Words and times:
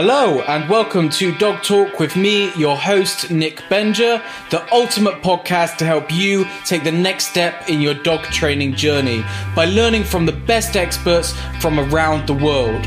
Hello, 0.00 0.42
and 0.42 0.70
welcome 0.70 1.08
to 1.08 1.36
Dog 1.38 1.64
Talk 1.64 1.98
with 1.98 2.14
me, 2.14 2.54
your 2.54 2.76
host, 2.76 3.32
Nick 3.32 3.64
Benger, 3.68 4.22
the 4.48 4.64
ultimate 4.72 5.22
podcast 5.22 5.76
to 5.78 5.84
help 5.84 6.12
you 6.12 6.46
take 6.64 6.84
the 6.84 6.92
next 6.92 7.26
step 7.26 7.68
in 7.68 7.80
your 7.80 7.94
dog 7.94 8.22
training 8.26 8.76
journey 8.76 9.24
by 9.56 9.64
learning 9.64 10.04
from 10.04 10.24
the 10.24 10.30
best 10.30 10.76
experts 10.76 11.32
from 11.60 11.80
around 11.80 12.28
the 12.28 12.32
world. 12.32 12.86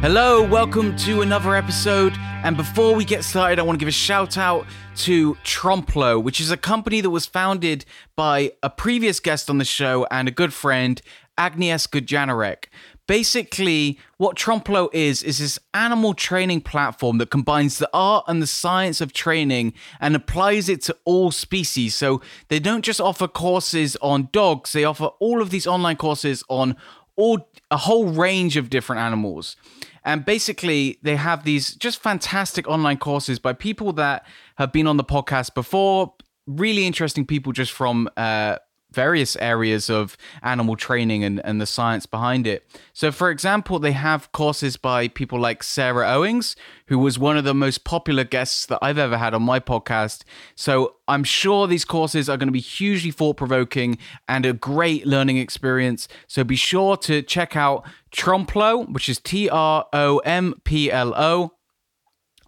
Hello, 0.00 0.42
welcome 0.48 0.96
to 0.96 1.20
another 1.20 1.54
episode. 1.54 2.14
And 2.42 2.56
before 2.56 2.94
we 2.94 3.04
get 3.04 3.24
started, 3.24 3.58
I 3.58 3.62
want 3.62 3.76
to 3.76 3.80
give 3.80 3.88
a 3.88 3.92
shout 3.92 4.38
out 4.38 4.66
to 4.98 5.34
Tromplo, 5.44 6.22
which 6.22 6.40
is 6.40 6.50
a 6.50 6.56
company 6.56 7.02
that 7.02 7.10
was 7.10 7.26
founded 7.26 7.84
by 8.14 8.52
a 8.62 8.70
previous 8.70 9.20
guest 9.20 9.50
on 9.50 9.58
the 9.58 9.64
show 9.64 10.06
and 10.10 10.28
a 10.28 10.30
good 10.30 10.54
friend, 10.54 11.02
Agnieszka 11.38 12.00
Janarek. 12.00 12.64
Basically, 13.06 13.98
what 14.16 14.36
Tromplo 14.36 14.88
is, 14.92 15.22
is 15.22 15.38
this 15.38 15.58
animal 15.72 16.12
training 16.12 16.62
platform 16.62 17.18
that 17.18 17.30
combines 17.30 17.78
the 17.78 17.88
art 17.92 18.24
and 18.26 18.42
the 18.42 18.46
science 18.48 19.00
of 19.00 19.12
training 19.12 19.74
and 20.00 20.16
applies 20.16 20.68
it 20.68 20.82
to 20.82 20.96
all 21.04 21.30
species. 21.30 21.94
So 21.94 22.20
they 22.48 22.58
don't 22.58 22.84
just 22.84 23.00
offer 23.00 23.28
courses 23.28 23.96
on 24.02 24.28
dogs, 24.32 24.72
they 24.72 24.84
offer 24.84 25.06
all 25.20 25.40
of 25.40 25.50
these 25.50 25.66
online 25.68 25.96
courses 25.96 26.42
on 26.48 26.76
all 27.16 27.48
a 27.70 27.76
whole 27.76 28.06
range 28.06 28.56
of 28.56 28.70
different 28.70 29.00
animals. 29.00 29.56
And 30.04 30.24
basically, 30.24 30.98
they 31.02 31.16
have 31.16 31.44
these 31.44 31.74
just 31.74 32.00
fantastic 32.00 32.68
online 32.68 32.98
courses 32.98 33.38
by 33.38 33.52
people 33.54 33.92
that 33.94 34.26
have 34.56 34.72
been 34.72 34.86
on 34.86 34.96
the 34.96 35.04
podcast 35.04 35.54
before, 35.54 36.14
really 36.46 36.86
interesting 36.86 37.26
people 37.26 37.52
just 37.52 37.72
from 37.72 38.08
uh, 38.16 38.56
various 38.92 39.36
areas 39.36 39.90
of 39.90 40.16
animal 40.42 40.76
training 40.76 41.22
and, 41.24 41.44
and 41.44 41.60
the 41.60 41.66
science 41.66 42.06
behind 42.06 42.46
it. 42.46 42.66
So, 42.92 43.12
for 43.12 43.30
example, 43.30 43.78
they 43.78 43.92
have 43.92 44.32
courses 44.32 44.76
by 44.76 45.08
people 45.08 45.38
like 45.38 45.62
Sarah 45.62 46.08
Owings, 46.08 46.56
who 46.86 46.98
was 46.98 47.18
one 47.18 47.36
of 47.36 47.44
the 47.44 47.54
most 47.54 47.84
popular 47.84 48.24
guests 48.24 48.66
that 48.66 48.78
I've 48.80 48.98
ever 48.98 49.18
had 49.18 49.34
on 49.34 49.42
my 49.42 49.60
podcast. 49.60 50.22
So, 50.54 50.96
I'm 51.08 51.24
sure 51.24 51.66
these 51.66 51.84
courses 51.84 52.28
are 52.28 52.36
going 52.36 52.48
to 52.48 52.52
be 52.52 52.60
hugely 52.60 53.10
thought 53.10 53.36
provoking 53.36 53.98
and 54.28 54.46
a 54.46 54.52
great 54.52 55.06
learning 55.06 55.38
experience. 55.38 56.08
So, 56.26 56.44
be 56.44 56.56
sure 56.56 56.96
to 56.98 57.22
check 57.22 57.56
out 57.56 57.84
Tromplo, 58.12 58.90
which 58.90 59.08
is 59.08 59.18
T 59.18 59.48
R 59.50 59.86
O 59.92 60.18
M 60.18 60.54
P 60.64 60.90
L 60.90 61.12
O. 61.14 61.52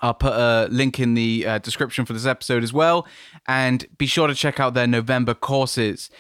I'll 0.01 0.15
put 0.15 0.33
a 0.33 0.69
link 0.71 1.01
in 1.01 1.15
the 1.15 1.47
uh, 1.47 1.59
description 1.59 2.05
for 2.05 2.13
this 2.13 2.27
episode 2.27 2.63
as 2.63 2.73
well. 2.73 3.07
And 3.47 3.87
be 3.99 4.07
sure 4.07 4.29
to 4.29 4.35
check 4.35 4.61
out 4.61 4.75
their 4.75 4.87
November 4.87 5.35
courses. 5.35 6.11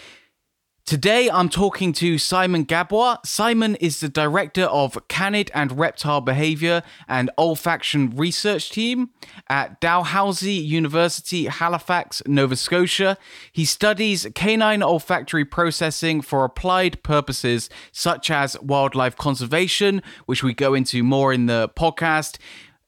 Today, 0.89 1.29
I'm 1.29 1.51
talking 1.51 1.93
to 1.93 2.17
Simon 2.17 2.65
Gadbois. 2.65 3.19
Simon 3.27 3.75
is 3.75 4.01
the 4.01 4.09
director 4.09 4.63
of 4.63 4.97
canid 5.07 5.51
and 5.53 5.79
reptile 5.79 6.23
behavior 6.23 6.83
and 7.07 7.29
olfaction 7.37 8.19
research 8.19 8.71
team 8.71 9.11
at 9.51 9.83
Dalhousie 9.83 10.51
University, 10.51 11.45
Halifax, 11.45 12.23
Nova 12.27 12.57
Scotia. 12.57 13.19
He 13.53 13.67
studies 13.67 14.27
canine 14.35 14.83
olfactory 14.83 15.45
processing 15.45 16.23
for 16.23 16.47
applied 16.47 17.03
purposes 17.03 17.69
such 17.93 18.31
as 18.31 18.59
wildlife 18.63 19.15
conservation, 19.15 20.03
which 20.25 20.43
we 20.43 20.55
go 20.55 20.73
into 20.73 21.03
more 21.03 21.35
in 21.35 21.45
the 21.45 21.71
podcast. 21.77 22.39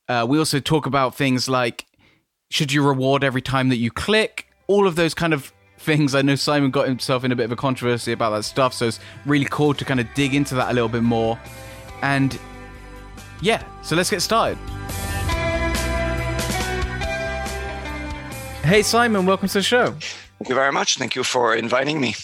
Uh, 0.08 0.24
we 0.26 0.38
also 0.38 0.58
talk 0.58 0.86
about 0.86 1.14
things 1.14 1.50
like 1.50 1.84
should 2.50 2.72
you 2.72 2.82
reward 2.82 3.22
every 3.22 3.42
time 3.42 3.68
that 3.68 3.76
you 3.76 3.90
click, 3.90 4.46
all 4.68 4.86
of 4.86 4.96
those 4.96 5.12
kind 5.12 5.34
of 5.34 5.52
things. 5.80 6.14
I 6.14 6.22
know 6.22 6.34
Simon 6.34 6.70
got 6.70 6.86
himself 6.86 7.24
in 7.24 7.32
a 7.32 7.36
bit 7.36 7.44
of 7.44 7.52
a 7.52 7.56
controversy 7.56 8.12
about 8.12 8.30
that 8.30 8.44
stuff, 8.44 8.74
so 8.74 8.86
it's 8.86 9.00
really 9.26 9.46
cool 9.50 9.74
to 9.74 9.84
kind 9.84 10.00
of 10.00 10.06
dig 10.14 10.34
into 10.34 10.54
that 10.54 10.70
a 10.70 10.72
little 10.72 10.88
bit 10.88 11.02
more. 11.02 11.38
And 12.02 12.38
yeah, 13.40 13.64
so 13.82 13.96
let's 13.96 14.10
get 14.10 14.20
started. 14.20 14.58
Hey, 18.62 18.82
Simon, 18.82 19.26
welcome 19.26 19.48
to 19.48 19.54
the 19.54 19.62
show. 19.62 19.92
Thank 20.38 20.48
you 20.48 20.54
very 20.54 20.72
much. 20.72 20.96
Thank 20.96 21.16
you 21.16 21.24
for 21.24 21.56
inviting 21.56 22.00
me. 22.00 22.14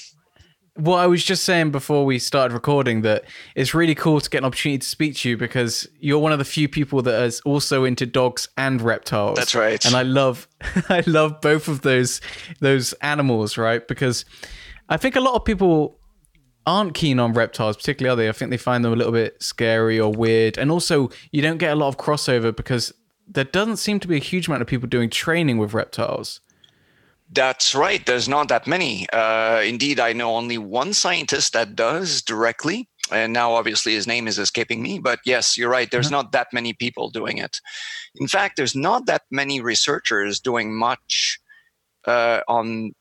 Well, 0.78 0.96
I 0.96 1.06
was 1.06 1.24
just 1.24 1.44
saying 1.44 1.70
before 1.70 2.04
we 2.04 2.18
started 2.18 2.52
recording 2.52 3.00
that 3.02 3.24
it's 3.54 3.74
really 3.74 3.94
cool 3.94 4.20
to 4.20 4.28
get 4.28 4.38
an 4.38 4.44
opportunity 4.44 4.78
to 4.78 4.86
speak 4.86 5.16
to 5.16 5.30
you 5.30 5.36
because 5.36 5.88
you're 6.00 6.18
one 6.18 6.32
of 6.32 6.38
the 6.38 6.44
few 6.44 6.68
people 6.68 7.00
that 7.02 7.22
is 7.22 7.40
also 7.40 7.84
into 7.84 8.04
dogs 8.04 8.48
and 8.58 8.82
reptiles. 8.82 9.36
That's 9.36 9.54
right. 9.54 9.82
And 9.86 9.94
I 9.94 10.02
love 10.02 10.46
I 10.88 11.02
love 11.06 11.40
both 11.40 11.68
of 11.68 11.80
those 11.80 12.20
those 12.60 12.92
animals, 12.94 13.56
right? 13.56 13.86
Because 13.86 14.24
I 14.88 14.98
think 14.98 15.16
a 15.16 15.20
lot 15.20 15.34
of 15.34 15.44
people 15.44 15.98
aren't 16.66 16.94
keen 16.94 17.18
on 17.20 17.32
reptiles, 17.32 17.76
particularly 17.76 18.12
are 18.12 18.16
they? 18.16 18.28
I 18.28 18.32
think 18.32 18.50
they 18.50 18.56
find 18.56 18.84
them 18.84 18.92
a 18.92 18.96
little 18.96 19.12
bit 19.12 19.42
scary 19.42 19.98
or 19.98 20.10
weird. 20.10 20.58
And 20.58 20.70
also 20.70 21.10
you 21.30 21.40
don't 21.40 21.58
get 21.58 21.72
a 21.72 21.76
lot 21.76 21.88
of 21.88 21.96
crossover 21.96 22.54
because 22.54 22.92
there 23.26 23.44
doesn't 23.44 23.78
seem 23.78 23.98
to 24.00 24.08
be 24.08 24.16
a 24.16 24.20
huge 24.20 24.46
amount 24.48 24.62
of 24.62 24.68
people 24.68 24.88
doing 24.88 25.10
training 25.10 25.58
with 25.58 25.74
reptiles. 25.74 26.40
That's 27.32 27.74
right. 27.74 28.04
There's 28.04 28.28
not 28.28 28.48
that 28.48 28.66
many. 28.66 29.08
Uh, 29.12 29.60
indeed, 29.64 29.98
I 29.98 30.12
know 30.12 30.36
only 30.36 30.58
one 30.58 30.92
scientist 30.92 31.52
that 31.54 31.74
does 31.74 32.22
directly. 32.22 32.88
And 33.10 33.32
now, 33.32 33.54
obviously, 33.54 33.94
his 33.94 34.06
name 34.06 34.26
is 34.26 34.38
escaping 34.38 34.82
me. 34.82 34.98
But 34.98 35.20
yes, 35.24 35.56
you're 35.56 35.70
right. 35.70 35.90
There's 35.90 36.06
mm-hmm. 36.06 36.14
not 36.14 36.32
that 36.32 36.48
many 36.52 36.72
people 36.72 37.10
doing 37.10 37.38
it. 37.38 37.60
In 38.16 38.28
fact, 38.28 38.56
there's 38.56 38.74
not 38.74 39.06
that 39.06 39.22
many 39.30 39.60
researchers 39.60 40.40
doing 40.40 40.76
much 40.76 41.38
uh, 42.06 42.40
on 42.48 42.92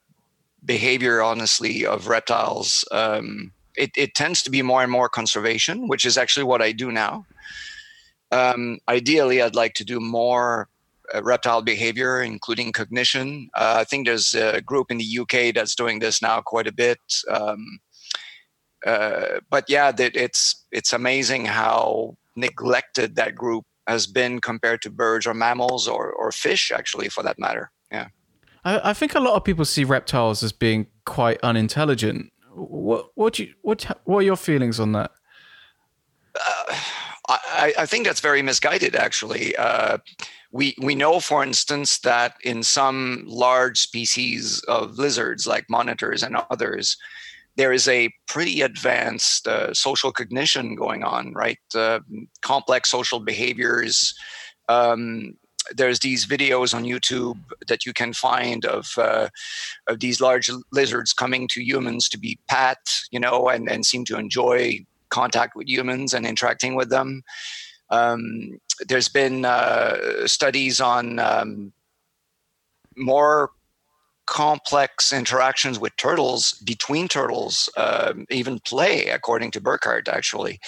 behavior, 0.64 1.22
honestly, 1.22 1.86
of 1.86 2.08
reptiles. 2.08 2.84
Um, 2.92 3.52
it, 3.76 3.92
it, 3.96 4.16
tends 4.16 4.42
to 4.44 4.50
be 4.50 4.62
more 4.62 4.82
and 4.82 4.92
more 4.92 5.10
conservation, 5.10 5.88
which 5.88 6.06
is 6.06 6.18
actually 6.18 6.46
what 6.46 6.62
I 6.62 6.72
do 6.72 6.92
now. 6.92 7.26
Um, 8.32 8.80
ideally, 8.88 9.42
I'd 9.42 9.56
like 9.56 9.74
to 9.76 9.86
do 9.86 10.00
more 10.00 10.70
reptile 11.22 11.62
behavior, 11.62 12.22
including 12.22 12.72
cognition. 12.72 13.50
Uh, 13.56 13.76
I 13.78 13.84
think 13.84 14.08
there's 14.08 14.34
a 14.36 14.62
group 14.62 14.92
in 14.92 14.98
the 14.98 15.20
UK 15.20 15.54
that's 15.54 15.76
doing 15.76 16.00
this 16.00 16.22
now 16.22 16.42
quite 16.42 16.68
a 16.68 16.74
bit. 16.74 17.00
Um, 17.30 17.80
uh, 18.86 19.40
but 19.50 19.66
yeah, 19.68 19.92
that 19.92 20.16
it's 20.16 20.66
it's 20.72 20.94
amazing 20.94 21.46
how 21.46 22.18
neglected 22.36 23.16
that 23.16 23.36
group 23.36 23.66
has 23.88 24.08
been 24.08 24.40
compared 24.40 24.82
to 24.82 24.90
birds 24.90 25.28
or 25.28 25.34
mammals 25.34 25.88
or, 25.88 26.12
or 26.12 26.32
fish, 26.32 26.72
actually, 26.72 27.10
for 27.10 27.24
that 27.24 27.40
matter. 27.40 27.72
Yeah. 27.92 28.08
I, 28.64 28.90
I 28.90 28.94
think 28.94 29.16
a 29.16 29.20
lot 29.20 29.36
of 29.36 29.44
people 29.44 29.66
see 29.66 29.84
reptiles 29.84 30.44
as 30.44 30.52
being 30.52 30.88
quite 31.06 31.40
unintelligent. 31.42 32.32
What 32.54 33.10
what 33.16 33.38
you 33.38 33.54
what 33.62 33.86
what 34.06 34.20
are 34.20 34.24
your 34.24 34.38
feelings 34.38 34.80
on 34.80 34.94
that? 34.94 35.12
Uh, 36.36 36.76
I, 37.28 37.74
I, 37.80 37.86
think 37.86 38.06
that's 38.06 38.20
very 38.20 38.42
misguided, 38.42 38.96
actually. 38.96 39.56
Uh, 39.56 39.98
we 40.52 40.76
we 40.82 40.96
know, 40.96 41.20
for 41.20 41.44
instance, 41.44 42.00
that 42.00 42.36
in 42.44 42.64
some 42.64 43.24
large 43.26 43.80
species 43.80 44.62
of 44.68 44.98
lizards, 44.98 45.48
like 45.48 45.66
monitors 45.70 46.24
and 46.24 46.38
others, 46.52 46.98
there 47.56 47.72
is 47.72 47.88
a 47.88 48.14
pretty 48.28 48.62
advanced 48.62 49.48
uh, 49.48 49.74
social 49.74 50.12
cognition 50.12 50.76
going 50.76 51.04
on, 51.04 51.34
right? 51.34 51.60
Uh, 51.74 52.00
complex 52.42 52.90
social 52.92 53.20
behaviors. 53.20 54.14
Um, 54.70 55.36
there's 55.76 56.00
these 56.00 56.28
videos 56.28 56.76
on 56.76 56.84
YouTube 56.84 57.40
that 57.68 57.86
you 57.86 57.94
can 57.94 58.14
find 58.14 58.66
of 58.66 58.92
uh, 58.98 59.30
of 59.88 60.00
these 60.00 60.22
large 60.22 60.50
lizards 60.72 61.12
coming 61.12 61.48
to 61.50 61.64
humans 61.64 62.08
to 62.10 62.20
be 62.20 62.38
pet, 62.48 62.78
you 63.10 63.20
know, 63.20 63.50
and, 63.50 63.70
and 63.70 63.86
seem 63.86 64.06
to 64.06 64.18
enjoy 64.18 64.86
contact 65.20 65.56
with 65.56 65.68
humans 65.76 66.14
and 66.14 66.26
interacting 66.26 66.76
with 66.76 66.90
them. 66.90 67.24
Um, 67.90 68.60
there's 68.90 69.10
been 69.10 69.46
uh, 69.46 70.28
studies 70.28 70.82
on 70.82 71.20
um, 71.20 71.74
more 72.98 73.52
complex 74.26 75.14
interactions 75.14 75.80
with 75.80 75.96
turtles 75.98 76.54
between 76.66 77.08
turtles, 77.08 77.70
um, 77.78 78.26
even 78.30 78.60
play, 78.60 78.96
according 79.10 79.52
to 79.52 79.62
Burghardt, 79.62 80.08
actually. 80.08 80.60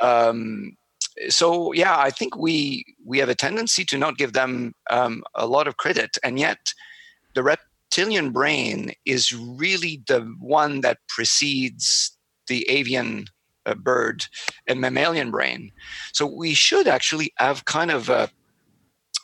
Um, 0.00 0.76
so 1.28 1.72
yeah, 1.72 1.96
I 2.08 2.10
think 2.10 2.36
we 2.36 2.84
we 3.04 3.18
have 3.18 3.30
a 3.30 3.34
tendency 3.46 3.84
to 3.86 3.98
not 3.98 4.18
give 4.18 4.32
them 4.32 4.74
um, 4.90 5.22
a 5.34 5.46
lot 5.46 5.66
of 5.68 5.76
credit, 5.76 6.18
and 6.24 6.38
yet 6.38 6.72
the 7.34 7.42
reptilian 7.42 8.30
brain 8.30 8.92
is 9.04 9.32
really 9.34 10.02
the 10.06 10.20
one 10.40 10.80
that 10.82 10.98
precedes 11.08 12.16
the 12.46 12.68
avian 12.68 13.26
a 13.66 13.74
bird 13.74 14.26
and 14.66 14.80
mammalian 14.80 15.30
brain. 15.30 15.72
So 16.12 16.26
we 16.26 16.54
should 16.54 16.88
actually 16.88 17.32
have 17.36 17.64
kind 17.64 17.90
of 17.90 18.08
a, 18.08 18.28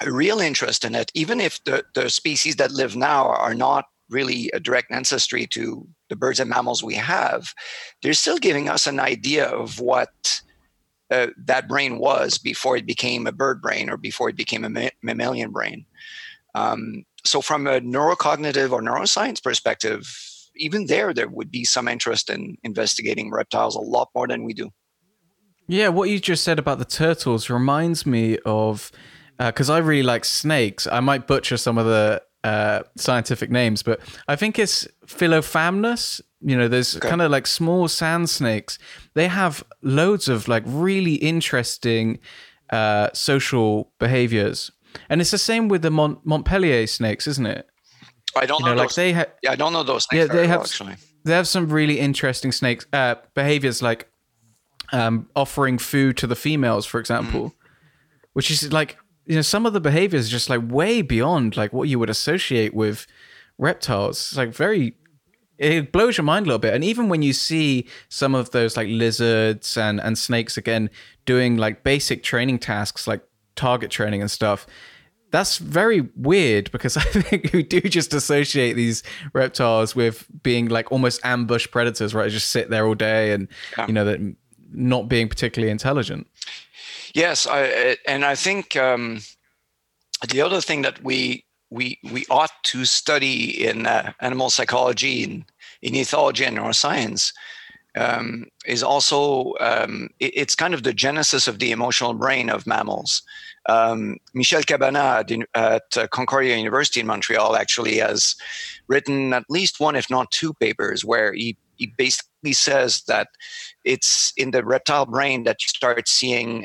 a 0.03 0.13
real 0.13 0.41
interest 0.41 0.85
in 0.85 0.95
it, 0.95 1.11
even 1.15 1.41
if 1.41 1.63
the, 1.65 1.85
the 1.95 2.09
species 2.11 2.57
that 2.57 2.73
live 2.73 2.97
now 2.97 3.27
are 3.27 3.55
not 3.55 3.87
really 4.09 4.51
a 4.55 4.61
direct 4.61 4.91
ancestry 4.91 5.47
to 5.47 5.87
the 6.09 6.17
birds 6.17 6.41
and 6.41 6.49
mammals 6.49 6.83
we 6.83 6.95
have, 6.95 7.53
they're 8.03 8.15
still 8.15 8.39
giving 8.39 8.69
us 8.69 8.87
an 8.87 8.99
idea 8.99 9.47
of 9.47 9.81
what 9.81 10.41
uh, 11.11 11.29
that 11.37 11.69
brain 11.69 11.99
was 11.99 12.39
before 12.39 12.77
it 12.77 12.87
became 12.87 13.27
a 13.27 13.33
bird 13.33 13.61
brain 13.61 13.89
or 13.89 13.97
before 13.97 14.29
it 14.29 14.37
became 14.37 14.65
a 14.65 14.69
ma- 14.69 14.89
mammalian 15.03 15.51
brain. 15.51 15.85
Um, 16.55 17.05
so, 17.25 17.41
from 17.41 17.67
a 17.67 17.81
neurocognitive 17.81 18.73
or 18.73 18.83
neuroscience 18.83 19.43
perspective, 19.43 20.07
even 20.59 20.87
there, 20.87 21.15
there 21.15 21.29
would 21.29 21.51
be 21.51 21.65
some 21.65 21.89
interest 21.89 22.31
in 22.31 22.57
investigating 22.63 23.31
reptiles 23.31 23.77
a 23.77 23.81
lot 23.81 24.11
more 24.15 24.27
than 24.27 24.45
we 24.45 24.53
do. 24.53 24.71
Yeah, 25.67 25.89
what 25.89 26.09
you 26.09 26.19
just 26.19 26.45
said 26.45 26.59
about 26.59 26.79
the 26.79 26.85
turtles 26.85 27.51
reminds 27.51 28.07
me 28.07 28.39
of 28.45 28.91
because 29.39 29.71
uh, 29.71 29.75
I 29.75 29.79
really 29.79 30.03
like 30.03 30.25
snakes. 30.25 30.87
I 30.87 31.01
might 31.01 31.27
butcher 31.27 31.57
some 31.57 31.79
of 31.79 31.87
the 31.87 32.23
uh, 32.43 32.83
scientific 32.97 33.51
names, 33.51 33.83
but 33.83 34.01
I 34.27 34.37
think 34.37 34.59
it's 34.59 34.89
Philophamnus. 35.07 36.21
You 36.41 36.57
know, 36.57 36.69
there's 36.69 36.97
okay. 36.97 37.09
kind 37.09 37.21
of 37.21 37.31
like 37.31 37.47
small 37.47 37.87
sand 37.89 38.31
snakes. 38.31 38.79
They 39.15 39.29
have 39.29 39.63
loads 39.83 40.29
of 40.29 40.49
like 40.49 40.63
really 40.67 41.15
interesting 41.15 42.19
uh, 42.71 43.11
social 43.13 43.93
behaviors, 43.99 44.71
and 45.11 45.21
it's 45.21 45.31
the 45.33 45.39
same 45.39 45.69
with 45.69 45.83
the 45.83 45.91
Mont- 45.91 46.25
Montpellier 46.25 46.87
snakes, 46.87 47.27
isn't 47.27 47.47
it? 47.47 47.69
I 48.37 48.47
don't 48.47 48.61
you 48.61 48.67
know, 48.67 48.75
know 48.75 48.83
like 48.83 48.95
they 48.95 49.13
have. 49.13 49.31
Yeah, 49.43 49.53
I 49.53 49.57
don't 49.57 49.73
know 49.73 49.83
those. 49.83 50.07
yeah, 50.13 50.27
they 50.27 50.41
well, 50.41 50.49
have. 50.49 50.61
Actually. 50.61 50.97
They 51.25 51.33
have 51.33 51.49
some 51.49 51.69
really 51.69 51.99
interesting 51.99 52.53
snakes 52.53 52.87
uh, 52.93 53.17
behaviors, 53.35 53.83
like 53.83 54.09
um, 54.93 55.29
offering 55.37 55.79
food 55.79 56.17
to 56.19 56.27
the 56.27 56.37
females, 56.37 56.87
for 56.87 57.01
example, 57.01 57.51
mm. 57.51 57.55
which 58.33 58.51
is 58.51 58.73
like 58.73 58.97
you 59.27 59.35
know 59.35 59.43
some 59.43 59.67
of 59.67 59.73
the 59.73 59.81
behaviors 59.81 60.29
just 60.29 60.49
like 60.49 60.63
way 60.65 61.03
beyond 61.03 61.57
like 61.57 61.73
what 61.73 61.89
you 61.89 61.99
would 61.99 62.11
associate 62.11 62.75
with 62.75 63.07
reptiles. 63.59 64.19
It's 64.19 64.37
like 64.37 64.55
very 64.55 64.95
it 65.59 65.91
blows 65.91 66.17
your 66.17 66.25
mind 66.25 66.47
a 66.47 66.49
little 66.49 66.61
bit. 66.61 66.73
And 66.73 66.85
even 66.85 67.09
when 67.09 67.21
you 67.21 67.33
see 67.33 67.87
some 68.09 68.35
of 68.35 68.51
those 68.53 68.77
like 68.77 68.89
lizards 68.89 69.77
and 69.77 70.01
and 70.01 70.17
snakes 70.17 70.57
again 70.57 70.89
doing 71.27 71.57
like 71.57 71.83
basic 71.83 72.23
training 72.23 72.61
tasks 72.61 73.07
like 73.07 73.23
target 73.57 73.91
training 73.91 74.21
and 74.21 74.31
stuff, 74.31 74.67
that's 75.31 75.59
very 75.59 76.09
weird 76.17 76.71
because 76.73 76.97
I 76.97 77.03
think 77.03 77.53
we 77.53 77.63
do 77.63 77.81
just 77.81 78.15
associate 78.15 78.75
these 78.75 79.03
reptiles 79.33 79.95
with 79.95 80.27
being 80.43 80.69
like 80.69 80.91
almost 80.93 81.21
ambush 81.25 81.67
predators, 81.71 82.15
right? 82.15 82.31
Just 82.31 82.51
sit 82.51 82.71
there 82.71 82.87
all 82.87 82.95
day 82.95 83.33
and 83.33 83.49
yeah. 83.77 83.87
you 83.87 83.93
know 83.93 84.05
that 84.05 84.21
not 84.73 85.09
being 85.09 85.29
particularly 85.29 85.71
intelligent. 85.71 86.27
Yes, 87.15 87.47
I, 87.47 87.97
and 88.07 88.25
I 88.25 88.35
think 88.35 88.77
um, 88.77 89.21
the 90.29 90.43
other 90.43 90.61
thing 90.61 90.83
that 90.83 91.03
we 91.03 91.45
we 91.71 91.99
we 92.13 92.25
ought 92.31 92.53
to 92.65 92.85
study 92.85 93.67
in 93.67 93.87
uh, 93.87 94.13
animal 94.21 94.51
psychology 94.51 95.25
and 95.25 95.45
in 95.83 95.95
ethology 95.95 96.47
and 96.47 96.59
neuroscience 96.59 97.33
um, 97.97 98.47
is 98.67 98.83
also 98.83 99.55
um, 99.61 100.09
it, 100.21 100.33
it's 100.35 100.55
kind 100.55 100.75
of 100.75 100.83
the 100.83 100.93
genesis 100.93 101.49
of 101.49 101.59
the 101.59 101.73
emotional 101.73 102.15
brain 102.15 102.51
of 102.51 102.67
mammals. 102.67 103.23
Um, 103.69 104.17
Michel 104.35 104.63
Cabanac 104.63 105.45
at, 105.55 105.97
at 105.97 106.11
Concordia 106.11 106.57
University 106.57 107.01
in 107.01 107.07
Montreal 107.07 107.55
actually 107.55 107.99
has 107.99 108.35
written 108.89 109.35
at 109.35 109.45
least 109.49 109.79
one, 109.79 109.95
if 109.95 110.09
not 110.11 110.31
two, 110.31 110.55
papers 110.55 111.05
where 111.05 111.33
he 111.33 111.57
he 111.77 111.93
basically 111.97 112.53
says 112.53 113.03
that 113.07 113.29
it's 113.85 114.33
in 114.37 114.51
the 114.51 114.65
reptile 114.65 115.07
brain 115.07 115.45
that 115.45 115.63
you 115.63 115.69
start 115.69 116.09
seeing 116.09 116.65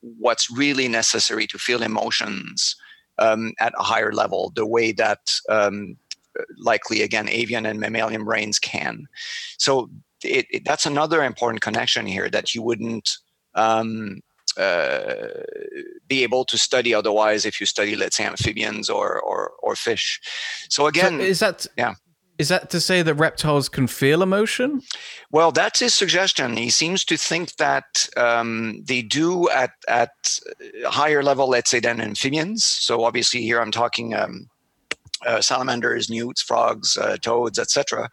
what's 0.00 0.50
really 0.50 0.86
necessary 0.86 1.46
to 1.48 1.58
feel 1.58 1.82
emotions 1.82 2.76
um, 3.18 3.52
at 3.58 3.72
a 3.78 3.82
higher 3.82 4.12
level, 4.12 4.52
the 4.54 4.66
way 4.66 4.92
that 4.92 5.32
um, 5.48 5.96
likely, 6.58 7.02
again, 7.02 7.28
avian 7.28 7.66
and 7.66 7.80
mammalian 7.80 8.24
brains 8.24 8.58
can. 8.58 9.06
So 9.58 9.90
it, 10.22 10.46
it, 10.50 10.64
that's 10.64 10.86
another 10.86 11.22
important 11.22 11.60
connection 11.60 12.06
here 12.06 12.28
that 12.30 12.54
you 12.54 12.62
wouldn't 12.62 13.18
um, 13.54 14.20
uh, 14.56 15.42
be 16.08 16.22
able 16.22 16.44
to 16.46 16.58
study 16.58 16.94
otherwise 16.94 17.44
if 17.44 17.60
you 17.60 17.66
study, 17.66 17.96
let's 17.96 18.16
say, 18.16 18.24
amphibians 18.24 18.88
or 18.88 19.20
or, 19.20 19.52
or 19.62 19.76
fish. 19.76 20.20
So 20.68 20.86
again, 20.86 21.18
so 21.18 21.24
is 21.24 21.38
that 21.40 21.66
yeah? 21.76 21.94
Is 22.36 22.48
that 22.48 22.68
to 22.70 22.80
say 22.80 23.02
that 23.02 23.14
reptiles 23.14 23.68
can 23.68 23.86
feel 23.86 24.20
emotion? 24.20 24.82
Well, 25.30 25.52
that's 25.52 25.78
his 25.78 25.94
suggestion. 25.94 26.56
He 26.56 26.68
seems 26.68 27.04
to 27.04 27.16
think 27.16 27.56
that 27.56 28.08
um, 28.16 28.82
they 28.84 29.02
do 29.02 29.48
at 29.50 29.70
at 29.86 30.10
higher 30.84 31.22
level, 31.22 31.48
let's 31.48 31.70
say, 31.70 31.78
than 31.78 32.00
amphibians. 32.00 32.64
So 32.64 33.04
obviously, 33.04 33.42
here 33.42 33.60
I'm 33.60 33.70
talking 33.70 34.14
um, 34.14 34.48
uh, 35.26 35.40
salamanders, 35.40 36.10
newts, 36.10 36.42
frogs, 36.42 36.96
uh, 36.96 37.16
toads, 37.20 37.58
etc., 37.58 38.10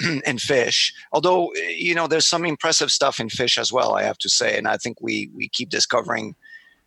and 0.26 0.40
fish. 0.40 0.92
Although 1.12 1.52
you 1.54 1.94
know, 1.94 2.06
there's 2.06 2.26
some 2.26 2.44
impressive 2.44 2.90
stuff 2.90 3.20
in 3.20 3.28
fish 3.28 3.58
as 3.58 3.72
well. 3.72 3.94
I 3.94 4.02
have 4.02 4.18
to 4.18 4.28
say, 4.28 4.56
and 4.56 4.68
I 4.68 4.76
think 4.76 5.00
we 5.00 5.30
we 5.34 5.48
keep 5.48 5.70
discovering 5.70 6.34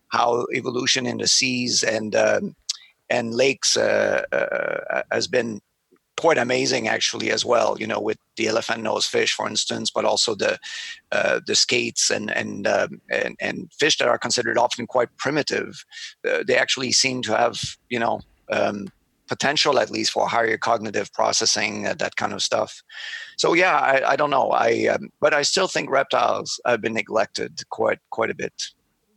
how 0.09 0.45
evolution 0.53 1.05
in 1.05 1.17
the 1.17 1.27
seas 1.27 1.83
and 1.83 2.15
um, 2.15 2.55
and 3.09 3.33
lakes 3.33 3.77
uh, 3.77 4.23
uh 4.31 5.01
has 5.11 5.27
been 5.27 5.61
quite 6.17 6.37
amazing 6.37 6.87
actually 6.87 7.31
as 7.31 7.45
well. 7.45 7.77
You 7.79 7.87
know, 7.87 8.01
with 8.01 8.17
the 8.35 8.47
elephant 8.47 8.83
nose 8.83 9.05
fish, 9.05 9.33
for 9.33 9.47
instance, 9.47 9.91
but 9.91 10.03
also 10.03 10.35
the 10.35 10.57
uh, 11.11 11.39
the 11.45 11.55
skates 11.55 12.09
and 12.09 12.29
and, 12.31 12.67
um, 12.67 13.01
and, 13.09 13.35
and 13.39 13.71
fish 13.79 13.97
that 13.99 14.07
are 14.07 14.17
considered 14.17 14.57
often 14.57 14.87
quite 14.87 15.15
primitive. 15.17 15.85
Uh, 16.27 16.43
they 16.45 16.57
actually 16.57 16.91
seem 16.91 17.21
to 17.23 17.37
have 17.37 17.61
you 17.89 17.99
know. 17.99 18.19
Um, 18.49 18.87
potential 19.27 19.79
at 19.79 19.89
least 19.89 20.11
for 20.11 20.27
higher 20.27 20.57
cognitive 20.57 21.11
processing 21.13 21.87
uh, 21.87 21.93
that 21.95 22.15
kind 22.15 22.33
of 22.33 22.41
stuff. 22.41 22.81
So 23.37 23.53
yeah 23.53 23.77
i, 23.77 24.11
I 24.11 24.15
don't 24.15 24.29
know. 24.29 24.51
I 24.51 24.87
um, 24.87 25.09
but 25.19 25.33
i 25.33 25.41
still 25.41 25.67
think 25.67 25.89
reptiles 25.89 26.59
have 26.65 26.81
been 26.81 26.93
neglected 26.93 27.61
quite 27.69 27.99
quite 28.09 28.29
a 28.29 28.35
bit. 28.35 28.53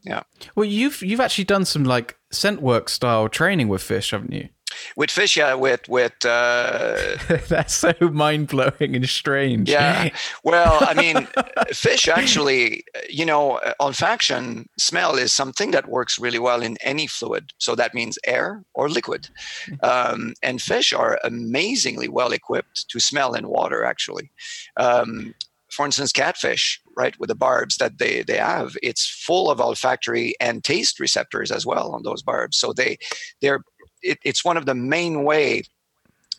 Yeah. 0.02 0.22
Well 0.54 0.64
you've 0.64 1.02
you've 1.02 1.20
actually 1.20 1.44
done 1.44 1.64
some 1.64 1.84
like 1.84 2.16
scent 2.30 2.62
work 2.62 2.88
style 2.88 3.28
training 3.28 3.68
with 3.68 3.82
fish 3.82 4.10
haven't 4.10 4.32
you 4.32 4.48
with 4.96 5.10
fish, 5.10 5.36
yeah, 5.36 5.54
with 5.54 5.88
with 5.88 6.24
uh, 6.24 7.16
that's 7.48 7.74
so 7.74 7.92
mind 8.00 8.48
blowing 8.48 8.96
and 8.96 9.08
strange. 9.08 9.68
Yeah, 9.68 10.10
well, 10.44 10.78
I 10.80 10.94
mean, 10.94 11.28
fish 11.72 12.08
actually, 12.08 12.84
you 13.08 13.24
know, 13.24 13.60
olfaction, 13.80 14.66
smell 14.78 15.16
is 15.16 15.32
something 15.32 15.70
that 15.72 15.88
works 15.88 16.18
really 16.18 16.38
well 16.38 16.62
in 16.62 16.76
any 16.82 17.06
fluid. 17.06 17.52
So 17.58 17.74
that 17.74 17.94
means 17.94 18.18
air 18.26 18.64
or 18.74 18.88
liquid, 18.88 19.28
um, 19.82 20.34
and 20.42 20.60
fish 20.60 20.92
are 20.92 21.18
amazingly 21.24 22.08
well 22.08 22.32
equipped 22.32 22.88
to 22.90 23.00
smell 23.00 23.34
in 23.34 23.48
water. 23.48 23.84
Actually, 23.84 24.30
um, 24.76 25.34
for 25.70 25.86
instance, 25.86 26.12
catfish, 26.12 26.80
right, 26.96 27.18
with 27.18 27.28
the 27.28 27.34
barbs 27.34 27.76
that 27.78 27.98
they, 27.98 28.22
they 28.22 28.36
have, 28.36 28.76
it's 28.82 29.08
full 29.08 29.50
of 29.50 29.60
olfactory 29.60 30.34
and 30.40 30.64
taste 30.64 31.00
receptors 31.00 31.50
as 31.50 31.64
well 31.64 31.92
on 31.92 32.02
those 32.02 32.22
barbs. 32.22 32.56
So 32.56 32.72
they 32.72 32.98
they're 33.40 33.62
it, 34.02 34.18
it's 34.24 34.44
one 34.44 34.56
of 34.56 34.66
the 34.66 34.74
main 34.74 35.24
way 35.24 35.62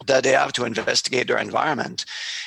that 0.08 0.24
they 0.24 0.32
have 0.32 0.54
to 0.54 0.66
investigate 0.66 1.28
their 1.28 1.38
environment. 1.38 2.06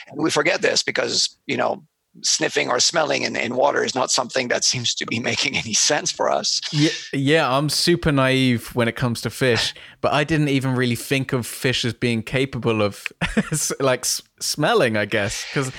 And 0.08 0.22
we 0.22 0.30
forget 0.30 0.62
this 0.62 0.82
because, 0.82 1.36
you 1.46 1.56
know, 1.56 1.84
sniffing 2.22 2.68
or 2.68 2.78
smelling 2.78 3.22
in, 3.22 3.34
in 3.36 3.56
water 3.56 3.82
is 3.82 3.94
not 3.94 4.10
something 4.10 4.48
that 4.48 4.64
seems 4.64 4.94
to 4.94 5.06
be 5.06 5.18
making 5.30 5.56
any 5.56 5.74
sense 5.74 6.10
for 6.10 6.30
us. 6.30 6.60
Yeah, 6.72 6.90
yeah, 7.12 7.56
I'm 7.56 7.68
super 7.68 8.12
naive 8.12 8.74
when 8.74 8.88
it 8.88 8.96
comes 8.96 9.20
to 9.22 9.30
fish, 9.30 9.74
but 10.00 10.12
I 10.12 10.24
didn't 10.24 10.48
even 10.48 10.74
really 10.74 10.96
think 10.96 11.32
of 11.32 11.46
fish 11.46 11.84
as 11.84 11.94
being 11.94 12.22
capable 12.22 12.82
of 12.82 13.06
like 13.80 14.04
smelling, 14.40 14.96
I 14.96 15.04
guess, 15.04 15.44
because 15.48 15.72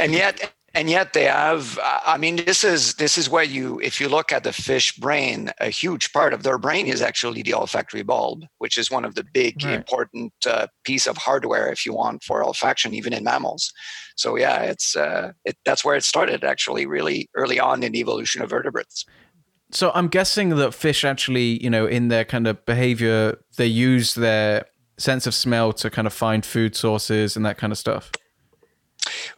and 0.00 0.12
yet 0.12 0.52
and 0.74 0.88
yet 0.88 1.12
they 1.12 1.24
have 1.24 1.78
i 1.82 2.16
mean 2.16 2.36
this 2.36 2.64
is 2.64 2.94
this 2.94 3.18
is 3.18 3.28
where 3.28 3.44
you 3.44 3.80
if 3.80 4.00
you 4.00 4.08
look 4.08 4.32
at 4.32 4.44
the 4.44 4.52
fish 4.52 4.96
brain 4.96 5.50
a 5.60 5.68
huge 5.68 6.12
part 6.12 6.32
of 6.32 6.42
their 6.42 6.58
brain 6.58 6.86
is 6.86 7.02
actually 7.02 7.42
the 7.42 7.54
olfactory 7.54 8.02
bulb 8.02 8.44
which 8.58 8.78
is 8.78 8.90
one 8.90 9.04
of 9.04 9.14
the 9.14 9.24
big 9.32 9.62
right. 9.64 9.74
important 9.74 10.32
uh, 10.46 10.66
piece 10.84 11.06
of 11.06 11.16
hardware 11.16 11.70
if 11.70 11.84
you 11.84 11.92
want 11.92 12.22
for 12.22 12.44
olfaction 12.44 12.92
even 12.92 13.12
in 13.12 13.24
mammals. 13.24 13.72
So 14.16 14.36
yeah 14.36 14.62
it's 14.62 14.96
uh, 14.96 15.32
it, 15.44 15.56
that's 15.64 15.84
where 15.84 15.96
it 15.96 16.04
started 16.04 16.44
actually 16.44 16.86
really 16.86 17.28
early 17.34 17.58
on 17.58 17.82
in 17.82 17.92
the 17.92 18.00
evolution 18.00 18.42
of 18.42 18.50
vertebrates. 18.50 19.04
So 19.70 19.90
i'm 19.94 20.08
guessing 20.08 20.50
that 20.50 20.74
fish 20.74 21.04
actually 21.04 21.62
you 21.62 21.70
know 21.70 21.86
in 21.86 22.08
their 22.08 22.24
kind 22.24 22.46
of 22.46 22.64
behavior 22.66 23.38
they 23.56 23.66
use 23.66 24.14
their 24.14 24.66
sense 24.98 25.26
of 25.26 25.34
smell 25.34 25.72
to 25.72 25.90
kind 25.90 26.06
of 26.06 26.12
find 26.12 26.44
food 26.44 26.76
sources 26.76 27.36
and 27.36 27.44
that 27.46 27.58
kind 27.58 27.72
of 27.72 27.78
stuff 27.78 28.12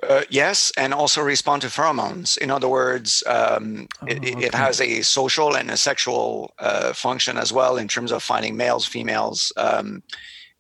uh, 0.02 0.22
yes, 0.30 0.72
and 0.76 0.94
also 0.94 1.22
respond 1.22 1.62
to 1.62 1.68
pheromones. 1.68 2.38
In 2.38 2.50
other 2.50 2.68
words, 2.68 3.22
um, 3.26 3.86
oh, 4.02 4.06
it, 4.06 4.18
okay. 4.18 4.46
it, 4.46 4.54
has 4.54 4.80
a 4.80 5.02
social 5.02 5.56
and 5.56 5.70
a 5.70 5.76
sexual 5.76 6.52
uh, 6.58 6.92
function 6.92 7.36
as 7.36 7.52
well 7.52 7.76
in 7.76 7.88
terms 7.88 8.12
of 8.12 8.22
finding 8.22 8.56
males, 8.56 8.86
females, 8.86 9.52
um, 9.56 10.02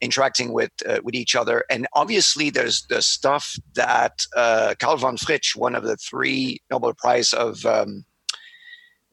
interacting 0.00 0.52
with 0.52 0.72
uh, 0.88 1.00
with 1.02 1.14
each 1.14 1.34
other. 1.34 1.64
And 1.70 1.86
obviously, 1.92 2.50
there's 2.50 2.86
the 2.86 3.02
stuff 3.02 3.56
that 3.74 4.26
uh, 4.36 4.74
Karl 4.78 4.96
von 4.96 5.16
Frisch, 5.16 5.54
one 5.56 5.74
of 5.74 5.84
the 5.84 5.96
three 5.96 6.60
Nobel 6.70 6.94
Prize 6.94 7.32
of 7.32 7.64
um, 7.66 8.04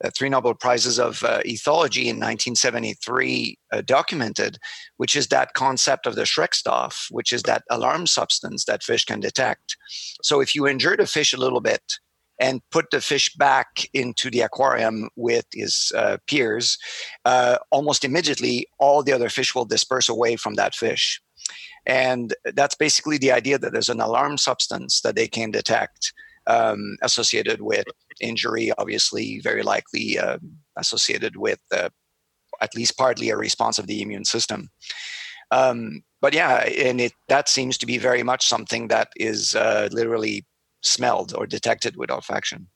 uh, 0.03 0.09
three 0.15 0.29
Nobel 0.29 0.53
Prizes 0.53 0.99
of 0.99 1.23
uh, 1.23 1.41
ethology 1.45 2.05
in 2.05 2.17
1973 2.17 3.57
uh, 3.71 3.81
documented, 3.81 4.57
which 4.97 5.15
is 5.15 5.27
that 5.27 5.53
concept 5.53 6.05
of 6.05 6.15
the 6.15 6.23
Schreckstoff, 6.23 7.11
which 7.11 7.31
is 7.31 7.43
that 7.43 7.63
alarm 7.69 8.07
substance 8.07 8.65
that 8.65 8.83
fish 8.83 9.05
can 9.05 9.19
detect. 9.19 9.77
So 10.21 10.39
if 10.39 10.55
you 10.55 10.67
injure 10.67 10.97
the 10.97 11.07
fish 11.07 11.33
a 11.33 11.39
little 11.39 11.61
bit 11.61 11.81
and 12.39 12.61
put 12.71 12.89
the 12.91 13.01
fish 13.01 13.33
back 13.35 13.87
into 13.93 14.31
the 14.31 14.41
aquarium 14.41 15.09
with 15.15 15.45
his 15.53 15.91
uh, 15.95 16.17
peers, 16.27 16.77
uh, 17.25 17.57
almost 17.69 18.03
immediately 18.03 18.65
all 18.79 19.03
the 19.03 19.13
other 19.13 19.29
fish 19.29 19.53
will 19.53 19.65
disperse 19.65 20.09
away 20.09 20.35
from 20.35 20.55
that 20.55 20.73
fish. 20.73 21.21
And 21.85 22.33
that's 22.53 22.75
basically 22.75 23.17
the 23.17 23.31
idea 23.31 23.57
that 23.57 23.73
there's 23.73 23.89
an 23.89 24.01
alarm 24.01 24.37
substance 24.37 25.01
that 25.01 25.15
they 25.15 25.27
can 25.27 25.51
detect 25.51 26.13
um, 26.47 26.97
associated 27.01 27.61
with 27.61 27.85
injury, 28.19 28.71
obviously, 28.77 29.39
very 29.39 29.63
likely 29.63 30.17
uh, 30.17 30.37
associated 30.77 31.37
with 31.37 31.59
uh, 31.71 31.89
at 32.61 32.75
least 32.75 32.97
partly 32.97 33.29
a 33.29 33.37
response 33.37 33.79
of 33.79 33.87
the 33.87 34.01
immune 34.01 34.25
system. 34.25 34.69
Um, 35.51 36.03
but 36.21 36.33
yeah, 36.33 36.57
and 36.65 37.01
it 37.01 37.13
that 37.27 37.49
seems 37.49 37.77
to 37.79 37.85
be 37.85 37.97
very 37.97 38.23
much 38.23 38.47
something 38.47 38.87
that 38.87 39.09
is 39.15 39.55
uh, 39.55 39.89
literally 39.91 40.45
smelled 40.81 41.33
or 41.35 41.45
detected 41.45 41.97
with 41.97 42.09
olfaction. 42.09 42.67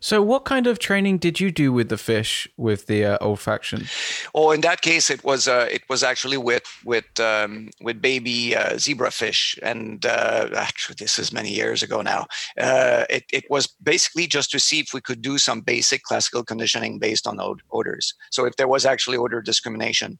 So, 0.00 0.22
what 0.22 0.44
kind 0.44 0.66
of 0.66 0.78
training 0.78 1.18
did 1.18 1.40
you 1.40 1.50
do 1.50 1.72
with 1.72 1.88
the 1.88 1.98
fish 1.98 2.48
with 2.56 2.86
the 2.86 3.04
uh, 3.04 3.18
olfaction? 3.18 3.88
Oh, 4.34 4.50
in 4.50 4.60
that 4.62 4.80
case, 4.80 5.10
it 5.10 5.24
was 5.24 5.48
uh, 5.48 5.68
it 5.70 5.82
was 5.88 6.02
actually 6.02 6.36
with 6.36 6.64
with 6.84 7.18
um, 7.18 7.70
with 7.80 8.00
baby 8.00 8.56
uh, 8.56 8.74
zebrafish, 8.74 9.58
and 9.62 10.04
uh, 10.06 10.48
actually, 10.56 10.96
this 10.98 11.18
is 11.18 11.32
many 11.32 11.50
years 11.50 11.82
ago 11.82 12.02
now. 12.02 12.26
Uh, 12.58 13.04
it 13.10 13.24
it 13.32 13.44
was 13.50 13.66
basically 13.82 14.26
just 14.26 14.50
to 14.52 14.58
see 14.58 14.80
if 14.80 14.92
we 14.94 15.00
could 15.00 15.22
do 15.22 15.38
some 15.38 15.60
basic 15.60 16.02
classical 16.02 16.44
conditioning 16.44 16.98
based 16.98 17.26
on 17.26 17.40
od- 17.40 17.62
odors. 17.72 18.14
So, 18.30 18.44
if 18.44 18.56
there 18.56 18.68
was 18.68 18.86
actually 18.86 19.16
odor 19.16 19.42
discrimination, 19.42 20.18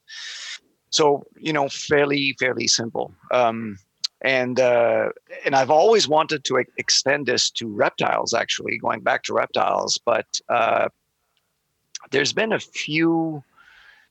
so 0.90 1.23
you 1.38 1.52
know, 1.52 1.69
fairly 1.69 2.35
fairly 2.38 2.67
simple. 2.67 3.14
Um, 3.31 3.76
and 4.22 4.60
uh, 4.60 5.10
and 5.44 5.54
I've 5.54 5.70
always 5.70 6.08
wanted 6.08 6.44
to 6.44 6.62
extend 6.76 7.26
this 7.26 7.50
to 7.52 7.68
reptiles. 7.68 8.34
Actually, 8.34 8.78
going 8.78 9.00
back 9.00 9.22
to 9.24 9.34
reptiles, 9.34 9.98
but 10.04 10.26
uh, 10.48 10.88
there's 12.10 12.32
been 12.32 12.52
a 12.52 12.60
few 12.60 13.42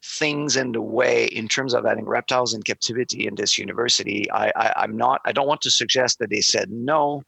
things 0.03 0.55
in 0.55 0.71
the 0.71 0.81
way 0.81 1.25
in 1.25 1.47
terms 1.47 1.73
of 1.73 1.85
adding 1.85 2.05
reptiles 2.05 2.53
in 2.53 2.63
captivity 2.63 3.27
in 3.27 3.35
this 3.35 3.57
university. 3.57 4.31
I, 4.31 4.51
I 4.55 4.83
am 4.83 4.97
not. 4.97 5.21
I 5.25 5.31
don't 5.31 5.47
want 5.47 5.61
to 5.61 5.71
suggest 5.71 6.19
that 6.19 6.29
they 6.29 6.41
said 6.41 6.71
no. 6.71 7.23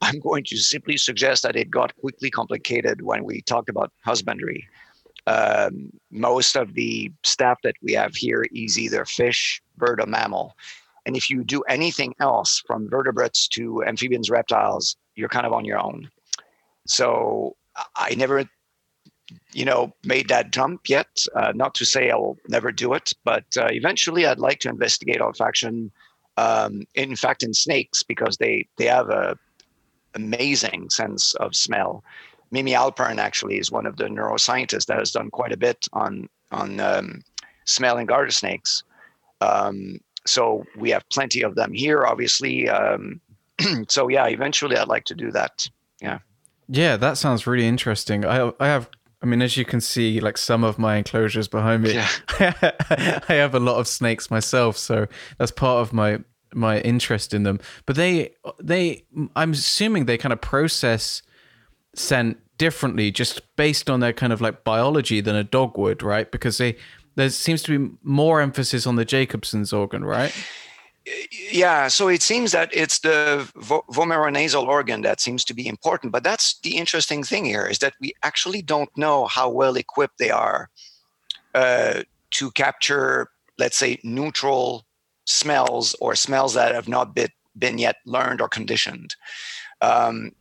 I'm 0.00 0.18
going 0.18 0.42
to 0.44 0.56
simply 0.56 0.96
suggest 0.96 1.44
that 1.44 1.54
it 1.54 1.70
got 1.70 1.96
quickly 1.96 2.30
complicated 2.30 3.02
when 3.02 3.24
we 3.24 3.42
talked 3.42 3.68
about 3.68 3.92
husbandry. 4.04 4.66
Um, 5.28 5.92
most 6.10 6.56
of 6.56 6.74
the 6.74 7.12
staff 7.22 7.58
that 7.62 7.76
we 7.80 7.92
have 7.92 8.16
here 8.16 8.44
is 8.52 8.76
either 8.76 9.04
fish, 9.04 9.62
bird, 9.76 10.00
or 10.00 10.06
mammal 10.06 10.56
and 11.06 11.16
if 11.16 11.28
you 11.30 11.44
do 11.44 11.62
anything 11.62 12.14
else 12.20 12.62
from 12.66 12.88
vertebrates 12.88 13.48
to 13.48 13.84
amphibians, 13.84 14.30
reptiles, 14.30 14.96
you're 15.14 15.28
kind 15.28 15.46
of 15.46 15.52
on 15.52 15.64
your 15.64 15.78
own. 15.78 16.08
So 16.86 17.56
I 17.96 18.14
never, 18.14 18.44
you 19.52 19.64
know, 19.64 19.92
made 20.04 20.28
that 20.28 20.50
jump 20.50 20.88
yet. 20.88 21.26
Uh, 21.34 21.52
not 21.54 21.74
to 21.76 21.84
say 21.84 22.10
I 22.10 22.16
will 22.16 22.38
never 22.48 22.72
do 22.72 22.92
it, 22.94 23.12
but 23.24 23.44
uh, 23.56 23.68
eventually 23.70 24.26
I'd 24.26 24.38
like 24.38 24.60
to 24.60 24.68
investigate 24.68 25.20
olfaction. 25.20 25.90
Um, 26.36 26.86
in 26.94 27.14
fact, 27.16 27.42
in 27.42 27.52
snakes 27.52 28.02
because 28.02 28.38
they 28.38 28.66
they 28.78 28.86
have 28.86 29.10
a 29.10 29.36
amazing 30.14 30.90
sense 30.90 31.34
of 31.36 31.54
smell. 31.54 32.04
Mimi 32.50 32.72
Halpern 32.72 33.18
actually 33.18 33.58
is 33.58 33.70
one 33.70 33.86
of 33.86 33.96
the 33.96 34.04
neuroscientists 34.04 34.86
that 34.86 34.98
has 34.98 35.10
done 35.10 35.30
quite 35.30 35.52
a 35.52 35.56
bit 35.56 35.88
on 35.92 36.28
on 36.50 36.80
um, 36.80 37.22
smell 37.64 37.98
in 37.98 38.06
garter 38.06 38.30
snakes. 38.30 38.82
Um, 39.40 39.98
so 40.26 40.64
we 40.76 40.90
have 40.90 41.08
plenty 41.10 41.42
of 41.42 41.54
them 41.54 41.72
here, 41.72 42.04
obviously. 42.04 42.68
Um, 42.68 43.20
so 43.88 44.08
yeah, 44.08 44.26
eventually 44.26 44.76
I'd 44.76 44.88
like 44.88 45.04
to 45.06 45.14
do 45.14 45.30
that. 45.32 45.68
Yeah. 46.00 46.18
Yeah, 46.68 46.96
that 46.96 47.18
sounds 47.18 47.46
really 47.46 47.66
interesting. 47.66 48.24
I 48.24 48.52
I 48.60 48.66
have 48.66 48.88
I 49.22 49.26
mean, 49.26 49.40
as 49.40 49.56
you 49.56 49.64
can 49.64 49.80
see, 49.80 50.20
like 50.20 50.36
some 50.36 50.64
of 50.64 50.78
my 50.78 50.96
enclosures 50.96 51.46
behind 51.46 51.84
me, 51.84 51.94
yeah. 51.94 52.08
I 53.28 53.34
have 53.34 53.54
a 53.54 53.60
lot 53.60 53.76
of 53.78 53.86
snakes 53.86 54.30
myself, 54.30 54.76
so 54.76 55.06
that's 55.38 55.52
part 55.52 55.80
of 55.80 55.92
my 55.92 56.18
my 56.54 56.80
interest 56.80 57.32
in 57.32 57.44
them. 57.44 57.60
But 57.86 57.96
they 57.96 58.34
they 58.60 59.04
I'm 59.36 59.52
assuming 59.52 60.06
they 60.06 60.18
kind 60.18 60.32
of 60.32 60.40
process 60.40 61.22
scent 61.94 62.38
differently, 62.58 63.10
just 63.10 63.40
based 63.56 63.88
on 63.88 64.00
their 64.00 64.12
kind 64.12 64.32
of 64.32 64.40
like 64.40 64.64
biology 64.64 65.20
than 65.20 65.36
a 65.36 65.44
dog 65.44 65.78
would, 65.78 66.02
right? 66.02 66.30
Because 66.30 66.58
they 66.58 66.76
there 67.14 67.30
seems 67.30 67.62
to 67.64 67.78
be 67.78 67.94
more 68.02 68.40
emphasis 68.40 68.86
on 68.86 68.96
the 68.96 69.04
Jacobson's 69.04 69.72
organ, 69.72 70.04
right? 70.04 70.32
Yeah, 71.50 71.88
so 71.88 72.08
it 72.08 72.22
seems 72.22 72.52
that 72.52 72.70
it's 72.72 73.00
the 73.00 73.50
vomeronasal 73.56 74.66
organ 74.66 75.02
that 75.02 75.20
seems 75.20 75.44
to 75.46 75.54
be 75.54 75.66
important. 75.66 76.12
But 76.12 76.22
that's 76.22 76.60
the 76.60 76.76
interesting 76.76 77.24
thing 77.24 77.44
here 77.44 77.66
is 77.66 77.78
that 77.78 77.94
we 78.00 78.14
actually 78.22 78.62
don't 78.62 78.96
know 78.96 79.26
how 79.26 79.50
well 79.50 79.76
equipped 79.76 80.18
they 80.18 80.30
are 80.30 80.70
uh, 81.54 82.02
to 82.32 82.50
capture, 82.52 83.28
let's 83.58 83.76
say, 83.76 83.98
neutral 84.04 84.84
smells 85.24 85.94
or 86.00 86.14
smells 86.14 86.54
that 86.54 86.74
have 86.74 86.88
not 86.88 87.14
been, 87.14 87.28
been 87.58 87.78
yet 87.78 87.96
learned 88.06 88.40
or 88.40 88.48
conditioned. 88.48 89.16
Um, 89.80 90.32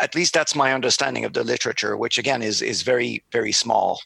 at 0.00 0.14
least 0.14 0.34
that's 0.34 0.54
my 0.54 0.72
understanding 0.72 1.24
of 1.24 1.32
the 1.32 1.44
literature, 1.44 1.96
which 1.96 2.18
again 2.18 2.42
is 2.42 2.62
is 2.62 2.82
very 2.82 3.22
very 3.32 3.52
small. 3.52 4.00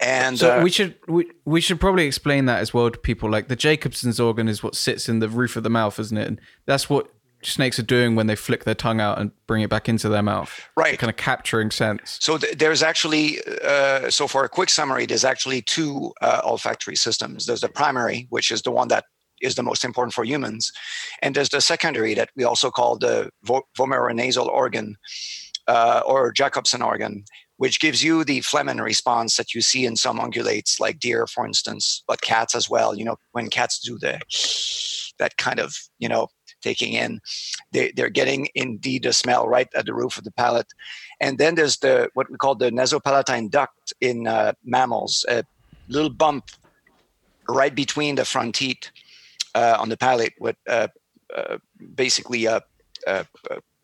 And 0.00 0.38
so 0.38 0.58
uh, 0.58 0.62
we 0.62 0.70
should 0.70 0.96
we, 1.08 1.30
we 1.44 1.60
should 1.60 1.80
probably 1.80 2.06
explain 2.06 2.46
that 2.46 2.60
as 2.60 2.72
well 2.72 2.90
to 2.90 2.98
people. 2.98 3.30
Like 3.30 3.48
the 3.48 3.56
Jacobson's 3.56 4.20
organ 4.20 4.48
is 4.48 4.62
what 4.62 4.74
sits 4.74 5.08
in 5.08 5.18
the 5.18 5.28
roof 5.28 5.56
of 5.56 5.62
the 5.62 5.70
mouth, 5.70 5.98
isn't 5.98 6.16
it? 6.16 6.28
And 6.28 6.40
that's 6.66 6.88
what 6.88 7.12
snakes 7.42 7.78
are 7.78 7.84
doing 7.84 8.16
when 8.16 8.26
they 8.26 8.36
flick 8.36 8.64
their 8.64 8.74
tongue 8.74 9.00
out 9.00 9.18
and 9.18 9.30
bring 9.46 9.62
it 9.62 9.70
back 9.70 9.88
into 9.88 10.08
their 10.08 10.22
mouth. 10.22 10.68
Right. 10.76 10.98
kind 10.98 11.10
of 11.10 11.16
capturing 11.16 11.70
scents. 11.70 12.18
So 12.20 12.38
th- 12.38 12.58
there's 12.58 12.82
actually, 12.82 13.38
uh, 13.64 14.10
so 14.10 14.26
for 14.26 14.44
a 14.44 14.48
quick 14.48 14.70
summary, 14.70 15.06
there's 15.06 15.24
actually 15.24 15.62
two 15.62 16.12
uh, 16.20 16.40
olfactory 16.44 16.96
systems. 16.96 17.46
There's 17.46 17.60
the 17.60 17.68
primary, 17.68 18.26
which 18.30 18.50
is 18.50 18.62
the 18.62 18.72
one 18.72 18.88
that 18.88 19.04
is 19.40 19.54
the 19.54 19.62
most 19.62 19.84
important 19.84 20.14
for 20.14 20.24
humans. 20.24 20.72
And 21.22 21.34
there's 21.34 21.50
the 21.50 21.60
secondary 21.60 22.14
that 22.14 22.30
we 22.34 22.42
also 22.42 22.70
call 22.70 22.98
the 22.98 23.30
vo- 23.44 23.62
vomeronasal 23.78 24.46
organ 24.46 24.96
uh, 25.68 26.02
or 26.04 26.32
Jacobson 26.32 26.82
organ, 26.82 27.24
which 27.58 27.80
gives 27.80 28.02
you 28.02 28.24
the 28.24 28.40
flehmen 28.40 28.80
response 28.80 29.36
that 29.36 29.52
you 29.52 29.60
see 29.60 29.84
in 29.84 29.96
some 29.96 30.18
ungulates, 30.18 30.80
like 30.80 31.00
deer, 31.00 31.26
for 31.26 31.44
instance, 31.44 32.02
but 32.06 32.22
cats 32.22 32.54
as 32.54 32.70
well. 32.70 32.96
You 32.96 33.04
know, 33.04 33.16
when 33.32 33.50
cats 33.50 33.78
do 33.80 33.98
the 33.98 34.18
that 35.18 35.36
kind 35.36 35.58
of 35.58 35.76
you 35.98 36.08
know 36.08 36.28
taking 36.62 36.92
in, 36.92 37.20
they 37.72 37.92
they're 37.92 38.10
getting 38.10 38.48
indeed 38.54 39.04
a 39.06 39.12
smell 39.12 39.48
right 39.48 39.68
at 39.74 39.86
the 39.86 39.94
roof 39.94 40.16
of 40.16 40.24
the 40.24 40.30
palate. 40.30 40.72
And 41.20 41.38
then 41.38 41.56
there's 41.56 41.78
the 41.78 42.08
what 42.14 42.30
we 42.30 42.36
call 42.36 42.54
the 42.54 42.70
nasopalatine 42.70 43.50
duct 43.50 43.92
in 44.00 44.26
uh, 44.28 44.52
mammals, 44.64 45.26
a 45.28 45.42
little 45.88 46.10
bump 46.10 46.44
right 47.48 47.74
between 47.74 48.14
the 48.14 48.24
front 48.24 48.54
teeth 48.54 48.90
uh, 49.56 49.76
on 49.80 49.88
the 49.88 49.96
palate, 49.96 50.34
with 50.40 50.56
uh, 50.68 50.88
uh 51.36 51.58
basically 51.94 52.44
a 52.46 52.62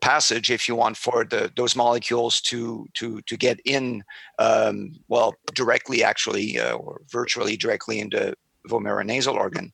passage, 0.04 0.50
if 0.50 0.68
you 0.68 0.74
want, 0.76 0.98
for 0.98 1.24
the 1.24 1.50
those 1.56 1.74
molecules 1.74 2.40
to 2.42 2.86
to 2.92 3.22
to 3.22 3.36
get 3.36 3.58
in, 3.64 4.04
um, 4.38 4.92
well, 5.08 5.34
directly 5.54 6.04
actually 6.04 6.58
uh, 6.60 6.74
or 6.74 7.00
virtually 7.10 7.56
directly 7.56 7.98
into 8.00 8.34
vomeronasal 8.68 9.34
organ, 9.34 9.72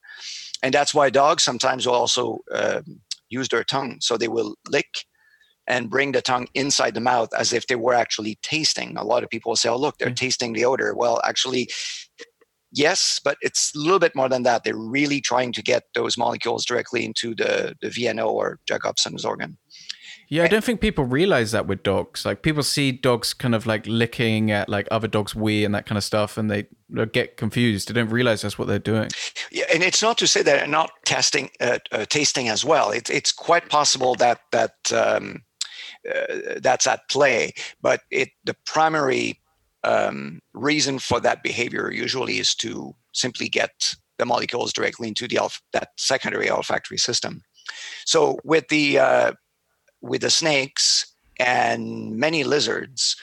and 0.63 0.73
that's 0.73 0.95
why 0.95 1.11
dogs 1.11 1.43
sometimes 1.43 1.85
will 1.85 1.95
also 1.95 2.39
uh, 2.55 2.81
use 3.29 3.49
their 3.49 3.65
tongue, 3.65 3.97
so 4.01 4.17
they 4.17 4.29
will 4.29 4.55
lick 4.69 5.05
and 5.67 5.91
bring 5.91 6.13
the 6.13 6.23
tongue 6.23 6.47
inside 6.55 6.95
the 6.95 7.09
mouth 7.13 7.31
as 7.37 7.53
if 7.53 7.67
they 7.67 7.77
were 7.77 7.95
actually 7.95 8.39
tasting. 8.43 8.97
A 8.97 9.05
lot 9.05 9.25
of 9.25 9.31
people 9.31 9.51
will 9.51 9.63
say, 9.63 9.69
"Oh, 9.69 9.77
look, 9.85 9.99
they're 9.99 10.09
mm-hmm. 10.09 10.27
tasting 10.27 10.53
the 10.53 10.65
odor." 10.65 10.95
Well, 10.95 11.21
actually. 11.25 11.69
Yes, 12.73 13.21
but 13.25 13.37
it's 13.41 13.75
a 13.75 13.79
little 13.81 13.99
bit 13.99 14.15
more 14.15 14.29
than 14.29 14.45
that. 14.45 14.63
They're 14.63 14.77
really 14.97 15.21
trying 15.21 15.53
to 15.55 15.63
get 15.73 15.83
those 15.97 16.17
molecules 16.17 16.65
directly 16.65 17.05
into 17.05 17.35
the, 17.35 17.75
the 17.83 17.89
VNO 17.89 18.29
or 18.29 18.61
Jacobson's 18.65 19.25
organ. 19.25 19.59
Yeah, 20.31 20.45
I 20.45 20.47
don't 20.47 20.63
think 20.63 20.81
people 20.81 21.05
realize 21.05 21.51
that 21.51 21.67
with 21.67 21.83
dogs. 21.83 22.25
Like 22.25 22.43
people 22.43 22.63
see 22.63 22.93
dogs 22.93 23.35
kind 23.35 23.53
of 23.53 23.67
like 23.67 23.85
licking 23.89 24.53
at 24.53 24.69
like 24.69 24.87
other 24.89 25.09
dogs' 25.09 25.35
wee 25.35 25.65
and 25.65 25.75
that 25.75 25.87
kind 25.87 25.99
of 25.99 26.05
stuff, 26.05 26.39
and 26.39 26.49
they 26.49 26.69
get 27.13 27.37
confused. 27.37 27.89
They 27.89 27.95
don't 27.95 28.11
realize 28.11 28.43
that's 28.43 28.57
what 28.57 28.69
they're 28.69 28.79
doing. 28.79 29.11
Yeah, 29.51 29.65
and 29.75 29.83
it's 29.83 30.01
not 30.01 30.19
to 30.19 30.29
say 30.29 30.43
that 30.43 30.57
they're 30.57 30.69
not 30.69 30.93
testing, 31.05 31.51
uh, 31.61 31.79
uh, 31.91 32.05
tasting 32.09 32.49
as 32.49 32.65
well. 32.65 32.93
It's 32.93 33.11
it's 33.11 33.33
quite 33.33 33.69
possible 33.69 34.15
that 34.17 34.41
that 34.53 34.93
um, 34.93 35.43
uh, 36.09 36.61
that's 36.63 36.87
at 36.87 37.09
play, 37.11 37.53
but 37.83 38.03
it 38.13 38.29
the 38.45 38.55
primary 38.67 39.41
um, 39.83 40.39
reason 40.55 41.01
for 41.01 41.19
that 41.19 41.43
behavior 41.43 41.91
usually 41.91 42.39
is 42.39 42.55
to 42.57 42.95
simply 43.13 43.49
get 43.49 43.97
the 44.19 44.27
molecules 44.27 44.73
directly 44.73 45.09
into 45.09 45.27
the 45.27 45.39
olf- 45.39 45.61
that 45.73 45.89
secondary 45.97 46.49
olfactory 46.49 46.99
system. 46.99 47.43
So 48.05 48.39
with 48.45 48.69
the 48.69 49.01
uh, 49.01 49.33
with 50.01 50.23
the 50.23 50.31
snakes 50.31 51.15
and 51.39 52.17
many 52.17 52.45
lizards, 52.45 53.17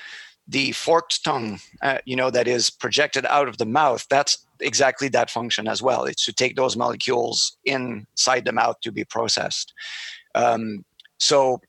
the 0.48 0.72
forked 0.72 1.24
tongue, 1.24 1.60
uh, 1.82 2.00
you 2.06 2.16
know, 2.16 2.30
that 2.30 2.48
is 2.48 2.70
projected 2.70 3.26
out 3.26 3.48
of 3.48 3.58
the 3.58 3.66
mouth, 3.66 4.06
that's 4.10 4.46
exactly 4.60 5.08
that 5.10 5.30
function 5.30 5.68
as 5.68 5.82
well. 5.82 6.06
It's 6.06 6.26
to 6.26 6.34
take 6.34 6.56
those 6.56 6.78
molecules 6.78 7.58
inside 7.66 8.46
the 8.46 8.52
mouth 8.52 8.80
to 8.82 8.92
be 8.92 9.04
processed. 9.04 9.74
Um, 10.36 10.86
so 11.20 11.62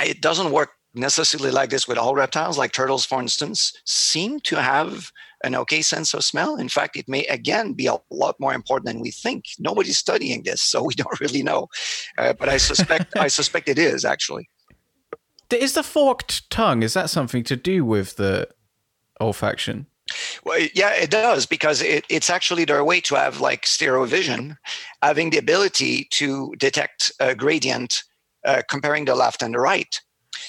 it 0.00 0.20
doesn't 0.20 0.52
work 0.52 0.70
necessarily 0.94 1.50
like 1.50 1.70
this 1.70 1.86
with 1.86 1.98
all 1.98 2.14
reptiles, 2.14 2.58
like 2.58 2.72
turtles, 2.72 3.04
for 3.04 3.20
instance, 3.20 3.72
seem 3.84 4.40
to 4.40 4.60
have 4.60 5.12
an 5.44 5.54
okay 5.54 5.82
sense 5.82 6.14
of 6.14 6.24
smell. 6.24 6.56
In 6.56 6.68
fact, 6.68 6.96
it 6.96 7.08
may 7.08 7.24
again 7.26 7.72
be 7.72 7.86
a 7.86 7.96
lot 8.10 8.36
more 8.40 8.54
important 8.54 8.86
than 8.86 9.00
we 9.00 9.10
think. 9.10 9.44
Nobody's 9.58 9.98
studying 9.98 10.42
this, 10.42 10.62
so 10.62 10.82
we 10.82 10.94
don't 11.02 11.20
really 11.20 11.42
know. 11.42 11.68
Uh, 12.18 12.32
but 12.32 12.48
I 12.48 12.56
suspect 12.56 13.16
I 13.16 13.28
suspect 13.38 13.68
it 13.68 13.78
is 13.78 14.04
actually. 14.04 14.48
Is 15.50 15.74
the 15.74 15.82
forked 15.82 16.50
tongue 16.50 16.82
is 16.82 16.94
that 16.94 17.10
something 17.10 17.44
to 17.44 17.56
do 17.56 17.84
with 17.84 18.16
the 18.16 18.48
olfaction? 19.20 19.86
Well, 20.44 20.60
yeah, 20.74 20.92
it 20.94 21.10
does 21.10 21.46
because 21.46 21.82
it, 21.82 22.04
it's 22.08 22.30
actually 22.30 22.64
their 22.64 22.84
way 22.84 23.00
to 23.02 23.16
have 23.16 23.40
like 23.40 23.66
stereo 23.66 24.04
vision, 24.04 24.56
having 25.02 25.30
the 25.30 25.38
ability 25.38 26.08
to 26.12 26.54
detect 26.58 27.10
a 27.18 27.34
gradient 27.34 28.04
uh, 28.44 28.62
comparing 28.68 29.04
the 29.04 29.14
left 29.14 29.42
and 29.42 29.54
the 29.54 29.60
right. 29.60 30.00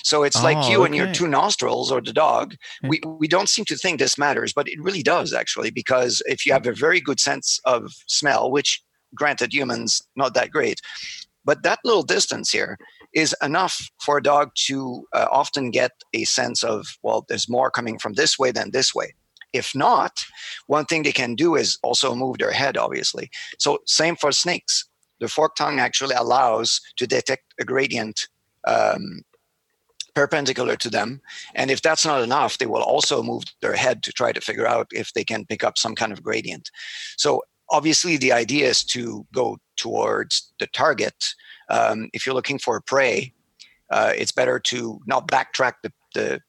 So 0.07 0.23
it's 0.23 0.39
oh, 0.39 0.43
like 0.43 0.69
you 0.69 0.77
okay. 0.77 0.85
and 0.85 0.95
your 0.95 1.11
two 1.11 1.27
nostrils 1.27 1.91
or 1.91 1.99
the 1.99 2.13
dog. 2.13 2.55
We, 2.81 3.01
we 3.05 3.27
don't 3.27 3.49
seem 3.49 3.65
to 3.65 3.75
think 3.75 3.99
this 3.99 4.17
matters, 4.17 4.53
but 4.53 4.69
it 4.69 4.81
really 4.81 5.03
does 5.03 5.33
actually, 5.33 5.69
because 5.69 6.23
if 6.27 6.45
you 6.45 6.53
have 6.53 6.65
a 6.65 6.71
very 6.71 7.01
good 7.01 7.19
sense 7.19 7.59
of 7.65 7.91
smell, 8.07 8.49
which 8.49 8.81
granted 9.13 9.53
humans 9.53 10.01
not 10.15 10.33
that 10.33 10.51
great, 10.51 10.79
but 11.43 11.63
that 11.63 11.79
little 11.83 12.03
distance 12.03 12.49
here 12.49 12.77
is 13.11 13.35
enough 13.43 13.89
for 13.99 14.17
a 14.17 14.23
dog 14.23 14.51
to 14.67 15.05
uh, 15.11 15.27
often 15.29 15.71
get 15.71 15.91
a 16.13 16.23
sense 16.23 16.63
of, 16.63 16.97
well, 17.03 17.25
there's 17.27 17.49
more 17.49 17.69
coming 17.69 17.99
from 17.99 18.13
this 18.13 18.39
way 18.39 18.51
than 18.51 18.71
this 18.71 18.95
way. 18.95 19.13
If 19.51 19.75
not, 19.75 20.23
one 20.67 20.85
thing 20.85 21.03
they 21.03 21.11
can 21.11 21.35
do 21.35 21.55
is 21.55 21.77
also 21.83 22.15
move 22.15 22.37
their 22.37 22.51
head, 22.51 22.77
obviously. 22.77 23.29
So, 23.59 23.79
same 23.85 24.15
for 24.15 24.31
snakes. 24.31 24.85
The 25.19 25.27
fork 25.27 25.55
tongue 25.55 25.79
actually 25.79 26.15
allows 26.15 26.79
to 26.95 27.05
detect 27.07 27.43
a 27.59 27.65
gradient 27.65 28.27
um, 28.65 29.23
perpendicular 30.17 30.75
to 30.75 30.89
them. 30.89 31.21
And 31.53 31.69
if 31.69 31.83
that's 31.83 32.03
not 32.03 32.23
enough, 32.23 32.57
they 32.57 32.65
will 32.65 32.81
also 32.81 33.21
move 33.21 33.43
their 33.61 33.75
head 33.75 34.01
to 34.01 34.11
try 34.11 34.31
to 34.31 34.41
figure 34.41 34.65
out 34.65 34.87
if 34.91 35.13
they 35.13 35.23
can 35.23 35.45
pick 35.45 35.63
up 35.63 35.77
some 35.77 35.93
kind 35.93 36.11
of 36.11 36.23
gradient. 36.23 36.71
So, 37.17 37.43
obviously, 37.69 38.17
the 38.17 38.33
idea 38.33 38.67
is 38.67 38.83
to 38.95 39.27
go 39.31 39.57
towards 39.75 40.51
the 40.57 40.65
target. 40.73 41.19
Um, 41.69 42.09
if 42.13 42.25
you're 42.25 42.33
looking 42.33 42.57
for 42.57 42.77
a 42.77 42.81
prey, 42.81 43.31
uh, 43.91 44.13
it's 44.15 44.31
better 44.31 44.59
to 44.71 44.99
not 45.05 45.27
backtrack 45.27 45.73
the, 45.83 45.91
the 46.15 46.41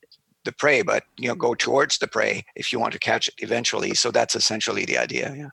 the 0.44 0.52
prey, 0.52 0.80
but 0.80 1.02
you 1.18 1.28
know, 1.28 1.34
go 1.34 1.54
towards 1.54 1.98
the 1.98 2.08
prey 2.08 2.46
if 2.56 2.72
you 2.72 2.80
want 2.80 2.94
to 2.94 2.98
catch 3.10 3.28
it 3.28 3.34
eventually. 3.38 3.92
So 3.92 4.10
that's 4.10 4.34
essentially 4.34 4.86
the 4.86 4.96
idea. 4.96 5.34
Yeah. 5.36 5.50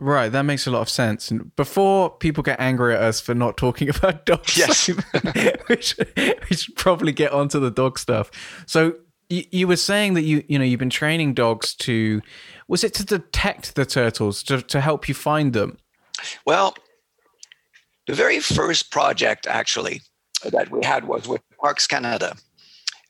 Right, 0.00 0.28
that 0.30 0.42
makes 0.42 0.66
a 0.66 0.70
lot 0.70 0.80
of 0.80 0.88
sense. 0.88 1.30
And 1.30 1.54
before 1.54 2.10
people 2.10 2.42
get 2.42 2.60
angry 2.60 2.94
at 2.94 3.00
us 3.00 3.20
for 3.20 3.34
not 3.34 3.56
talking 3.56 3.88
about 3.96 4.26
dogs, 4.26 4.56
yes. 4.56 4.88
we, 5.68 5.80
should, 5.80 6.12
we 6.16 6.56
should 6.56 6.76
probably 6.76 7.12
get 7.12 7.32
onto 7.32 7.60
the 7.60 7.70
dog 7.70 7.98
stuff. 7.98 8.30
So 8.66 8.96
you, 9.28 9.44
you 9.50 9.68
were 9.68 9.76
saying 9.76 10.14
that 10.14 10.22
you 10.22 10.44
you 10.48 10.58
know 10.58 10.64
you've 10.64 10.80
been 10.80 10.90
training 10.90 11.34
dogs 11.34 11.74
to 11.74 12.20
was 12.68 12.84
it 12.84 12.94
to 12.94 13.04
detect 13.04 13.74
the 13.74 13.86
turtles 13.86 14.42
to 14.44 14.62
to 14.62 14.80
help 14.80 15.08
you 15.08 15.14
find 15.14 15.52
them? 15.52 15.78
Well, 16.44 16.74
the 18.06 18.14
very 18.14 18.40
first 18.40 18.90
project 18.90 19.46
actually 19.46 20.02
that 20.44 20.70
we 20.70 20.84
had 20.84 21.06
was 21.06 21.26
with 21.26 21.40
Parks 21.60 21.86
Canada. 21.86 22.36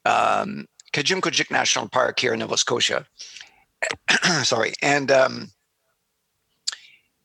Um, 0.04 0.66
Kejimkujik 0.92 1.50
National 1.50 1.88
Park 1.88 2.20
here 2.20 2.34
in 2.34 2.38
Nova 2.38 2.56
Scotia. 2.56 3.06
Sorry, 4.44 4.72
and 4.80 5.10
um, 5.10 5.50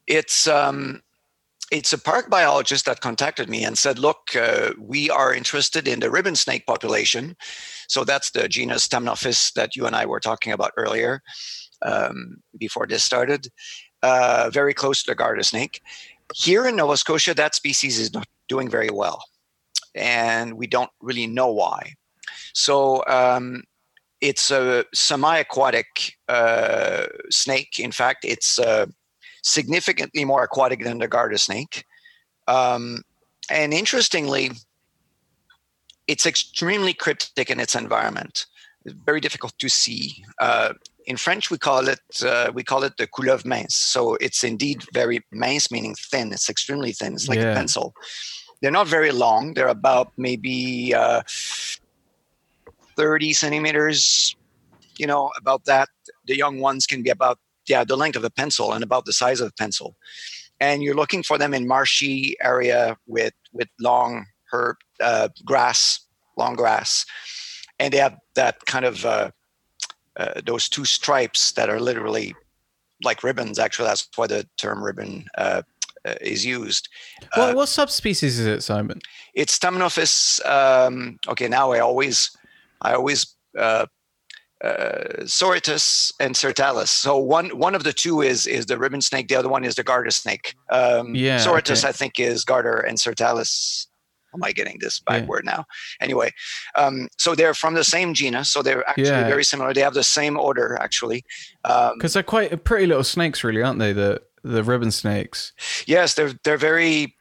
it's 0.09 0.47
um, 0.47 1.01
it's 1.71 1.93
a 1.93 1.97
park 1.97 2.29
biologist 2.29 2.85
that 2.85 2.99
contacted 2.99 3.47
me 3.47 3.63
and 3.63 3.77
said, 3.77 3.99
"Look, 3.99 4.35
uh, 4.35 4.71
we 4.77 5.09
are 5.09 5.33
interested 5.33 5.87
in 5.87 5.99
the 5.99 6.09
ribbon 6.09 6.35
snake 6.35 6.65
population. 6.65 7.37
So 7.87 8.03
that's 8.03 8.31
the 8.31 8.49
genus 8.49 8.87
Thamnophis 8.87 9.53
that 9.53 9.75
you 9.75 9.85
and 9.85 9.95
I 9.95 10.05
were 10.05 10.19
talking 10.19 10.51
about 10.51 10.73
earlier 10.75 11.21
um, 11.83 12.37
before 12.57 12.87
this 12.87 13.03
started. 13.03 13.47
Uh, 14.01 14.49
very 14.51 14.73
close 14.73 15.03
to 15.03 15.11
the 15.11 15.15
garter 15.15 15.43
snake. 15.43 15.81
Here 16.35 16.65
in 16.67 16.75
Nova 16.75 16.97
Scotia, 16.97 17.33
that 17.35 17.55
species 17.55 17.99
is 17.99 18.13
not 18.13 18.27
doing 18.47 18.69
very 18.69 18.89
well, 18.89 19.23
and 19.95 20.53
we 20.53 20.67
don't 20.67 20.91
really 21.01 21.27
know 21.27 21.51
why. 21.51 21.93
So 22.53 23.03
um, 23.07 23.63
it's 24.21 24.51
a 24.51 24.85
semi-aquatic 24.93 26.17
uh, 26.27 27.05
snake. 27.29 27.79
In 27.79 27.91
fact, 27.91 28.25
it's 28.25 28.59
uh, 28.59 28.87
significantly 29.43 30.25
more 30.25 30.43
aquatic 30.43 30.83
than 30.83 30.99
the 30.99 31.07
garter 31.07 31.37
snake. 31.37 31.85
Um, 32.47 33.03
and 33.49 33.73
interestingly, 33.73 34.51
it's 36.07 36.25
extremely 36.25 36.93
cryptic 36.93 37.49
in 37.49 37.59
its 37.59 37.75
environment. 37.75 38.45
It's 38.85 38.95
very 39.05 39.19
difficult 39.19 39.57
to 39.59 39.69
see. 39.69 40.23
Uh, 40.39 40.73
in 41.05 41.17
French, 41.17 41.51
we 41.51 41.57
call 41.57 41.87
it 41.87 41.99
uh, 42.23 42.51
we 42.53 42.63
call 42.63 42.83
it 42.83 42.97
the 42.97 43.07
couleuvre 43.07 43.45
mince. 43.45 43.75
So 43.75 44.15
it's 44.15 44.43
indeed 44.43 44.83
very 44.93 45.21
mince, 45.31 45.71
meaning 45.71 45.95
thin. 45.95 46.31
It's 46.31 46.49
extremely 46.49 46.91
thin. 46.91 47.13
It's 47.13 47.27
like 47.27 47.39
yeah. 47.39 47.51
a 47.51 47.55
pencil. 47.55 47.93
They're 48.61 48.71
not 48.71 48.87
very 48.87 49.11
long. 49.11 49.53
They're 49.53 49.67
about 49.67 50.11
maybe 50.17 50.93
uh, 50.93 51.21
30 52.97 53.33
centimeters, 53.33 54.35
you 54.97 55.07
know, 55.07 55.31
about 55.37 55.65
that. 55.65 55.89
The 56.27 56.35
young 56.35 56.59
ones 56.59 56.85
can 56.85 57.01
be 57.01 57.09
about, 57.09 57.39
yeah, 57.69 57.83
the 57.83 57.95
length 57.95 58.17
of 58.17 58.23
a 58.23 58.29
pencil 58.29 58.73
and 58.73 58.83
about 58.83 59.05
the 59.05 59.13
size 59.13 59.39
of 59.39 59.49
a 59.49 59.53
pencil. 59.53 59.95
And 60.59 60.83
you're 60.83 60.95
looking 60.95 61.23
for 61.23 61.37
them 61.37 61.53
in 61.53 61.67
marshy 61.67 62.35
area 62.41 62.97
with, 63.07 63.33
with 63.53 63.69
long 63.79 64.25
herb, 64.51 64.77
uh, 65.01 65.29
grass, 65.45 66.01
long 66.37 66.55
grass. 66.55 67.05
And 67.79 67.93
they 67.93 67.97
have 67.97 68.17
that 68.35 68.65
kind 68.65 68.85
of, 68.85 69.05
uh, 69.05 69.31
uh, 70.17 70.41
those 70.45 70.67
two 70.67 70.83
stripes 70.83 71.53
that 71.53 71.69
are 71.69 71.79
literally 71.79 72.35
like 73.03 73.23
ribbons. 73.23 73.59
Actually, 73.59 73.87
that's 73.87 74.09
why 74.15 74.27
the 74.27 74.45
term 74.57 74.83
ribbon 74.83 75.25
uh, 75.37 75.61
uh, 76.05 76.15
is 76.21 76.45
used. 76.45 76.89
Well, 77.37 77.51
uh, 77.51 77.55
what 77.55 77.69
subspecies 77.69 78.39
is 78.39 78.45
it, 78.45 78.61
Simon? 78.61 78.99
It's 79.33 79.57
Thamnophis. 79.59 80.45
Um, 80.45 81.19
okay, 81.27 81.47
now 81.47 81.71
I 81.71 81.79
always 81.79 82.35
I 82.81 82.93
always 82.93 83.35
uh, 84.63 85.23
Sauritus 85.23 86.11
and 86.19 86.35
Sirtalis. 86.35 86.89
So 86.89 87.17
one 87.17 87.49
one 87.57 87.75
of 87.75 87.83
the 87.83 87.93
two 87.93 88.21
is 88.21 88.45
is 88.47 88.65
the 88.65 88.77
ribbon 88.77 89.01
snake. 89.01 89.27
The 89.27 89.35
other 89.35 89.49
one 89.49 89.63
is 89.63 89.75
the 89.75 89.83
garter 89.83 90.11
snake. 90.11 90.55
Um, 90.69 91.15
yeah, 91.15 91.37
Sauritus, 91.37 91.83
okay. 91.83 91.89
I 91.89 91.91
think, 91.91 92.19
is 92.19 92.43
garter, 92.43 92.77
and 92.77 92.97
Sirtalis. 92.97 93.87
Am 94.33 94.43
I 94.43 94.51
getting 94.51 94.77
this 94.79 94.99
backward 94.99 95.43
yeah. 95.43 95.55
now? 95.55 95.65
Anyway, 95.99 96.31
um, 96.75 97.07
so 97.17 97.33
they're 97.33 97.55
from 97.55 97.73
the 97.73 97.83
same 97.83 98.13
genus, 98.13 98.47
so 98.47 98.61
they're 98.61 98.87
actually 98.87 99.05
yeah. 99.05 99.27
very 99.27 99.43
similar. 99.43 99.73
They 99.73 99.81
have 99.81 99.95
the 99.95 100.03
same 100.03 100.37
order, 100.37 100.77
actually. 100.79 101.23
Because 101.63 101.91
um, 101.91 101.99
they're 102.13 102.21
quite 102.21 102.63
pretty 102.63 102.85
little 102.85 103.03
snakes, 103.03 103.43
really, 103.43 103.63
aren't 103.63 103.79
they? 103.79 103.91
The 103.91 104.21
the 104.43 104.63
ribbon 104.63 104.91
snakes. 104.91 105.53
Yes, 105.87 106.13
they're 106.13 106.33
they're 106.43 106.57
very 106.57 107.15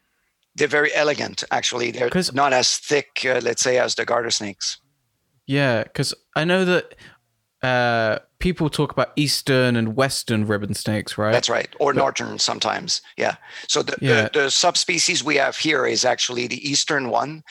they're 0.56 0.68
very 0.68 0.92
elegant. 0.94 1.44
Actually, 1.50 1.92
they're 1.92 2.10
not 2.34 2.52
as 2.52 2.76
thick, 2.76 3.24
uh, 3.24 3.40
let's 3.42 3.62
say, 3.62 3.78
as 3.78 3.94
the 3.94 4.04
garter 4.04 4.30
snakes. 4.30 4.78
Yeah, 5.46 5.84
because 5.84 6.12
I 6.36 6.44
know 6.44 6.64
that 6.66 6.94
uh, 7.62 8.18
people 8.38 8.70
talk 8.70 8.92
about 8.92 9.12
eastern 9.16 9.76
and 9.76 9.96
western 9.96 10.46
ribbon 10.46 10.74
snakes, 10.74 11.18
right? 11.18 11.32
That's 11.32 11.48
right, 11.48 11.68
or 11.80 11.92
but, 11.92 12.00
northern 12.00 12.38
sometimes. 12.38 13.02
Yeah. 13.16 13.36
So 13.66 13.82
the, 13.82 13.96
yeah. 14.00 14.28
the, 14.28 14.42
the 14.42 14.50
subspecies 14.50 15.24
we 15.24 15.36
have 15.36 15.56
here 15.56 15.86
is 15.86 16.04
actually 16.04 16.46
the 16.46 16.68
eastern 16.68 17.10
one, 17.10 17.42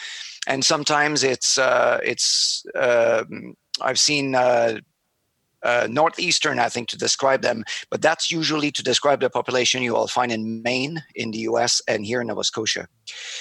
and 0.47 0.63
sometimes 0.63 1.23
it's 1.23 1.57
uh, 1.57 1.99
it's 2.03 2.65
uh, 2.75 3.23
I've 3.81 3.99
seen. 3.99 4.35
Uh, 4.35 4.79
uh, 5.63 5.87
northeastern, 5.89 6.59
I 6.59 6.69
think, 6.69 6.87
to 6.89 6.97
describe 6.97 7.41
them, 7.41 7.65
but 7.89 7.99
that's 7.99 8.31
usually 8.31 8.71
to 8.71 8.83
describe 8.83 9.21
the 9.21 9.29
population 9.29 9.81
you 9.81 9.93
will 9.93 10.07
find 10.07 10.31
in 10.31 10.61
Maine, 10.61 11.03
in 11.15 11.31
the 11.31 11.39
US, 11.39 11.81
and 11.87 12.05
here 12.05 12.21
in 12.21 12.27
Nova 12.27 12.43
Scotia. 12.43 12.87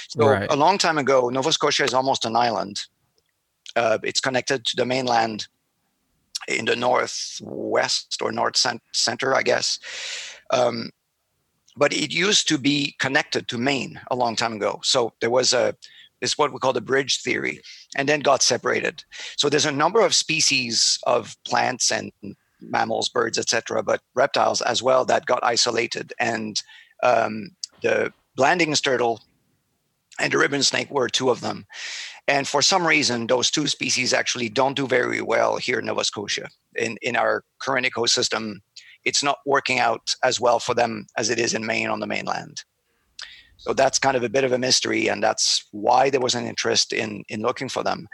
So, 0.08 0.26
right. 0.26 0.50
a 0.50 0.56
long 0.56 0.78
time 0.78 0.96
ago, 0.96 1.28
Nova 1.28 1.52
Scotia 1.52 1.84
is 1.84 1.92
almost 1.92 2.24
an 2.24 2.34
island 2.34 2.86
uh, 3.76 3.98
it's 4.02 4.20
connected 4.20 4.64
to 4.64 4.76
the 4.76 4.86
mainland 4.86 5.46
in 6.48 6.64
the 6.64 6.76
northwest 6.76 8.20
or 8.22 8.32
north 8.32 8.56
center, 8.92 9.34
I 9.34 9.42
guess. 9.42 9.78
Um, 10.50 10.90
but 11.76 11.92
it 11.92 12.12
used 12.12 12.48
to 12.48 12.58
be 12.58 12.94
connected 12.98 13.48
to 13.48 13.58
Maine 13.58 14.00
a 14.10 14.16
long 14.16 14.36
time 14.36 14.54
ago. 14.54 14.80
So 14.82 15.12
there 15.20 15.30
was 15.30 15.52
a 15.52 15.74
is 16.20 16.38
what 16.38 16.52
we 16.52 16.58
call 16.58 16.72
the 16.72 16.80
bridge 16.80 17.20
theory, 17.20 17.60
and 17.94 18.08
then 18.08 18.20
got 18.20 18.42
separated. 18.42 19.04
So 19.36 19.48
there's 19.48 19.66
a 19.66 19.72
number 19.72 20.00
of 20.00 20.14
species 20.14 20.98
of 21.06 21.36
plants 21.44 21.90
and 21.90 22.10
mammals, 22.60 23.08
birds, 23.08 23.38
etc., 23.38 23.82
but 23.82 24.00
reptiles 24.14 24.62
as 24.62 24.82
well 24.82 25.04
that 25.04 25.26
got 25.26 25.44
isolated. 25.44 26.12
And 26.18 26.60
um, 27.02 27.50
the 27.82 28.12
Blanding's 28.34 28.80
turtle 28.80 29.22
and 30.18 30.32
the 30.32 30.38
ribbon 30.38 30.62
snake 30.62 30.90
were 30.90 31.08
two 31.08 31.30
of 31.30 31.40
them. 31.40 31.66
And 32.28 32.48
for 32.48 32.60
some 32.60 32.86
reason, 32.86 33.26
those 33.26 33.50
two 33.50 33.68
species 33.68 34.12
actually 34.12 34.48
don't 34.48 34.76
do 34.76 34.86
very 34.86 35.22
well 35.22 35.56
here 35.56 35.78
in 35.78 35.86
Nova 35.86 36.04
Scotia. 36.04 36.48
In, 36.74 36.96
in 37.02 37.16
our 37.16 37.44
current 37.60 37.86
ecosystem, 37.86 38.56
it's 39.04 39.22
not 39.22 39.38
working 39.46 39.78
out 39.78 40.14
as 40.24 40.40
well 40.40 40.58
for 40.58 40.74
them 40.74 41.06
as 41.16 41.30
it 41.30 41.38
is 41.38 41.54
in 41.54 41.64
Maine 41.64 41.88
on 41.88 42.00
the 42.00 42.06
mainland. 42.06 42.64
So 43.58 43.72
that's 43.72 43.98
kind 43.98 44.16
of 44.16 44.24
a 44.24 44.28
bit 44.28 44.44
of 44.44 44.52
a 44.52 44.58
mystery, 44.58 45.08
and 45.08 45.22
that's 45.22 45.64
why 45.70 46.10
there 46.10 46.20
was 46.20 46.34
an 46.34 46.46
interest 46.46 46.92
in, 46.92 47.24
in 47.28 47.42
looking 47.42 47.68
for 47.68 47.82
them. 47.82 48.08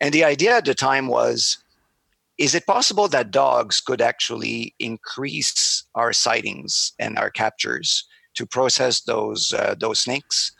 And 0.00 0.12
the 0.12 0.24
idea 0.24 0.56
at 0.56 0.64
the 0.64 0.74
time 0.74 1.06
was 1.06 1.58
is 2.38 2.54
it 2.54 2.66
possible 2.66 3.08
that 3.08 3.30
dogs 3.30 3.80
could 3.80 4.00
actually 4.00 4.74
increase 4.78 5.84
our 5.94 6.12
sightings 6.12 6.92
and 6.98 7.18
our 7.18 7.30
captures 7.30 8.04
to 8.34 8.46
process 8.46 9.02
those 9.02 9.52
uh, 9.52 9.74
those 9.78 10.00
snakes? 10.00 10.52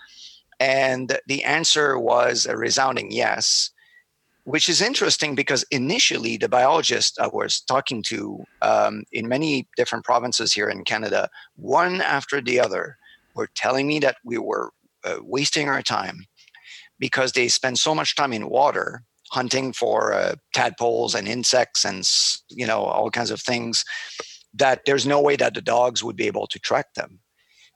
And 0.63 1.19
the 1.27 1.43
answer 1.43 1.99
was 1.99 2.47
a 2.47 2.57
resounding 2.57 3.11
yes, 3.11 3.69
which 4.45 4.69
is 4.69 4.81
interesting 4.81 5.35
because 5.35 5.65
initially 5.73 6.37
the 6.37 6.49
biologists 6.49 7.19
I 7.19 7.27
was 7.27 7.63
talking 7.63 8.01
to 8.05 8.45
um, 8.63 9.03
in 9.11 9.27
many 9.27 9.67
different 9.77 10.05
provinces 10.05 10.53
here 10.53 10.69
in 10.69 10.85
Canada, 10.85 11.29
one 11.57 12.01
after 12.01 12.41
the 12.41 12.61
other, 12.61 12.97
were 13.35 13.49
telling 13.57 13.89
me 13.89 13.99
that 14.01 14.19
we 14.25 14.39
were 14.39 14.71
uh, 15.03 15.17
wasting 15.23 15.69
our 15.69 15.83
time 15.83 16.27
because 17.01 17.33
they 17.33 17.49
spend 17.49 17.81
so 17.81 17.93
much 17.93 18.15
time 18.15 18.33
in 18.33 18.49
water 18.49 19.03
hunting 19.33 19.73
for 19.73 20.13
uh, 20.13 20.37
tadpoles 20.55 21.17
and 21.17 21.27
insects 21.27 21.85
and 21.85 22.09
you 22.51 22.67
know 22.69 22.85
all 22.85 23.11
kinds 23.11 23.33
of 23.33 23.41
things 23.41 23.85
that 24.55 24.83
there's 24.87 25.07
no 25.07 25.21
way 25.21 25.35
that 25.35 25.55
the 25.55 25.63
dogs 25.63 26.05
would 26.05 26.15
be 26.15 26.29
able 26.29 26.47
to 26.47 26.61
track 26.61 26.95
them. 26.95 27.19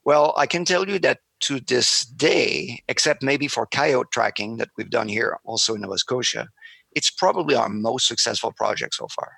Well 0.05 0.33
i 0.37 0.45
can 0.45 0.63
tell 0.63 0.87
you 0.87 0.99
that 0.99 1.19
to 1.39 1.59
this 1.59 2.03
day 2.05 2.83
except 2.87 3.23
maybe 3.23 3.47
for 3.47 3.65
coyote 3.65 4.11
tracking 4.11 4.57
that 4.57 4.69
we've 4.77 4.89
done 4.89 5.07
here 5.07 5.37
also 5.43 5.75
in 5.75 5.81
nova 5.81 5.97
scotia 5.97 6.47
it's 6.97 7.11
probably 7.11 7.53
our 7.53 7.69
most 7.69 8.07
successful 8.07 8.51
project 8.51 8.95
so 8.95 9.07
far. 9.07 9.33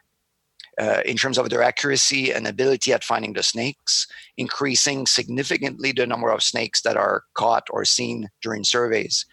Uh, 0.79 1.01
in 1.03 1.17
terms 1.17 1.37
of 1.37 1.49
their 1.49 1.61
accuracy 1.61 2.31
and 2.31 2.47
ability 2.47 2.93
at 2.93 3.03
finding 3.03 3.33
the 3.33 3.43
snakes, 3.43 4.07
increasing 4.37 5.05
significantly 5.05 5.91
the 5.91 6.07
number 6.07 6.29
of 6.29 6.41
snakes 6.41 6.81
that 6.83 6.95
are 6.95 7.23
caught 7.33 7.67
or 7.69 7.83
seen 7.83 8.29
during 8.41 8.63
surveys. 8.63 9.25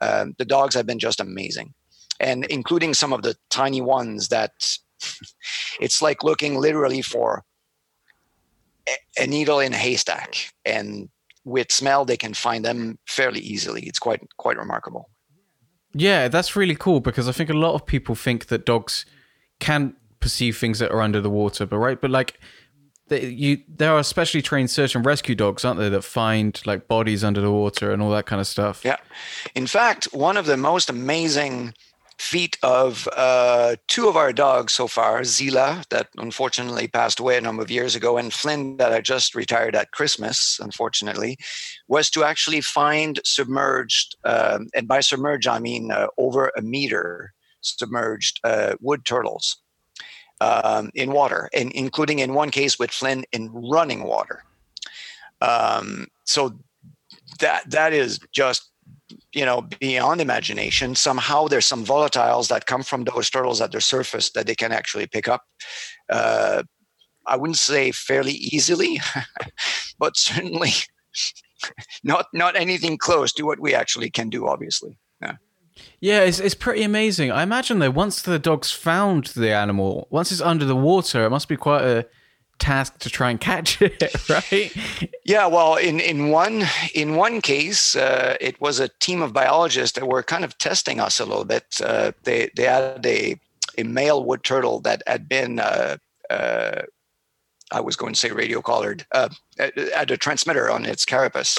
Um, 0.00 0.34
the 0.38 0.46
dogs 0.46 0.74
have 0.74 0.86
been 0.86 0.98
just 0.98 1.20
amazing. 1.20 1.74
And 2.20 2.46
including 2.46 2.94
some 2.94 3.12
of 3.12 3.20
the 3.20 3.36
tiny 3.50 3.82
ones 3.82 4.28
that 4.28 4.78
it's 5.80 6.00
like 6.00 6.24
looking 6.24 6.58
literally 6.58 7.02
for 7.02 7.44
a 9.18 9.26
needle 9.26 9.60
in 9.60 9.74
a 9.74 9.76
haystack. 9.76 10.54
And 10.64 11.10
with 11.44 11.70
smell 11.70 12.04
they 12.04 12.16
can 12.16 12.34
find 12.34 12.64
them 12.64 12.98
fairly 13.06 13.40
easily. 13.40 13.82
It's 13.82 13.98
quite 13.98 14.22
quite 14.36 14.56
remarkable. 14.56 15.10
Yeah 15.94 16.28
that's 16.28 16.56
really 16.56 16.74
cool 16.74 16.98
because 16.98 17.28
i 17.28 17.32
think 17.32 17.48
a 17.48 17.54
lot 17.54 17.74
of 17.74 17.86
people 17.86 18.16
think 18.16 18.46
that 18.46 18.66
dogs 18.66 19.06
can 19.60 19.94
perceive 20.18 20.58
things 20.58 20.80
that 20.80 20.90
are 20.90 21.00
under 21.00 21.20
the 21.20 21.30
water 21.30 21.64
but 21.66 21.78
right 21.78 22.00
but 22.00 22.10
like 22.10 22.40
they, 23.08 23.26
you 23.26 23.58
there 23.68 23.92
are 23.92 24.02
specially 24.02 24.40
trained 24.40 24.70
search 24.70 24.94
and 24.94 25.04
rescue 25.04 25.34
dogs 25.34 25.64
aren't 25.64 25.78
there 25.78 25.90
that 25.90 26.02
find 26.02 26.60
like 26.64 26.88
bodies 26.88 27.22
under 27.22 27.40
the 27.40 27.50
water 27.50 27.92
and 27.92 28.00
all 28.00 28.10
that 28.10 28.26
kind 28.26 28.40
of 28.40 28.46
stuff? 28.46 28.82
Yeah. 28.84 28.96
In 29.54 29.66
fact 29.66 30.06
one 30.12 30.36
of 30.36 30.46
the 30.46 30.56
most 30.56 30.88
amazing 30.88 31.74
feat 32.24 32.56
of 32.62 33.06
uh, 33.16 33.76
two 33.86 34.08
of 34.08 34.16
our 34.16 34.32
dogs 34.32 34.72
so 34.72 34.86
far 34.86 35.20
Zila, 35.20 35.86
that 35.90 36.08
unfortunately 36.16 36.88
passed 36.88 37.20
away 37.20 37.36
a 37.36 37.40
number 37.40 37.62
of 37.62 37.70
years 37.70 37.94
ago, 37.94 38.16
and 38.16 38.32
Flynn, 38.32 38.78
that 38.78 38.92
I 38.92 39.02
just 39.02 39.34
retired 39.34 39.76
at 39.76 39.90
Christmas, 39.90 40.58
unfortunately, 40.58 41.36
was 41.86 42.08
to 42.10 42.24
actually 42.24 42.62
find 42.62 43.20
submerged, 43.24 44.16
um, 44.24 44.68
and 44.74 44.88
by 44.88 45.00
submerged, 45.00 45.46
I 45.46 45.58
mean 45.58 45.90
uh, 45.90 46.06
over 46.16 46.50
a 46.56 46.62
meter 46.62 47.34
submerged 47.60 48.40
uh, 48.42 48.74
wood 48.80 49.04
turtles 49.04 49.58
um, 50.40 50.90
in 50.94 51.12
water, 51.12 51.50
and 51.52 51.70
including 51.72 52.20
in 52.20 52.32
one 52.32 52.50
case 52.50 52.78
with 52.78 52.90
Flynn 52.90 53.24
in 53.32 53.50
running 53.52 54.04
water. 54.04 54.44
Um, 55.42 56.06
so 56.24 56.58
that 57.40 57.70
that 57.70 57.92
is 57.92 58.18
just 58.32 58.70
you 59.32 59.44
know 59.44 59.62
beyond 59.80 60.20
imagination 60.20 60.94
somehow 60.94 61.46
there's 61.46 61.66
some 61.66 61.84
volatiles 61.84 62.48
that 62.48 62.66
come 62.66 62.82
from 62.82 63.04
those 63.04 63.28
turtles 63.30 63.60
at 63.60 63.70
their 63.72 63.80
surface 63.80 64.30
that 64.30 64.46
they 64.46 64.54
can 64.54 64.72
actually 64.72 65.06
pick 65.06 65.28
up 65.28 65.42
uh, 66.10 66.62
i 67.26 67.36
wouldn't 67.36 67.58
say 67.58 67.92
fairly 67.92 68.32
easily 68.32 69.00
but 69.98 70.16
certainly 70.16 70.70
not 72.04 72.26
not 72.32 72.56
anything 72.56 72.96
close 72.96 73.32
to 73.32 73.44
what 73.44 73.60
we 73.60 73.74
actually 73.74 74.10
can 74.10 74.30
do 74.30 74.46
obviously 74.46 74.98
yeah 75.20 75.36
yeah, 75.98 76.20
it's, 76.20 76.38
it's 76.38 76.54
pretty 76.54 76.84
amazing. 76.84 77.32
I 77.32 77.42
imagine 77.42 77.80
though, 77.80 77.90
once 77.90 78.22
the 78.22 78.38
dogs 78.38 78.70
found 78.70 79.26
the 79.26 79.52
animal, 79.52 80.06
once 80.08 80.30
it's 80.30 80.40
under 80.40 80.64
the 80.64 80.76
water, 80.76 81.24
it 81.24 81.30
must 81.30 81.48
be 81.48 81.56
quite 81.56 81.82
a 81.82 82.06
task 82.58 82.98
to 82.98 83.10
try 83.10 83.30
and 83.30 83.40
catch 83.40 83.80
it, 83.82 84.28
right? 84.28 84.72
Yeah, 85.24 85.46
well, 85.46 85.76
in 85.76 86.00
in 86.00 86.30
one 86.30 86.64
in 86.94 87.16
one 87.16 87.40
case, 87.40 87.96
uh, 87.96 88.36
it 88.40 88.60
was 88.60 88.80
a 88.80 88.88
team 89.00 89.22
of 89.22 89.32
biologists 89.32 89.98
that 89.98 90.08
were 90.08 90.22
kind 90.22 90.44
of 90.44 90.56
testing 90.58 91.00
us 91.00 91.20
a 91.20 91.24
little 91.24 91.44
bit. 91.44 91.80
Uh, 91.82 92.12
they 92.24 92.50
they 92.56 92.64
had 92.64 93.04
a 93.04 93.38
a 93.76 93.82
male 93.82 94.24
wood 94.24 94.44
turtle 94.44 94.80
that 94.80 95.02
had 95.06 95.28
been. 95.28 95.58
Uh, 95.58 95.96
uh 96.30 96.82
I 97.72 97.80
was 97.80 97.96
going 97.96 98.12
to 98.12 98.18
say 98.18 98.30
radio 98.30 98.62
collared, 98.62 99.04
uh, 99.12 99.30
had 99.58 100.10
a 100.10 100.16
transmitter 100.16 100.70
on 100.70 100.86
its 100.86 101.04
carapace. 101.04 101.58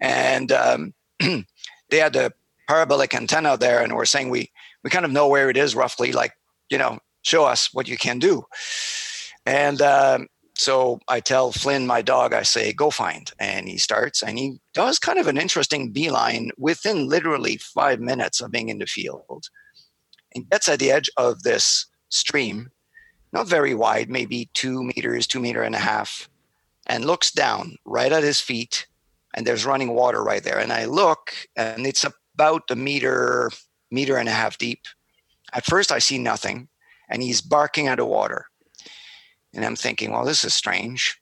And 0.00 0.50
um, 0.50 0.94
they 1.20 1.98
had 1.98 2.16
a 2.16 2.32
parabolic 2.66 3.14
antenna 3.14 3.56
there 3.56 3.80
and 3.80 3.94
we're 3.94 4.06
saying 4.06 4.28
we, 4.30 4.50
we 4.82 4.90
kind 4.90 5.04
of 5.04 5.12
know 5.12 5.28
where 5.28 5.50
it 5.50 5.56
is 5.56 5.76
roughly, 5.76 6.10
like, 6.10 6.32
you 6.68 6.78
know, 6.78 6.98
show 7.22 7.44
us 7.44 7.72
what 7.72 7.86
you 7.86 7.96
can 7.96 8.18
do. 8.18 8.44
And 9.48 9.80
um, 9.80 10.26
so 10.58 11.00
I 11.08 11.20
tell 11.20 11.52
Flynn, 11.52 11.86
my 11.86 12.02
dog, 12.02 12.34
I 12.34 12.42
say, 12.42 12.74
go 12.74 12.90
find. 12.90 13.32
And 13.38 13.66
he 13.66 13.78
starts 13.78 14.22
and 14.22 14.38
he 14.38 14.60
does 14.74 14.98
kind 14.98 15.18
of 15.18 15.26
an 15.26 15.38
interesting 15.38 15.90
beeline 15.90 16.50
within 16.58 17.08
literally 17.08 17.56
five 17.56 17.98
minutes 17.98 18.42
of 18.42 18.50
being 18.50 18.68
in 18.68 18.78
the 18.78 18.84
field 18.84 19.46
and 20.34 20.50
gets 20.50 20.68
at 20.68 20.80
the 20.80 20.90
edge 20.90 21.08
of 21.16 21.44
this 21.44 21.86
stream, 22.10 22.68
not 23.32 23.48
very 23.48 23.74
wide, 23.74 24.10
maybe 24.10 24.50
two 24.52 24.82
meters, 24.82 25.26
two 25.26 25.40
meter 25.40 25.62
and 25.62 25.74
a 25.74 25.78
half, 25.78 26.28
and 26.86 27.06
looks 27.06 27.32
down 27.32 27.76
right 27.86 28.12
at 28.12 28.22
his 28.22 28.40
feet. 28.40 28.86
And 29.32 29.46
there's 29.46 29.64
running 29.64 29.94
water 29.94 30.22
right 30.22 30.44
there. 30.44 30.58
And 30.58 30.74
I 30.74 30.84
look 30.84 31.32
and 31.56 31.86
it's 31.86 32.04
about 32.34 32.64
a 32.70 32.76
meter, 32.76 33.50
meter 33.90 34.18
and 34.18 34.28
a 34.28 34.32
half 34.32 34.58
deep. 34.58 34.80
At 35.54 35.64
first, 35.64 35.90
I 35.90 36.00
see 36.00 36.18
nothing, 36.18 36.68
and 37.08 37.22
he's 37.22 37.40
barking 37.40 37.86
at 37.86 37.96
the 37.96 38.04
water. 38.04 38.47
And 39.54 39.64
I'm 39.64 39.76
thinking, 39.76 40.12
well, 40.12 40.24
this 40.24 40.44
is 40.44 40.54
strange. 40.54 41.20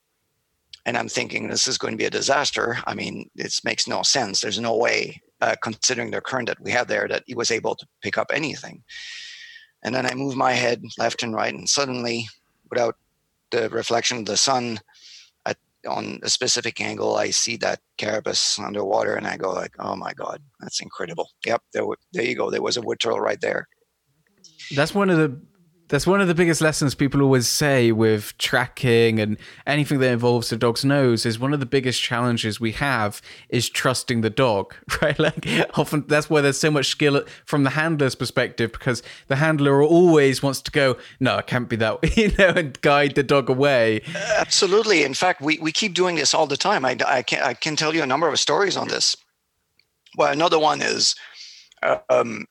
And 0.84 0.96
I'm 0.96 1.08
thinking 1.08 1.48
this 1.48 1.66
is 1.66 1.78
going 1.78 1.92
to 1.94 1.98
be 1.98 2.04
a 2.04 2.10
disaster. 2.10 2.78
I 2.86 2.94
mean, 2.94 3.28
it 3.34 3.60
makes 3.64 3.88
no 3.88 4.02
sense. 4.02 4.40
There's 4.40 4.60
no 4.60 4.76
way, 4.76 5.20
uh, 5.40 5.56
considering 5.62 6.10
the 6.10 6.20
current 6.20 6.48
that 6.48 6.60
we 6.60 6.70
had 6.70 6.86
there, 6.86 7.08
that 7.08 7.24
he 7.26 7.34
was 7.34 7.50
able 7.50 7.74
to 7.74 7.86
pick 8.02 8.16
up 8.16 8.30
anything. 8.32 8.84
And 9.82 9.94
then 9.94 10.06
I 10.06 10.14
move 10.14 10.36
my 10.36 10.52
head 10.52 10.82
left 10.98 11.22
and 11.22 11.34
right, 11.34 11.52
and 11.52 11.68
suddenly, 11.68 12.28
without 12.70 12.96
the 13.50 13.68
reflection 13.70 14.18
of 14.18 14.26
the 14.26 14.36
sun 14.36 14.80
at, 15.44 15.56
on 15.88 16.18
a 16.22 16.28
specific 16.28 16.80
angle, 16.80 17.16
I 17.16 17.30
see 17.30 17.56
that 17.58 17.80
carapace 17.96 18.58
underwater, 18.58 19.14
and 19.14 19.26
I 19.26 19.36
go 19.36 19.52
like, 19.52 19.74
"Oh 19.78 19.94
my 19.94 20.12
god, 20.12 20.42
that's 20.60 20.80
incredible!" 20.80 21.30
Yep, 21.44 21.62
there, 21.72 21.84
there 22.12 22.24
you 22.24 22.34
go. 22.34 22.50
There 22.50 22.62
was 22.62 22.76
a 22.76 22.82
wood 22.82 22.98
turtle 22.98 23.20
right 23.20 23.40
there. 23.40 23.68
That's 24.74 24.94
one 24.94 25.10
of 25.10 25.18
the 25.18 25.40
that's 25.88 26.06
one 26.06 26.20
of 26.20 26.26
the 26.26 26.34
biggest 26.34 26.60
lessons 26.60 26.94
people 26.94 27.22
always 27.22 27.48
say 27.48 27.92
with 27.92 28.36
tracking 28.38 29.20
and 29.20 29.36
anything 29.66 30.00
that 30.00 30.10
involves 30.10 30.50
the 30.50 30.56
dog's 30.56 30.84
nose 30.84 31.24
is 31.24 31.38
one 31.38 31.52
of 31.52 31.60
the 31.60 31.66
biggest 31.66 32.02
challenges 32.02 32.58
we 32.58 32.72
have 32.72 33.22
is 33.48 33.68
trusting 33.68 34.20
the 34.20 34.30
dog, 34.30 34.74
right? 35.02 35.18
Like 35.18 35.46
often 35.78 36.04
that's 36.08 36.28
why 36.28 36.40
there's 36.40 36.58
so 36.58 36.70
much 36.70 36.86
skill 36.86 37.22
from 37.44 37.62
the 37.62 37.70
handler's 37.70 38.14
perspective 38.14 38.72
because 38.72 39.02
the 39.28 39.36
handler 39.36 39.80
always 39.82 40.42
wants 40.42 40.60
to 40.62 40.70
go, 40.70 40.96
no, 41.20 41.38
it 41.38 41.46
can't 41.46 41.68
be 41.68 41.76
that, 41.76 41.98
you 42.16 42.32
know, 42.36 42.48
and 42.48 42.80
guide 42.80 43.14
the 43.14 43.22
dog 43.22 43.48
away. 43.48 44.02
Absolutely. 44.38 45.04
In 45.04 45.14
fact, 45.14 45.40
we, 45.40 45.58
we 45.58 45.70
keep 45.70 45.94
doing 45.94 46.16
this 46.16 46.34
all 46.34 46.46
the 46.46 46.56
time. 46.56 46.84
I, 46.84 46.96
I, 47.06 47.22
can, 47.22 47.42
I 47.42 47.54
can 47.54 47.76
tell 47.76 47.94
you 47.94 48.02
a 48.02 48.06
number 48.06 48.28
of 48.28 48.40
stories 48.40 48.76
on 48.76 48.88
this. 48.88 49.16
Well, 50.16 50.32
another 50.32 50.58
one 50.58 50.80
is 50.80 51.14
um, 52.10 52.46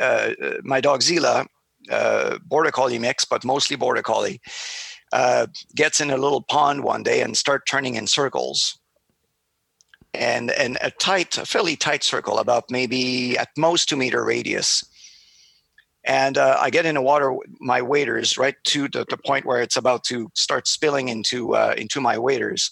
uh, 0.00 0.30
my 0.62 0.80
dog 0.80 1.00
Zila 1.00 1.46
uh, 1.90 2.38
border 2.44 2.70
collie 2.70 2.98
mix, 2.98 3.24
but 3.24 3.44
mostly 3.44 3.76
border 3.76 4.02
collie, 4.02 4.40
uh, 5.12 5.46
gets 5.74 6.00
in 6.00 6.10
a 6.10 6.16
little 6.16 6.42
pond 6.42 6.84
one 6.84 7.02
day 7.02 7.20
and 7.20 7.36
start 7.36 7.66
turning 7.66 7.94
in 7.94 8.06
circles. 8.06 8.78
And, 10.12 10.50
and 10.50 10.76
a 10.80 10.90
tight, 10.90 11.38
a 11.38 11.46
fairly 11.46 11.76
tight 11.76 12.02
circle, 12.02 12.38
about 12.38 12.64
maybe 12.68 13.38
at 13.38 13.48
most 13.56 13.88
two 13.88 13.96
meter 13.96 14.24
radius. 14.24 14.84
And 16.04 16.38
uh, 16.38 16.56
I 16.60 16.70
get 16.70 16.86
in 16.86 16.94
the 16.94 17.02
water, 17.02 17.36
my 17.60 17.82
waders, 17.82 18.38
right 18.38 18.56
to 18.64 18.88
the, 18.88 19.04
the, 19.08 19.18
point 19.18 19.44
where 19.44 19.60
it's 19.60 19.76
about 19.76 20.02
to 20.04 20.30
start 20.34 20.66
spilling 20.66 21.08
into 21.08 21.54
uh, 21.54 21.74
into 21.76 22.00
my 22.00 22.16
waders. 22.16 22.70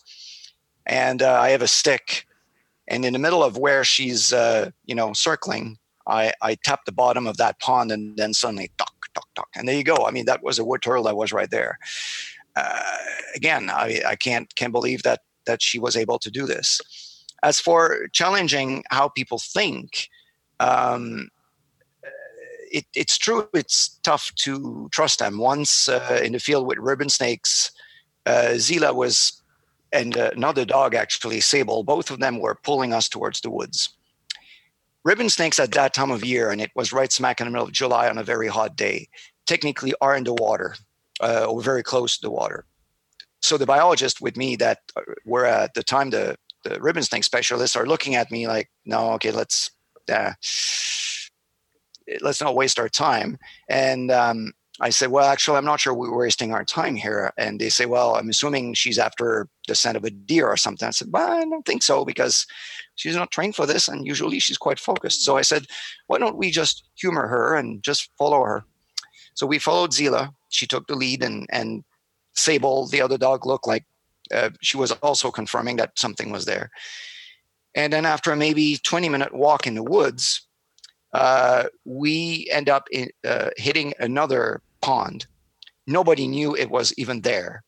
And 0.87 1.23
uh, 1.23 1.39
I 1.39 1.51
have 1.51 1.61
a 1.61 1.69
stick, 1.69 2.25
and 2.89 3.05
in 3.05 3.13
the 3.13 3.19
middle 3.19 3.45
of 3.45 3.59
where 3.59 3.85
she's, 3.85 4.33
uh, 4.33 4.71
you 4.87 4.95
know, 4.95 5.13
circling, 5.13 5.77
I, 6.09 6.33
I 6.43 6.57
tap 6.57 6.85
the 6.85 6.93
bottom 6.93 7.27
of 7.27 7.37
that 7.37 7.61
pond, 7.61 7.93
and 7.93 8.17
then 8.17 8.35
suddenly, 8.35 8.71
tuck, 8.79 9.07
tuck, 9.15 9.29
tuck. 9.35 9.49
And 9.55 9.69
there 9.69 9.77
you 9.77 9.85
go. 9.85 10.07
I 10.07 10.11
mean, 10.11 10.27
that 10.27 10.43
was 10.43 10.59
a 10.59 10.65
wood 10.65 10.83
turtle 10.83 11.05
that 11.05 11.17
was 11.17 11.33
right 11.33 11.51
there. 11.51 11.79
Uh, 12.57 12.97
again, 13.37 13.71
I, 13.71 14.03
I 14.07 14.17
can't 14.17 14.55
can't 14.57 14.73
believe 14.73 15.03
that 15.05 15.21
that 15.45 15.63
she 15.63 15.79
was 15.79 15.97
able 15.97 16.19
to 16.19 16.31
do 16.31 16.47
this. 16.47 16.81
As 17.43 17.61
for 17.61 18.09
challenging 18.13 18.83
how 18.91 19.09
people 19.09 19.39
think, 19.39 20.09
um, 20.59 21.29
it, 22.71 22.85
it's 22.95 23.17
true. 23.17 23.49
It's 23.55 23.99
tough 24.03 24.35
to 24.37 24.89
trust 24.93 25.21
them. 25.21 25.39
Once 25.39 25.89
uh, 25.89 26.21
in 26.23 26.33
the 26.33 26.41
field 26.41 26.67
with 26.67 26.79
ribbon 26.79 27.09
snakes, 27.09 27.71
uh, 28.27 28.55
Zila 28.55 28.95
was, 28.95 29.41
and 29.93 30.17
uh, 30.17 30.31
another 30.35 30.65
dog 30.65 30.95
actually, 30.95 31.41
Sable. 31.41 31.83
Both 31.83 32.11
of 32.11 32.19
them 32.19 32.41
were 32.41 32.59
pulling 32.63 32.93
us 32.93 33.09
towards 33.09 33.41
the 33.41 33.51
woods. 33.51 33.91
Ribbon 35.05 35.31
snakes 35.31 35.59
at 35.59 35.73
that 35.73 35.95
time 35.95 36.11
of 36.11 36.25
year, 36.25 36.51
and 36.51 36.61
it 36.61 36.71
was 36.75 36.93
right 36.93 37.13
smack 37.13 37.41
in 37.41 37.47
the 37.47 37.51
middle 37.51 37.67
of 37.67 37.73
July 37.73 38.09
on 38.09 38.19
a 38.19 38.25
very 38.25 38.49
hot 38.49 38.77
day, 38.77 39.09
technically 39.47 39.95
are 40.01 40.17
in 40.17 40.25
the 40.25 40.35
water 40.35 40.75
uh, 41.21 41.47
or 41.49 41.63
very 41.63 41.83
close 41.83 42.17
to 42.19 42.23
the 42.23 42.31
water. 42.31 42.65
So 43.41 43.57
the 43.57 43.67
biologists 43.67 44.21
with 44.21 44.37
me 44.37 44.57
that 44.57 44.79
uh, 44.97 45.03
were 45.25 45.47
at 45.47 45.75
the 45.75 45.83
time 45.83 46.11
the 46.11 46.37
the 46.65 46.81
ribbon 46.81 47.05
snake 47.05 47.25
specialists 47.25 47.77
are 47.77 47.87
looking 47.87 48.17
at 48.17 48.31
me 48.31 48.49
like, 48.49 48.69
no, 48.85 49.13
okay, 49.13 49.31
let's 49.31 49.71
uh, 50.13 50.33
let's 52.21 52.41
not 52.41 52.57
waste 52.57 52.79
our 52.79 52.89
time. 52.89 53.39
And 53.69 54.11
um, 54.11 54.53
I 54.81 54.91
said, 54.91 55.11
well, 55.11 55.29
actually, 55.29 55.57
I'm 55.57 55.65
not 55.65 55.81
sure 55.81 55.93
we're 55.93 56.17
wasting 56.17 56.53
our 56.53 56.65
time 56.65 56.95
here. 56.95 57.33
And 57.37 57.61
they 57.61 57.69
say, 57.69 57.87
well, 57.87 58.15
I'm 58.15 58.29
assuming 58.29 58.75
she's 58.75 58.99
after 58.99 59.49
the 59.67 59.75
scent 59.75 59.97
of 59.97 60.05
a 60.05 60.11
deer 60.11 60.47
or 60.47 60.57
something. 60.57 60.87
I 60.87 60.93
said, 60.93 61.09
well, 61.11 61.33
I 61.33 61.41
don't 61.41 61.67
think 61.67 61.83
so 61.83 62.05
because 62.05 62.47
she's 62.95 63.17
not 63.17 63.33
trained 63.33 63.57
for 63.57 63.67
this. 63.67 63.89
And 63.89 64.07
usually 64.07 64.39
she's 64.39 64.59
quite 64.59 64.79
focused. 64.79 65.25
So 65.25 65.37
I 65.37 65.43
said, 65.43 65.67
why 66.07 66.19
don't 66.19 66.37
we 66.37 66.53
just 66.53 66.85
humor 66.95 67.27
her 67.27 67.57
and 67.57 67.83
just 67.83 68.11
follow 68.17 68.45
her? 68.45 68.65
So 69.35 69.47
we 69.47 69.59
followed 69.59 69.91
Zila. 69.91 70.33
She 70.49 70.67
took 70.67 70.87
the 70.87 70.95
lead 70.95 71.25
and, 71.25 71.47
and 71.51 71.83
Sable, 72.35 72.87
the 72.87 73.01
other 73.01 73.19
dog, 73.19 73.47
looked 73.47 73.67
like 73.67 73.85
uh, 74.33 74.51
she 74.61 74.77
was 74.77 74.93
also 74.93 75.33
confirming 75.33 75.77
that 75.77 75.99
something 75.99 76.31
was 76.31 76.45
there. 76.45 76.71
And 77.75 77.93
then 77.93 78.07
after 78.07 78.31
a 78.31 78.37
maybe 78.37 78.77
20 78.77 79.09
minute 79.09 79.35
walk 79.35 79.67
in 79.67 79.75
the 79.75 79.83
woods, 79.83 80.47
uh, 81.13 81.65
we 81.85 82.49
end 82.53 82.69
up 82.69 82.87
in, 82.93 83.09
uh, 83.27 83.51
hitting 83.57 83.93
another 83.99 84.63
pond. 84.81 85.27
Nobody 85.87 86.27
knew 86.29 86.55
it 86.55 86.71
was 86.71 86.93
even 86.99 87.23
there. 87.23 87.63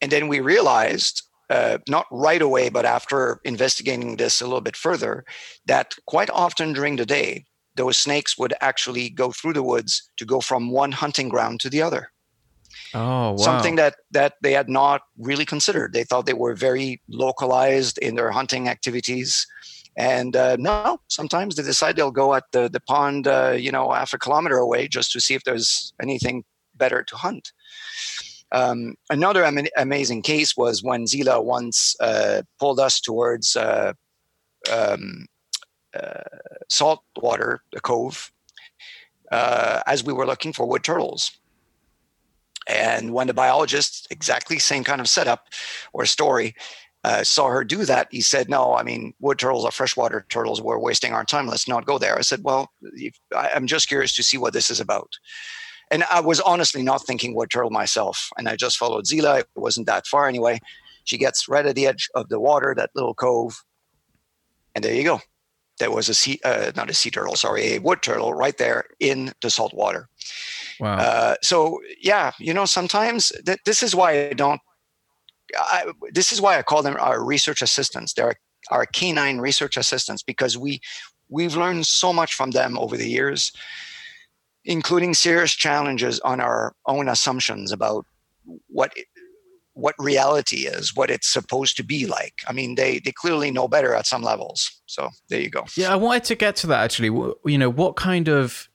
And 0.00 0.12
then 0.12 0.28
we 0.28 0.40
realized, 0.40 1.22
uh, 1.50 1.78
not 1.88 2.06
right 2.10 2.40
away, 2.40 2.68
but 2.68 2.84
after 2.84 3.40
investigating 3.44 4.16
this 4.16 4.40
a 4.40 4.44
little 4.44 4.60
bit 4.60 4.76
further, 4.76 5.24
that 5.66 5.94
quite 6.06 6.30
often 6.30 6.72
during 6.72 6.96
the 6.96 7.06
day, 7.06 7.44
those 7.74 7.96
snakes 7.96 8.38
would 8.38 8.54
actually 8.60 9.08
go 9.08 9.32
through 9.32 9.54
the 9.54 9.62
woods 9.62 10.10
to 10.16 10.24
go 10.24 10.40
from 10.40 10.70
one 10.70 10.92
hunting 10.92 11.28
ground 11.28 11.60
to 11.60 11.70
the 11.70 11.82
other. 11.82 12.10
Oh, 12.94 13.32
wow. 13.32 13.36
Something 13.36 13.76
that 13.76 13.96
that 14.12 14.34
they 14.42 14.52
had 14.52 14.68
not 14.68 15.02
really 15.18 15.44
considered. 15.44 15.92
They 15.92 16.04
thought 16.04 16.26
they 16.26 16.32
were 16.32 16.54
very 16.54 17.00
localized 17.08 17.98
in 17.98 18.14
their 18.14 18.30
hunting 18.30 18.68
activities. 18.68 19.46
And 19.98 20.36
uh, 20.36 20.56
no, 20.60 21.00
sometimes 21.08 21.56
they 21.56 21.64
decide 21.64 21.96
they'll 21.96 22.12
go 22.12 22.34
at 22.34 22.44
the, 22.52 22.68
the 22.68 22.78
pond, 22.80 23.26
uh, 23.26 23.56
you 23.58 23.72
know, 23.72 23.90
half 23.90 24.14
a 24.14 24.18
kilometer 24.18 24.56
away 24.56 24.86
just 24.86 25.10
to 25.12 25.20
see 25.20 25.34
if 25.34 25.42
there's 25.42 25.92
anything 26.00 26.44
better 26.76 27.02
to 27.02 27.16
hunt. 27.16 27.52
Um, 28.52 28.94
another 29.10 29.44
am- 29.44 29.66
amazing 29.76 30.22
case 30.22 30.56
was 30.56 30.84
when 30.84 31.04
Zila 31.04 31.44
once 31.44 31.96
uh, 32.00 32.42
pulled 32.60 32.78
us 32.78 33.00
towards 33.00 33.56
uh, 33.56 33.92
um, 34.72 35.26
uh, 35.92 36.22
saltwater, 36.68 37.62
the 37.72 37.80
cove, 37.80 38.30
uh, 39.32 39.80
as 39.88 40.04
we 40.04 40.12
were 40.12 40.26
looking 40.26 40.52
for 40.52 40.64
wood 40.64 40.84
turtles. 40.84 41.32
And 42.68 43.12
when 43.12 43.26
the 43.26 43.34
biologist, 43.34 44.06
exactly 44.10 44.60
same 44.60 44.84
kind 44.84 45.00
of 45.00 45.08
setup 45.08 45.48
or 45.92 46.06
story, 46.06 46.54
uh, 47.04 47.22
saw 47.22 47.48
her 47.48 47.64
do 47.64 47.84
that, 47.84 48.08
he 48.10 48.20
said, 48.20 48.48
"No, 48.48 48.74
I 48.74 48.82
mean, 48.82 49.14
wood 49.20 49.38
turtles 49.38 49.64
are 49.64 49.70
freshwater 49.70 50.26
turtles. 50.28 50.60
We're 50.60 50.78
wasting 50.78 51.12
our 51.12 51.24
time. 51.24 51.46
Let's 51.46 51.68
not 51.68 51.86
go 51.86 51.98
there." 51.98 52.18
I 52.18 52.22
said, 52.22 52.40
"Well, 52.42 52.72
I'm 53.34 53.66
just 53.66 53.88
curious 53.88 54.14
to 54.16 54.22
see 54.22 54.36
what 54.36 54.52
this 54.52 54.70
is 54.70 54.80
about." 54.80 55.12
And 55.90 56.04
I 56.04 56.20
was 56.20 56.40
honestly 56.40 56.82
not 56.82 57.06
thinking 57.06 57.34
wood 57.34 57.50
turtle 57.50 57.70
myself, 57.70 58.30
and 58.36 58.48
I 58.48 58.56
just 58.56 58.76
followed 58.76 59.04
Zila. 59.06 59.40
It 59.40 59.48
wasn't 59.56 59.86
that 59.86 60.06
far 60.06 60.28
anyway. 60.28 60.60
She 61.04 61.16
gets 61.16 61.48
right 61.48 61.64
at 61.64 61.74
the 61.74 61.86
edge 61.86 62.08
of 62.14 62.28
the 62.28 62.40
water, 62.40 62.74
that 62.76 62.90
little 62.94 63.14
cove, 63.14 63.62
and 64.74 64.84
there 64.84 64.94
you 64.94 65.04
go. 65.04 65.20
There 65.78 65.90
was 65.90 66.08
a 66.08 66.14
sea, 66.14 66.40
uh, 66.44 66.72
not 66.76 66.90
a 66.90 66.94
sea 66.94 67.10
turtle, 67.10 67.36
sorry, 67.36 67.74
a 67.74 67.78
wood 67.78 68.02
turtle 68.02 68.34
right 68.34 68.58
there 68.58 68.84
in 68.98 69.32
the 69.40 69.48
salt 69.50 69.72
water. 69.72 70.08
Wow. 70.80 70.96
Uh, 70.96 71.34
so 71.42 71.80
yeah, 72.02 72.32
you 72.38 72.52
know, 72.52 72.64
sometimes 72.64 73.32
th- 73.46 73.60
this 73.64 73.82
is 73.82 73.94
why 73.94 74.28
I 74.28 74.32
don't. 74.32 74.60
I, 75.56 75.92
this 76.12 76.32
is 76.32 76.40
why 76.40 76.58
I 76.58 76.62
call 76.62 76.82
them 76.82 76.96
our 76.98 77.24
research 77.24 77.62
assistants. 77.62 78.12
They're 78.14 78.34
our 78.70 78.86
canine 78.86 79.38
research 79.38 79.76
assistants 79.76 80.22
because 80.22 80.58
we 80.58 80.80
we've 81.28 81.56
learned 81.56 81.86
so 81.86 82.12
much 82.12 82.34
from 82.34 82.50
them 82.50 82.78
over 82.78 82.96
the 82.96 83.08
years, 83.08 83.52
including 84.64 85.14
serious 85.14 85.52
challenges 85.52 86.20
on 86.20 86.40
our 86.40 86.74
own 86.86 87.08
assumptions 87.08 87.72
about 87.72 88.04
what 88.68 88.92
what 89.74 89.94
reality 89.98 90.66
is, 90.66 90.96
what 90.96 91.08
it's 91.08 91.32
supposed 91.32 91.76
to 91.76 91.84
be 91.84 92.04
like. 92.06 92.34
I 92.48 92.52
mean, 92.52 92.74
they 92.74 92.98
they 92.98 93.12
clearly 93.12 93.50
know 93.50 93.68
better 93.68 93.94
at 93.94 94.06
some 94.06 94.22
levels. 94.22 94.82
So 94.86 95.10
there 95.28 95.40
you 95.40 95.50
go. 95.50 95.64
Yeah, 95.76 95.92
I 95.92 95.96
wanted 95.96 96.24
to 96.24 96.34
get 96.34 96.56
to 96.56 96.66
that 96.68 96.82
actually. 96.84 97.08
You 97.44 97.58
know, 97.58 97.70
what 97.70 97.96
kind 97.96 98.28
of 98.28 98.68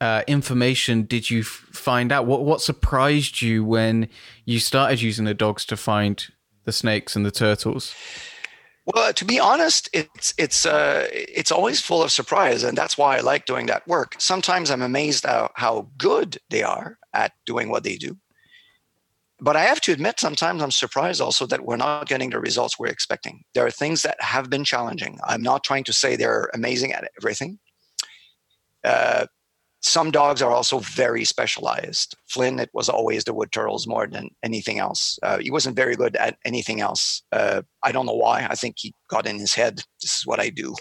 uh, 0.00 0.22
information 0.26 1.02
did 1.02 1.30
you 1.30 1.44
find 1.44 2.12
out? 2.12 2.26
What 2.26 2.44
what 2.44 2.60
surprised 2.60 3.42
you 3.42 3.64
when 3.64 4.08
you 4.44 4.58
started 4.58 5.00
using 5.00 5.24
the 5.24 5.34
dogs 5.34 5.64
to 5.66 5.76
find 5.76 6.26
the 6.64 6.72
snakes 6.72 7.16
and 7.16 7.24
the 7.24 7.30
turtles? 7.30 7.94
Well, 8.86 9.12
to 9.12 9.24
be 9.24 9.38
honest, 9.38 9.90
it's 9.92 10.34
it's 10.38 10.66
uh, 10.66 11.06
it's 11.10 11.52
always 11.52 11.80
full 11.80 12.02
of 12.02 12.10
surprise, 12.10 12.62
and 12.62 12.76
that's 12.76 12.96
why 12.96 13.16
I 13.16 13.20
like 13.20 13.44
doing 13.44 13.66
that 13.66 13.86
work. 13.86 14.14
Sometimes 14.18 14.70
I'm 14.70 14.82
amazed 14.82 15.26
how, 15.26 15.50
how 15.54 15.88
good 15.98 16.38
they 16.48 16.62
are 16.62 16.98
at 17.12 17.32
doing 17.44 17.68
what 17.68 17.84
they 17.84 17.96
do, 17.96 18.16
but 19.40 19.56
I 19.56 19.62
have 19.62 19.80
to 19.82 19.92
admit, 19.92 20.20
sometimes 20.20 20.62
I'm 20.62 20.70
surprised 20.70 21.20
also 21.20 21.46
that 21.46 21.64
we're 21.64 21.76
not 21.76 22.08
getting 22.08 22.30
the 22.30 22.40
results 22.40 22.78
we're 22.78 22.86
expecting. 22.88 23.42
There 23.54 23.64
are 23.64 23.70
things 23.70 24.02
that 24.02 24.20
have 24.20 24.50
been 24.50 24.64
challenging. 24.64 25.18
I'm 25.24 25.42
not 25.42 25.64
trying 25.64 25.84
to 25.84 25.92
say 25.92 26.16
they're 26.16 26.50
amazing 26.52 26.92
at 26.92 27.10
everything. 27.18 27.58
Uh, 28.84 29.26
some 29.82 30.10
dogs 30.10 30.42
are 30.42 30.52
also 30.52 30.80
very 30.80 31.24
specialized. 31.24 32.14
Flynn, 32.28 32.58
it 32.58 32.70
was 32.74 32.88
always 32.88 33.24
the 33.24 33.32
wood 33.32 33.50
turtles 33.50 33.86
more 33.86 34.06
than 34.06 34.28
anything 34.42 34.78
else. 34.78 35.18
Uh, 35.22 35.38
he 35.38 35.50
wasn't 35.50 35.74
very 35.74 35.96
good 35.96 36.16
at 36.16 36.36
anything 36.44 36.80
else. 36.80 37.22
Uh, 37.32 37.62
I 37.82 37.90
don't 37.92 38.04
know 38.04 38.14
why. 38.14 38.46
I 38.48 38.54
think 38.54 38.76
he 38.78 38.94
got 39.08 39.26
in 39.26 39.38
his 39.38 39.54
head. 39.54 39.82
This 40.02 40.18
is 40.18 40.26
what 40.26 40.38
I 40.38 40.50
do. 40.50 40.74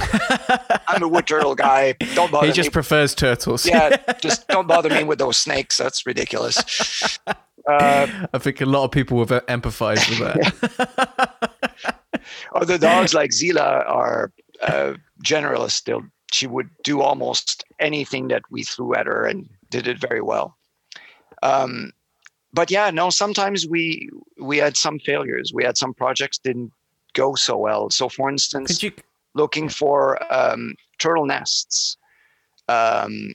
I'm 0.88 1.02
a 1.02 1.08
wood 1.08 1.26
turtle 1.26 1.54
guy. 1.54 1.96
Don't 2.14 2.32
bother. 2.32 2.46
He 2.46 2.52
just 2.52 2.70
me. 2.70 2.72
prefers 2.72 3.14
turtles. 3.14 3.66
yeah, 3.66 3.96
just 4.20 4.48
don't 4.48 4.66
bother 4.66 4.88
me 4.88 5.04
with 5.04 5.18
those 5.18 5.36
snakes. 5.36 5.76
That's 5.76 6.06
ridiculous. 6.06 7.18
Uh, 7.26 8.26
I 8.32 8.38
think 8.38 8.60
a 8.60 8.66
lot 8.66 8.84
of 8.84 8.90
people 8.90 9.18
would 9.18 9.28
empathize 9.28 10.08
with 10.08 10.18
that. 10.18 12.00
Other 12.54 12.78
dogs 12.78 13.14
like 13.14 13.30
Zila 13.30 13.86
are 13.88 14.32
uh, 14.62 14.94
generalists. 15.24 15.82
They'll 15.84 16.04
she 16.32 16.46
would 16.46 16.70
do 16.82 17.00
almost 17.00 17.64
anything 17.78 18.28
that 18.28 18.42
we 18.50 18.62
threw 18.62 18.94
at 18.94 19.06
her 19.06 19.24
and 19.24 19.48
did 19.70 19.86
it 19.86 19.98
very 19.98 20.20
well. 20.20 20.56
Um, 21.42 21.92
but 22.52 22.70
yeah, 22.70 22.90
no, 22.90 23.10
sometimes 23.10 23.66
we 23.66 24.08
we 24.38 24.58
had 24.58 24.76
some 24.76 24.98
failures. 24.98 25.52
We 25.52 25.64
had 25.64 25.76
some 25.76 25.92
projects 25.92 26.38
didn't 26.38 26.72
go 27.12 27.34
so 27.34 27.56
well. 27.56 27.90
So, 27.90 28.08
for 28.08 28.30
instance, 28.30 28.82
you... 28.82 28.92
looking 29.34 29.68
for 29.68 30.18
um, 30.32 30.74
turtle 30.98 31.26
nests 31.26 31.96
um, 32.68 33.34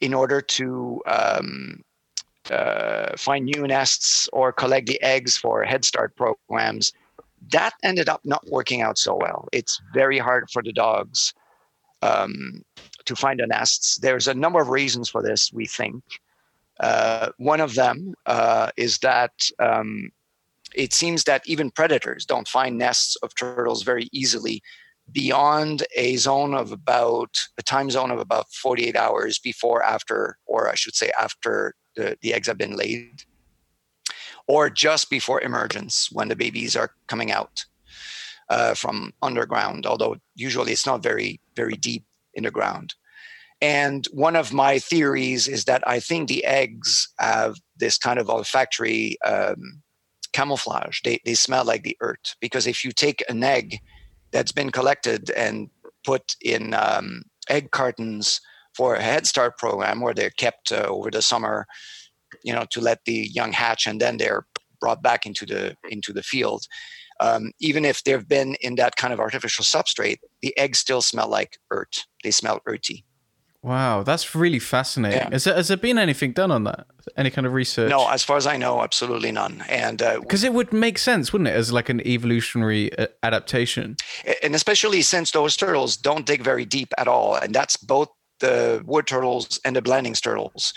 in 0.00 0.14
order 0.14 0.40
to 0.40 1.02
um, 1.06 1.82
uh, 2.50 3.16
find 3.16 3.44
new 3.44 3.66
nests 3.66 4.28
or 4.32 4.52
collect 4.52 4.86
the 4.86 5.02
eggs 5.02 5.36
for 5.36 5.64
Head 5.64 5.84
Start 5.84 6.14
programs, 6.16 6.92
that 7.50 7.74
ended 7.82 8.08
up 8.08 8.20
not 8.24 8.46
working 8.46 8.82
out 8.82 8.98
so 8.98 9.16
well. 9.16 9.48
It's 9.52 9.80
very 9.92 10.18
hard 10.18 10.48
for 10.50 10.62
the 10.62 10.72
dogs 10.72 11.34
um, 12.04 12.62
to 13.06 13.16
find 13.16 13.40
the 13.40 13.46
nests. 13.46 13.98
There's 13.98 14.28
a 14.28 14.34
number 14.34 14.60
of 14.60 14.68
reasons 14.68 15.08
for 15.08 15.22
this, 15.22 15.52
we 15.52 15.66
think. 15.66 16.02
Uh, 16.80 17.28
one 17.38 17.60
of 17.60 17.74
them 17.74 18.14
uh, 18.26 18.70
is 18.76 18.98
that 18.98 19.32
um, 19.58 20.10
it 20.74 20.92
seems 20.92 21.24
that 21.24 21.42
even 21.46 21.70
predators 21.70 22.26
don't 22.26 22.48
find 22.48 22.76
nests 22.76 23.16
of 23.16 23.34
turtles 23.34 23.82
very 23.82 24.08
easily 24.12 24.62
beyond 25.12 25.84
a 25.96 26.16
zone 26.16 26.54
of 26.54 26.72
about 26.72 27.36
a 27.58 27.62
time 27.62 27.90
zone 27.90 28.10
of 28.10 28.18
about 28.18 28.50
48 28.50 28.96
hours 28.96 29.38
before 29.38 29.82
after 29.82 30.38
or 30.46 30.70
i 30.70 30.74
should 30.74 30.94
say 30.94 31.10
after 31.20 31.74
the, 31.94 32.16
the 32.22 32.32
eggs 32.32 32.46
have 32.46 32.56
been 32.56 32.74
laid 32.74 33.22
or 34.46 34.70
just 34.70 35.10
before 35.10 35.42
emergence 35.42 36.08
when 36.10 36.28
the 36.28 36.36
babies 36.36 36.74
are 36.74 36.92
coming 37.06 37.30
out 37.30 37.66
uh, 38.48 38.74
from 38.74 39.12
underground, 39.22 39.86
although 39.86 40.16
usually 40.34 40.72
it's 40.72 40.86
not 40.86 41.02
very, 41.02 41.40
very 41.56 41.74
deep 41.74 42.04
in 42.34 42.44
the 42.44 42.50
ground. 42.50 42.94
And 43.60 44.06
one 44.12 44.36
of 44.36 44.52
my 44.52 44.78
theories 44.78 45.48
is 45.48 45.64
that 45.64 45.86
I 45.86 46.00
think 46.00 46.28
the 46.28 46.44
eggs 46.44 47.08
have 47.18 47.56
this 47.76 47.96
kind 47.96 48.18
of 48.18 48.28
olfactory 48.28 49.16
um, 49.22 49.82
camouflage. 50.32 51.00
They, 51.02 51.20
they 51.24 51.34
smell 51.34 51.64
like 51.64 51.82
the 51.82 51.96
earth. 52.00 52.34
Because 52.40 52.66
if 52.66 52.84
you 52.84 52.92
take 52.92 53.24
an 53.28 53.42
egg 53.42 53.78
that's 54.32 54.52
been 54.52 54.70
collected 54.70 55.30
and 55.30 55.70
put 56.04 56.36
in 56.42 56.74
um, 56.74 57.22
egg 57.48 57.70
cartons 57.70 58.40
for 58.76 58.96
a 58.96 59.02
Head 59.02 59.26
Start 59.26 59.56
program 59.56 60.00
where 60.00 60.12
they're 60.12 60.30
kept 60.30 60.72
uh, 60.72 60.86
over 60.88 61.10
the 61.10 61.22
summer, 61.22 61.66
you 62.42 62.52
know, 62.52 62.66
to 62.70 62.80
let 62.80 63.04
the 63.06 63.28
young 63.32 63.52
hatch 63.52 63.86
and 63.86 64.00
then 64.00 64.16
they're 64.16 64.44
brought 64.80 65.02
back 65.02 65.24
into 65.24 65.46
the 65.46 65.76
into 65.88 66.12
the 66.12 66.22
field. 66.22 66.66
Um, 67.20 67.52
even 67.60 67.84
if 67.84 68.02
they've 68.04 68.26
been 68.26 68.56
in 68.56 68.74
that 68.76 68.96
kind 68.96 69.12
of 69.12 69.20
artificial 69.20 69.64
substrate, 69.64 70.18
the 70.42 70.56
eggs 70.58 70.78
still 70.78 71.02
smell 71.02 71.28
like 71.28 71.58
earth. 71.70 72.04
They 72.22 72.30
smell 72.30 72.60
earthy. 72.66 73.04
Wow, 73.64 74.02
that's 74.02 74.34
really 74.34 74.58
fascinating. 74.58 75.20
Yeah. 75.20 75.30
Has, 75.30 75.44
there, 75.44 75.54
has 75.54 75.68
there 75.68 75.78
been 75.78 75.96
anything 75.96 76.32
done 76.32 76.50
on 76.50 76.64
that? 76.64 76.86
Any 77.16 77.30
kind 77.30 77.46
of 77.46 77.54
research? 77.54 77.88
No, 77.88 78.06
as 78.10 78.22
far 78.22 78.36
as 78.36 78.46
I 78.46 78.58
know, 78.58 78.82
absolutely 78.82 79.32
none. 79.32 79.64
And 79.70 79.98
because 80.20 80.44
uh, 80.44 80.48
it 80.48 80.52
would 80.52 80.70
make 80.74 80.98
sense, 80.98 81.32
wouldn't 81.32 81.48
it, 81.48 81.54
as 81.54 81.72
like 81.72 81.88
an 81.88 82.06
evolutionary 82.06 82.96
uh, 82.98 83.06
adaptation? 83.22 83.96
And 84.42 84.54
especially 84.54 85.00
since 85.00 85.30
those 85.30 85.56
turtles 85.56 85.96
don't 85.96 86.26
dig 86.26 86.42
very 86.42 86.66
deep 86.66 86.92
at 86.98 87.08
all, 87.08 87.36
and 87.36 87.54
that's 87.54 87.78
both 87.78 88.10
the 88.40 88.82
wood 88.84 89.06
turtles 89.06 89.58
and 89.64 89.74
the 89.74 89.80
Blandings 89.80 90.20
turtles. 90.20 90.74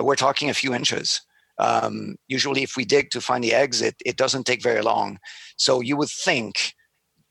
We're 0.00 0.16
talking 0.16 0.50
a 0.50 0.54
few 0.54 0.74
inches. 0.74 1.20
Um, 1.58 2.16
usually, 2.28 2.62
if 2.62 2.76
we 2.76 2.84
dig 2.84 3.10
to 3.10 3.20
find 3.20 3.42
the 3.42 3.54
eggs, 3.54 3.80
it, 3.82 4.16
doesn't 4.16 4.44
take 4.44 4.62
very 4.62 4.82
long. 4.82 5.18
So 5.56 5.80
you 5.80 5.96
would 5.96 6.10
think 6.10 6.74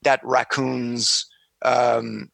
that 0.03 0.21
raccoons, 0.23 1.25
um, 1.63 2.29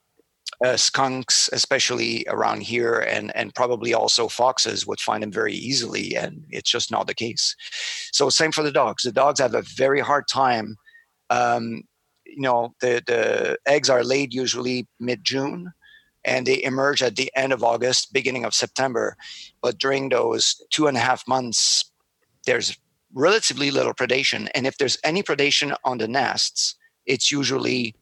uh, 0.64 0.76
skunks, 0.76 1.50
especially 1.54 2.26
around 2.28 2.62
here, 2.62 3.00
and 3.00 3.36
and 3.36 3.56
probably 3.56 3.94
also 3.94 4.28
foxes 4.28 4.86
would 4.86 5.00
find 5.00 5.24
them 5.24 5.32
very 5.32 5.54
easily, 5.54 6.16
and 6.16 6.46
it's 6.50 6.70
just 6.70 6.92
not 6.92 7.08
the 7.08 7.14
case. 7.14 7.56
So 8.12 8.30
same 8.30 8.52
for 8.52 8.64
the 8.64 8.72
dogs. 8.72 9.04
The 9.04 9.12
dogs 9.12 9.40
have 9.40 9.56
a 9.56 9.62
very 9.62 10.02
hard 10.02 10.28
time. 10.28 10.76
Um, 11.30 11.84
you 12.26 12.42
know, 12.42 12.74
the 12.82 13.02
the 13.08 13.58
eggs 13.66 13.90
are 13.90 14.04
laid 14.04 14.34
usually 14.34 14.88
mid 15.00 15.24
June, 15.24 15.72
and 16.26 16.46
they 16.46 16.64
emerge 16.64 17.02
at 17.02 17.16
the 17.16 17.32
end 17.36 17.54
of 17.54 17.64
August, 17.64 18.14
beginning 18.14 18.46
of 18.46 18.54
September. 18.54 19.16
But 19.62 19.78
during 19.78 20.10
those 20.10 20.62
two 20.70 20.88
and 20.88 20.98
a 20.98 21.02
half 21.02 21.28
months, 21.28 21.86
there's 22.46 22.78
relatively 23.14 23.72
little 23.72 23.94
predation, 23.94 24.48
and 24.54 24.68
if 24.68 24.78
there's 24.78 24.98
any 25.04 25.24
predation 25.24 25.76
on 25.84 25.98
the 25.98 26.08
nests, 26.08 26.76
it's 27.06 27.32
usually 27.32 27.96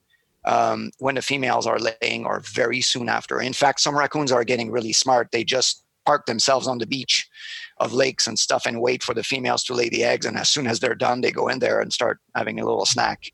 um, 0.45 0.91
when 0.99 1.15
the 1.15 1.21
females 1.21 1.67
are 1.67 1.79
laying 1.79 2.25
or 2.25 2.39
very 2.39 2.81
soon 2.81 3.09
after. 3.09 3.41
In 3.41 3.53
fact, 3.53 3.81
some 3.81 3.97
raccoons 3.97 4.31
are 4.31 4.43
getting 4.43 4.71
really 4.71 4.93
smart. 4.93 5.31
They 5.31 5.43
just 5.43 5.83
park 6.05 6.25
themselves 6.25 6.67
on 6.67 6.77
the 6.77 6.87
beach 6.87 7.27
of 7.79 7.91
lakes 7.91 8.27
and 8.27 8.39
stuff 8.39 8.65
and 8.65 8.81
wait 8.81 9.03
for 9.03 9.13
the 9.13 9.23
females 9.23 9.63
to 9.65 9.73
lay 9.73 9.89
the 9.89 10.05
eggs. 10.05 10.25
And 10.25 10.37
as 10.37 10.47
soon 10.47 10.65
as 10.65 10.79
they're 10.79 10.95
done, 10.95 11.19
they 11.19 11.31
go 11.31 11.49
in 11.49 11.59
there 11.59 11.81
and 11.81 11.91
start 11.91 12.19
having 12.33 12.59
a 12.59 12.65
little 12.65 12.85
snack. 12.85 13.31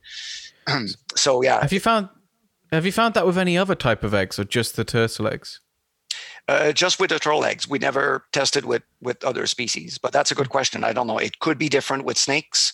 so 1.15 1.43
yeah. 1.43 1.61
Have 1.61 1.71
you 1.71 1.79
found 1.79 2.09
have 2.73 2.85
you 2.85 2.91
found 2.91 3.13
that 3.13 3.25
with 3.25 3.37
any 3.37 3.57
other 3.57 3.75
type 3.75 4.03
of 4.03 4.13
eggs 4.13 4.39
or 4.39 4.43
just 4.43 4.75
the 4.75 4.83
turtle 4.83 5.27
eggs? 5.27 5.59
Uh, 6.47 6.71
just 6.71 6.99
with 6.99 7.09
the 7.09 7.19
turtle 7.19 7.45
eggs. 7.45 7.69
We 7.69 7.79
never 7.79 8.25
tested 8.33 8.65
with 8.65 8.83
with 9.01 9.23
other 9.23 9.47
species, 9.47 9.97
but 9.97 10.11
that's 10.11 10.31
a 10.31 10.35
good 10.35 10.49
question. 10.49 10.83
I 10.83 10.91
don't 10.91 11.07
know. 11.07 11.17
It 11.17 11.39
could 11.39 11.57
be 11.57 11.69
different 11.69 12.03
with 12.03 12.17
snakes 12.17 12.73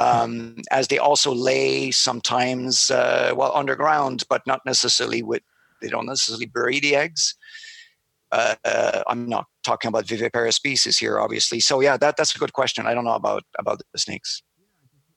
um, 0.00 0.56
as 0.70 0.88
they 0.88 0.98
also 0.98 1.32
lay 1.32 1.90
sometimes 1.90 2.90
uh, 2.90 3.32
well 3.36 3.52
underground, 3.54 4.24
but 4.28 4.46
not 4.46 4.60
necessarily 4.66 5.22
with 5.22 5.42
they 5.80 5.88
don't 5.88 6.06
necessarily 6.06 6.46
bury 6.46 6.80
the 6.80 6.96
eggs. 6.96 7.34
Uh, 8.32 8.56
I'm 9.06 9.28
not 9.28 9.46
talking 9.62 9.88
about 9.88 10.06
viviparous 10.06 10.56
species 10.56 10.98
here, 10.98 11.20
obviously. 11.20 11.60
So 11.60 11.80
yeah, 11.80 11.96
that 11.98 12.16
that's 12.16 12.34
a 12.34 12.38
good 12.38 12.52
question. 12.52 12.86
I 12.86 12.94
don't 12.94 13.04
know 13.04 13.14
about 13.14 13.44
about 13.58 13.80
the 13.92 13.98
snakes. 13.98 14.42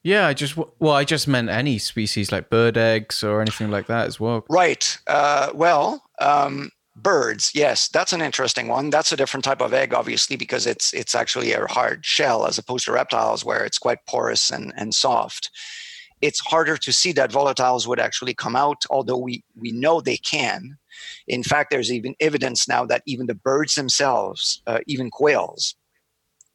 Yeah, 0.04 0.28
I 0.28 0.34
just 0.34 0.56
well, 0.58 0.94
I 0.94 1.04
just 1.04 1.28
meant 1.28 1.50
any 1.50 1.78
species 1.78 2.32
like 2.32 2.50
bird 2.50 2.78
eggs 2.78 3.24
or 3.24 3.42
anything 3.42 3.70
like 3.70 3.88
that 3.88 4.08
as 4.08 4.20
well. 4.20 4.46
Right. 4.50 4.98
Uh, 5.08 5.52
well, 5.54 6.04
um, 6.22 6.72
birds 7.02 7.52
yes 7.54 7.88
that's 7.88 8.14
an 8.14 8.22
interesting 8.22 8.68
one 8.68 8.90
that's 8.90 9.12
a 9.12 9.18
different 9.18 9.44
type 9.44 9.62
of 9.62 9.74
egg 9.74 9.94
obviously 9.94 10.36
because 10.36 10.66
it's 10.66 10.94
it's 10.94 11.16
actually 11.16 11.54
a 11.54 11.66
hard 11.68 12.06
shell 12.06 12.46
as 12.46 12.58
opposed 12.58 12.86
to 12.86 12.92
reptiles 12.92 13.46
where 13.46 13.64
it's 13.64 13.78
quite 13.78 14.06
porous 14.08 14.50
and 14.50 14.74
and 14.76 14.94
soft 14.94 15.50
it's 16.22 16.40
harder 16.40 16.76
to 16.76 16.92
see 16.92 17.14
that 17.14 17.32
volatiles 17.32 17.88
would 17.88 18.00
actually 18.00 18.34
come 18.34 18.56
out 18.56 18.84
although 18.90 19.18
we 19.18 19.44
we 19.56 19.72
know 19.72 20.02
they 20.02 20.18
can 20.18 20.78
in 21.28 21.44
fact 21.44 21.70
there's 21.72 21.92
even 21.92 22.16
evidence 22.20 22.68
now 22.68 22.86
that 22.86 23.04
even 23.06 23.28
the 23.28 23.36
birds 23.36 23.76
themselves 23.76 24.62
uh, 24.68 24.80
even 24.88 25.10
quails 25.10 25.76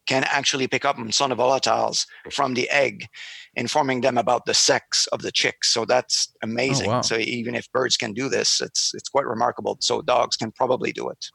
can 0.05 0.23
actually 0.25 0.67
pick 0.67 0.85
up 0.85 0.97
some 1.11 1.31
volatiles 1.31 2.05
from 2.31 2.53
the 2.53 2.69
egg 2.69 3.07
informing 3.55 4.01
them 4.01 4.17
about 4.17 4.45
the 4.45 4.53
sex 4.53 5.07
of 5.07 5.21
the 5.21 5.31
chicks. 5.31 5.73
So 5.73 5.85
that's 5.85 6.33
amazing. 6.43 6.89
Oh, 6.89 6.95
wow. 6.95 7.01
So 7.01 7.17
even 7.17 7.55
if 7.55 7.71
birds 7.71 7.97
can 7.97 8.13
do 8.13 8.29
this, 8.29 8.61
it's 8.61 8.93
it's 8.93 9.09
quite 9.09 9.25
remarkable. 9.25 9.77
So 9.81 10.01
dogs 10.01 10.35
can 10.35 10.51
probably 10.51 10.91
do 10.91 11.09
it. 11.09 11.25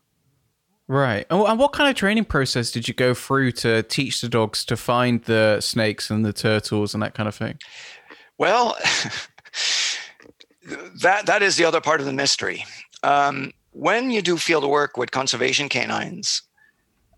Right. 0.89 1.25
And 1.31 1.59
what 1.59 1.73
kind 1.73 1.89
of 1.89 1.95
training 1.95 2.25
process 2.25 2.73
did 2.73 2.89
you 2.89 2.95
go 2.95 3.15
through 3.15 3.53
to 3.53 3.85
teach 3.85 4.21
the 4.21 4.29
dogs 4.29 4.65
to 4.65 4.77
find 4.77 5.23
the 5.23 5.61
snakes 5.61 6.11
and 6.11 6.25
the 6.25 6.33
turtles 6.33 6.95
and 6.95 7.03
that 7.03 7.15
kind 7.15 7.29
of 7.29 7.37
thing? 7.37 7.59
Well, 8.39 8.77
that 11.03 11.27
that 11.27 11.43
is 11.43 11.57
the 11.57 11.65
other 11.65 11.81
part 11.81 12.01
of 12.01 12.07
the 12.07 12.13
mystery. 12.13 12.65
Um, 13.03 13.53
when 13.71 14.11
you 14.11 14.21
do 14.21 14.37
field 14.37 14.69
work 14.69 14.97
with 14.97 15.13
conservation 15.13 15.69
canines, 15.69 16.43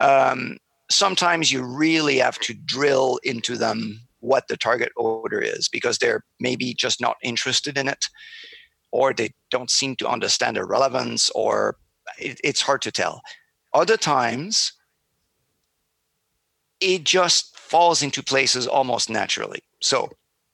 um, 0.01 0.59
sometimes 0.92 1.50
you 1.50 1.62
really 1.62 2.18
have 2.18 2.38
to 2.40 2.55
drill 2.55 3.18
into 3.24 3.57
them 3.57 4.00
what 4.20 4.48
the 4.48 4.57
target 4.57 4.92
odor 4.96 5.40
is 5.40 5.68
because 5.68 5.98
they're 5.98 6.24
maybe 6.38 6.74
just 6.74 7.00
not 7.00 7.16
interested 7.22 7.76
in 7.76 7.88
it 7.88 8.07
or 8.92 9.12
they 9.12 9.31
don't 9.50 9.70
seem 9.70 9.96
to 9.96 10.09
understand 10.09 10.57
the 10.57 10.64
relevance 10.64 11.31
or 11.31 11.76
it, 12.18 12.40
it's 12.44 12.61
hard 12.61 12.83
to 12.83 12.92
tell. 12.92 13.22
Other 13.74 13.96
times 13.96 14.72
it 16.81 17.05
just 17.05 17.57
falls 17.57 18.02
into 18.02 18.22
places 18.22 18.66
almost 18.66 19.09
naturally. 19.09 19.61
So 19.81 20.11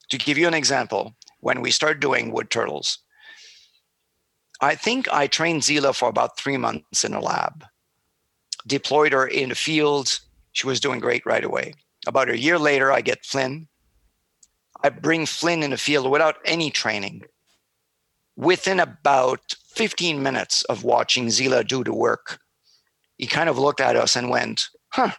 to 0.09 0.19
give 0.19 0.39
you 0.39 0.49
an 0.49 0.55
example 0.55 1.15
when 1.41 1.61
we 1.61 1.71
start 1.71 2.01
doing 2.01 2.33
wood 2.33 2.51
turtles 2.51 2.99
i 4.61 4.75
think 4.75 5.09
i 5.13 5.27
trained 5.27 5.63
zila 5.63 5.95
for 5.95 6.09
about 6.09 6.39
three 6.39 6.57
months 6.57 7.05
in 7.05 7.15
a 7.15 7.21
lab 7.21 7.65
deployed 8.67 9.13
her 9.13 9.27
in 9.27 9.51
the 9.51 9.55
field 9.55 10.21
she 10.59 10.67
was 10.67 10.81
doing 10.81 11.01
great 11.01 11.25
right 11.25 11.45
away 11.45 11.73
about 12.07 12.31
a 12.31 12.39
year 12.39 12.59
later, 12.59 12.93
I 12.93 13.01
get 13.01 13.25
Flynn. 13.25 13.69
I 14.83 14.91
bring 14.91 15.27
Flynn 15.27 15.63
in 15.63 15.71
the 15.71 15.77
field 15.77 16.11
without 16.11 16.37
any 16.45 16.71
training. 16.71 17.23
Within 18.37 18.79
about 18.79 19.55
15 19.75 20.23
minutes 20.23 20.63
of 20.65 20.85
watching 20.85 21.27
Zila 21.27 21.67
do 21.67 21.83
the 21.83 21.93
work, 21.93 22.39
he 23.17 23.27
kind 23.27 23.49
of 23.49 23.59
looked 23.59 23.81
at 23.81 23.97
us 23.97 24.15
and 24.15 24.31
went, 24.31 24.69
Huh, 24.91 25.11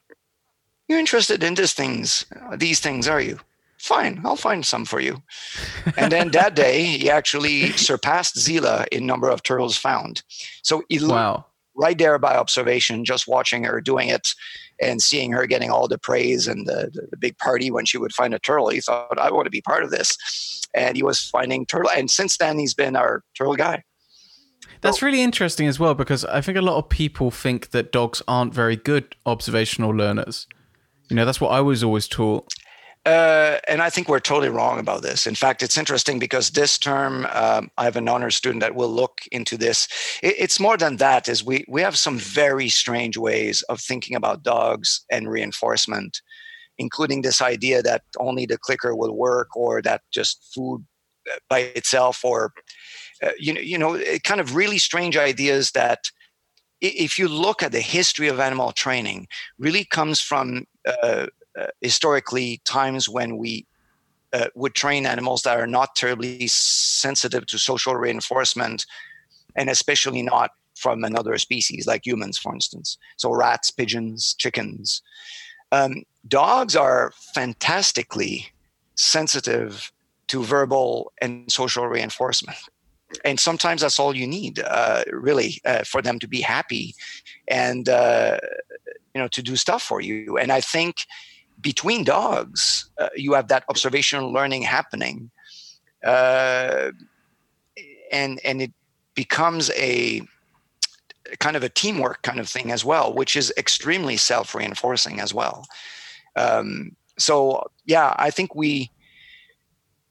you're 0.88 1.00
interested 1.00 1.44
in 1.44 1.54
these 1.54 1.74
things, 1.74 2.26
these 2.58 2.80
things, 2.80 3.08
are 3.08 3.22
you? 3.22 3.40
Fine, 3.78 4.22
I'll 4.26 4.36
find 4.36 4.66
some 4.66 4.86
for 4.86 5.00
you. 5.00 5.22
and 5.98 6.12
then 6.12 6.32
that 6.32 6.56
day, 6.56 6.84
he 6.84 7.10
actually 7.10 7.72
surpassed 7.74 8.36
Zila 8.36 8.88
in 8.88 9.06
number 9.06 9.30
of 9.30 9.44
turtles 9.44 9.78
found. 9.78 10.24
So 10.64 10.84
he 10.90 11.06
wow. 11.06 11.46
right 11.76 11.98
there 11.98 12.18
by 12.18 12.36
observation, 12.36 13.06
just 13.06 13.28
watching 13.28 13.66
her 13.66 13.80
doing 13.80 14.10
it 14.10 14.34
and 14.82 15.02
seeing 15.02 15.32
her 15.32 15.46
getting 15.46 15.70
all 15.70 15.88
the 15.88 15.98
praise 15.98 16.48
and 16.48 16.68
the, 16.68 16.90
the, 16.94 17.08
the, 17.12 17.18
big 17.18 17.38
party 17.38 17.70
when 17.70 17.86
she 17.86 17.98
would 17.98 18.14
find 18.14 18.34
a 18.34 18.40
turtle, 18.40 18.70
he 18.70 18.80
thought, 18.80 19.20
I 19.20 19.32
want 19.32 19.46
to 19.46 19.52
be 19.52 19.62
part 19.62 19.84
of 19.84 19.92
this. 19.92 20.18
And 20.74 20.96
he 20.96 21.04
was 21.04 21.24
finding 21.24 21.66
turtle. 21.66 21.92
And 21.96 22.10
since 22.10 22.38
then, 22.38 22.58
he's 22.60 22.74
been 22.74 22.96
our 22.96 23.24
turtle 23.38 23.56
guy. 23.56 23.84
That's 24.82 25.02
really 25.02 25.22
interesting 25.22 25.68
as 25.68 25.80
well 25.80 25.94
because 25.94 26.24
I 26.26 26.42
think 26.42 26.58
a 26.58 26.62
lot 26.62 26.78
of 26.78 26.88
people 26.88 27.32
think 27.32 27.72
that 27.72 27.92
dogs 27.92 28.22
aren't 28.28 28.54
very 28.54 28.78
good 28.78 29.16
observational 29.26 29.92
learners. 29.92 30.48
You 31.10 31.16
know, 31.16 31.26
that's 31.26 31.42
what 31.42 31.50
I 31.50 31.60
was 31.60 31.84
always 31.84 32.08
taught. 32.08 32.48
Uh, 33.10 33.58
and 33.68 33.82
I 33.82 33.90
think 33.90 34.08
we're 34.08 34.20
totally 34.20 34.50
wrong 34.50 34.78
about 34.80 35.02
this. 35.02 35.26
In 35.26 35.34
fact, 35.34 35.64
it's 35.64 35.80
interesting 35.80 36.20
because 36.20 36.52
this 36.52 36.78
term, 36.78 37.26
um, 37.32 37.72
I 37.76 37.84
have 37.86 37.96
an 37.96 38.08
honor 38.08 38.30
student 38.30 38.62
that 38.62 38.76
will 38.76 38.94
look 39.02 39.22
into 39.32 39.58
this. 39.58 39.88
It, 40.22 40.36
it's 40.38 40.60
more 40.60 40.78
than 40.78 40.98
that. 40.98 41.28
Is 41.28 41.44
we 41.44 41.66
we 41.68 41.82
have 41.82 41.98
some 41.98 42.20
very 42.20 42.70
strange 42.70 43.18
ways 43.18 43.64
of 43.64 43.80
thinking 43.80 44.16
about 44.16 44.44
dogs 44.44 45.06
and 45.10 45.28
reinforcement, 45.28 46.22
including 46.78 47.24
this 47.24 47.42
idea 47.42 47.82
that 47.82 48.04
only 48.20 48.46
the 48.46 48.60
clicker 48.60 48.96
will 48.96 49.16
work, 49.18 49.56
or 49.56 49.82
that 49.82 50.02
just 50.14 50.52
food 50.54 50.86
uh, 51.34 51.40
by 51.50 51.60
itself, 51.80 52.24
or 52.24 52.54
uh, 53.24 53.32
you 53.40 53.54
know, 53.54 53.62
you 53.62 53.78
know, 53.80 54.00
kind 54.24 54.40
of 54.40 54.56
really 54.56 54.78
strange 54.78 55.18
ideas 55.18 55.72
that 55.72 56.12
if 56.80 57.18
you 57.18 57.28
look 57.28 57.64
at 57.64 57.72
the 57.72 57.82
history 57.82 58.28
of 58.28 58.40
animal 58.40 58.72
training, 58.72 59.28
really 59.58 59.84
comes 59.84 60.22
from 60.22 60.66
uh, 60.88 61.26
historically 61.82 62.62
times 62.66 63.08
when 63.10 63.38
we 63.38 63.66
uh, 64.34 64.48
would 64.56 64.76
train 64.76 65.06
animals 65.06 65.42
that 65.44 65.60
are 65.60 65.68
not 65.68 65.96
terribly 65.96 66.48
sensitive 66.48 67.46
to 67.48 67.58
social 67.58 67.96
reinforcement, 67.96 68.86
and 69.56 69.70
especially 69.70 70.22
not 70.22 70.52
from 70.76 71.04
another 71.04 71.38
species 71.38 71.88
like 71.88 72.06
humans, 72.06 72.38
for 72.38 72.54
instance. 72.54 72.98
So 73.18 73.34
rats, 73.34 73.72
pigeons, 73.72 74.36
chickens. 74.38 75.02
Um, 75.72 76.04
dogs 76.28 76.76
are 76.76 77.12
fantastically 77.34 78.48
sensitive 78.96 79.92
to 80.28 80.44
verbal 80.44 81.12
and 81.22 81.52
social 81.52 81.88
reinforcement. 81.88 82.58
and 83.26 83.40
sometimes 83.40 83.82
that's 83.82 84.00
all 84.00 84.16
you 84.16 84.28
need, 84.28 84.60
uh, 84.60 85.04
really, 85.12 85.60
uh, 85.66 85.84
for 85.84 86.02
them 86.02 86.20
to 86.20 86.28
be 86.28 86.42
happy, 86.42 86.96
and 87.48 87.90
uh, 87.90 88.38
you 89.14 89.22
know 89.22 89.28
to 89.30 89.42
do 89.42 89.56
stuff 89.56 89.82
for 89.82 90.02
you. 90.02 90.38
And 90.38 90.52
I 90.52 90.62
think 90.62 91.06
between 91.62 92.04
dogs, 92.04 92.90
uh, 92.98 93.10
you 93.16 93.34
have 93.34 93.48
that 93.50 93.64
observational 93.70 94.32
learning 94.32 94.64
happening, 94.64 95.30
uh, 96.04 96.92
and 98.12 98.40
and 98.44 98.62
it 98.62 98.72
becomes 99.16 99.70
a 99.72 100.22
kind 101.40 101.56
of 101.56 101.64
a 101.64 101.70
teamwork 101.70 102.22
kind 102.24 102.40
of 102.40 102.50
thing 102.50 102.72
as 102.72 102.84
well, 102.84 103.14
which 103.14 103.36
is 103.36 103.54
extremely 103.58 104.18
self 104.18 104.56
reinforcing 104.56 105.20
as 105.20 105.34
well. 105.34 105.66
Um, 106.36 106.96
so 107.18 107.70
yeah, 107.86 108.16
I 108.18 108.30
think 108.30 108.56
we 108.56 108.92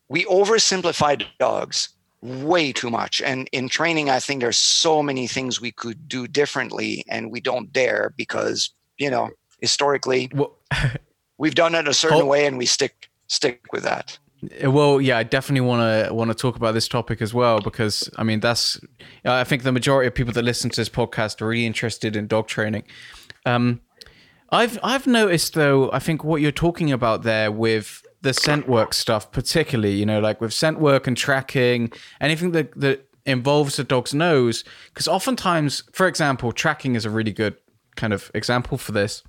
we 0.08 0.24
oversimplify 0.24 1.24
dogs 1.38 1.90
way 2.20 2.72
too 2.72 2.90
much. 2.90 3.22
And 3.22 3.48
in 3.52 3.68
training, 3.68 4.10
I 4.10 4.18
think 4.18 4.40
there's 4.40 4.56
so 4.56 5.02
many 5.02 5.26
things 5.26 5.60
we 5.60 5.72
could 5.72 6.08
do 6.08 6.26
differently, 6.26 7.04
and 7.08 7.30
we 7.30 7.40
don't 7.40 7.72
dare 7.72 8.12
because 8.16 8.70
you 8.98 9.10
know 9.10 9.30
historically 9.60 10.30
well, 10.34 10.56
we've 11.38 11.54
done 11.54 11.74
it 11.74 11.88
a 11.88 11.94
certain 11.94 12.22
oh. 12.22 12.26
way, 12.26 12.46
and 12.46 12.58
we 12.58 12.66
stick 12.66 13.08
stick 13.26 13.62
with 13.72 13.84
that. 13.84 14.18
Well, 14.64 15.00
yeah, 15.00 15.18
I 15.18 15.24
definitely 15.24 15.66
want 15.66 16.08
to 16.08 16.14
want 16.14 16.30
to 16.30 16.34
talk 16.34 16.56
about 16.56 16.72
this 16.72 16.86
topic 16.86 17.20
as 17.20 17.34
well 17.34 17.60
because 17.60 18.08
I 18.16 18.22
mean 18.22 18.40
that's 18.40 18.80
I 19.24 19.44
think 19.44 19.62
the 19.62 19.72
majority 19.72 20.06
of 20.06 20.14
people 20.14 20.32
that 20.34 20.42
listen 20.42 20.70
to 20.70 20.80
this 20.80 20.88
podcast 20.88 21.40
are 21.42 21.48
really 21.48 21.66
interested 21.66 22.14
in 22.14 22.28
dog 22.28 22.46
training. 22.46 22.84
Um, 23.44 23.80
I've 24.50 24.78
I've 24.82 25.06
noticed 25.06 25.54
though, 25.54 25.90
I 25.92 25.98
think 25.98 26.22
what 26.22 26.40
you're 26.40 26.52
talking 26.52 26.92
about 26.92 27.22
there 27.22 27.50
with 27.50 28.04
the 28.20 28.32
scent 28.32 28.68
work 28.68 28.94
stuff, 28.94 29.30
particularly, 29.32 29.94
you 29.94 30.06
know, 30.06 30.20
like 30.20 30.40
with 30.40 30.52
scent 30.52 30.78
work 30.78 31.06
and 31.06 31.16
tracking, 31.16 31.92
anything 32.20 32.52
that 32.52 32.78
that 32.78 33.08
involves 33.26 33.76
the 33.76 33.84
dog's 33.84 34.14
nose, 34.14 34.64
because 34.86 35.08
oftentimes, 35.08 35.82
for 35.92 36.06
example, 36.06 36.52
tracking 36.52 36.94
is 36.94 37.04
a 37.04 37.10
really 37.10 37.32
good 37.32 37.56
kind 37.96 38.12
of 38.12 38.30
example 38.34 38.78
for 38.78 38.92
this. 38.92 39.24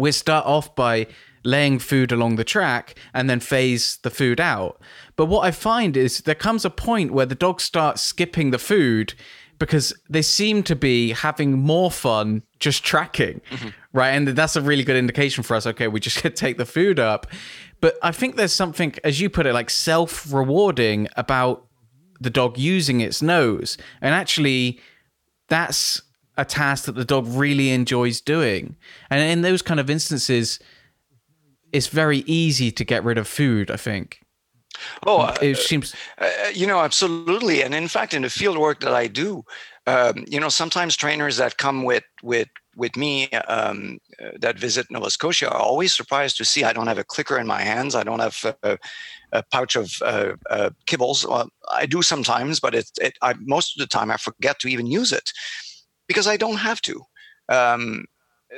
We 0.00 0.12
start 0.12 0.46
off 0.46 0.74
by 0.74 1.06
laying 1.44 1.78
food 1.78 2.12
along 2.12 2.36
the 2.36 2.44
track 2.44 2.94
and 3.14 3.28
then 3.30 3.40
phase 3.40 3.98
the 4.02 4.10
food 4.10 4.40
out. 4.40 4.80
But 5.16 5.26
what 5.26 5.44
I 5.44 5.50
find 5.50 5.96
is 5.96 6.18
there 6.18 6.34
comes 6.34 6.64
a 6.64 6.70
point 6.70 7.12
where 7.12 7.26
the 7.26 7.34
dogs 7.34 7.64
start 7.64 7.98
skipping 7.98 8.50
the 8.50 8.58
food 8.58 9.14
because 9.58 9.92
they 10.08 10.22
seem 10.22 10.62
to 10.64 10.74
be 10.74 11.12
having 11.12 11.58
more 11.58 11.90
fun 11.90 12.42
just 12.58 12.82
tracking, 12.82 13.42
mm-hmm. 13.50 13.68
right? 13.92 14.10
And 14.10 14.28
that's 14.28 14.56
a 14.56 14.62
really 14.62 14.82
good 14.82 14.96
indication 14.96 15.44
for 15.44 15.54
us. 15.54 15.66
Okay, 15.66 15.86
we 15.86 16.00
just 16.00 16.22
get 16.22 16.34
take 16.34 16.56
the 16.56 16.66
food 16.66 16.98
up. 16.98 17.26
But 17.80 17.96
I 18.02 18.10
think 18.10 18.36
there's 18.36 18.52
something, 18.52 18.94
as 19.04 19.20
you 19.20 19.30
put 19.30 19.46
it, 19.46 19.52
like 19.52 19.70
self 19.70 20.32
rewarding 20.32 21.08
about 21.16 21.66
the 22.20 22.30
dog 22.30 22.58
using 22.58 23.00
its 23.00 23.22
nose. 23.22 23.78
And 24.00 24.14
actually, 24.14 24.80
that's 25.48 26.02
a 26.40 26.44
task 26.44 26.86
that 26.86 26.94
the 26.94 27.04
dog 27.04 27.26
really 27.28 27.68
enjoys 27.70 28.20
doing. 28.20 28.76
And 29.10 29.20
in 29.20 29.42
those 29.42 29.60
kind 29.60 29.78
of 29.78 29.90
instances, 29.90 30.58
it's 31.70 31.88
very 31.88 32.18
easy 32.20 32.70
to 32.72 32.84
get 32.84 33.04
rid 33.04 33.18
of 33.18 33.28
food, 33.28 33.70
I 33.70 33.76
think. 33.76 34.20
Oh, 35.06 35.26
it 35.42 35.56
uh, 35.56 35.60
seems. 35.60 35.94
Uh, 36.16 36.30
you 36.54 36.66
know, 36.66 36.80
absolutely. 36.80 37.62
And 37.62 37.74
in 37.74 37.88
fact, 37.88 38.14
in 38.14 38.22
the 38.22 38.30
field 38.30 38.56
work 38.56 38.80
that 38.80 38.94
I 38.94 39.06
do, 39.08 39.44
um, 39.86 40.24
you 40.26 40.40
know, 40.40 40.48
sometimes 40.48 40.96
trainers 40.96 41.36
that 41.36 41.58
come 41.58 41.84
with 41.84 42.04
with 42.22 42.48
with 42.76 42.96
me 42.96 43.28
um, 43.30 43.98
uh, 44.22 44.30
that 44.40 44.58
visit 44.58 44.86
Nova 44.90 45.10
Scotia 45.10 45.50
are 45.50 45.60
always 45.60 45.92
surprised 45.94 46.38
to 46.38 46.44
see 46.46 46.64
I 46.64 46.72
don't 46.72 46.86
have 46.86 46.98
a 46.98 47.04
clicker 47.04 47.38
in 47.38 47.46
my 47.46 47.60
hands. 47.60 47.94
I 47.94 48.04
don't 48.04 48.20
have 48.20 48.56
a, 48.62 48.78
a 49.32 49.42
pouch 49.52 49.76
of 49.76 49.92
uh, 50.02 50.32
uh, 50.48 50.70
kibbles. 50.86 51.28
Well, 51.28 51.50
I 51.70 51.84
do 51.84 52.00
sometimes, 52.00 52.60
but 52.60 52.74
it, 52.74 52.90
it 52.98 53.18
I, 53.20 53.34
most 53.40 53.76
of 53.76 53.80
the 53.80 53.86
time 53.86 54.10
I 54.10 54.16
forget 54.16 54.60
to 54.60 54.68
even 54.68 54.86
use 54.86 55.12
it 55.12 55.30
because 56.10 56.26
I 56.26 56.36
don't 56.36 56.56
have 56.56 56.82
to. 56.82 57.04
Um, 57.48 58.06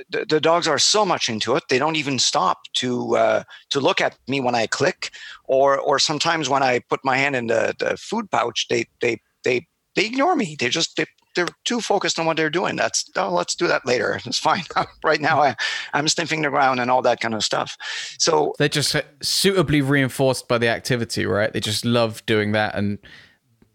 the, 0.08 0.24
the, 0.24 0.40
dogs 0.40 0.66
are 0.66 0.78
so 0.78 1.04
much 1.04 1.28
into 1.28 1.54
it 1.54 1.64
they 1.68 1.78
don't 1.78 1.96
even 1.96 2.18
stop 2.18 2.62
to 2.72 3.14
uh, 3.14 3.42
to 3.68 3.78
look 3.78 4.00
at 4.00 4.16
me 4.26 4.40
when 4.40 4.54
I 4.54 4.66
click, 4.66 5.10
or 5.44 5.78
or 5.78 5.98
sometimes 5.98 6.48
when 6.48 6.62
I 6.62 6.78
put 6.78 7.04
my 7.04 7.18
hand 7.18 7.36
in 7.36 7.48
the, 7.48 7.74
the 7.78 7.98
food 7.98 8.30
pouch, 8.30 8.68
they 8.70 8.86
they 9.02 9.20
they 9.44 9.66
they 9.94 10.06
ignore 10.06 10.34
me. 10.34 10.56
They 10.58 10.70
just 10.70 10.96
they, 10.96 11.04
they're 11.34 11.54
too 11.66 11.82
focused 11.82 12.18
on 12.18 12.24
what 12.24 12.38
they're 12.38 12.48
doing. 12.48 12.74
That's 12.74 13.10
oh, 13.16 13.34
let's 13.34 13.54
do 13.54 13.68
that 13.68 13.84
later. 13.84 14.18
It's 14.24 14.38
fine. 14.38 14.62
right 15.04 15.20
now, 15.20 15.42
I, 15.42 15.56
I'm 15.92 16.08
sniffing 16.08 16.40
the 16.40 16.48
ground 16.48 16.80
and 16.80 16.90
all 16.90 17.02
that 17.02 17.20
kind 17.20 17.34
of 17.34 17.44
stuff. 17.44 17.76
So 18.18 18.54
they're 18.58 18.70
just 18.70 18.96
suitably 19.20 19.82
reinforced 19.82 20.48
by 20.48 20.56
the 20.56 20.68
activity, 20.68 21.26
right? 21.26 21.52
They 21.52 21.60
just 21.60 21.84
love 21.84 22.24
doing 22.24 22.52
that, 22.52 22.74
and 22.74 22.98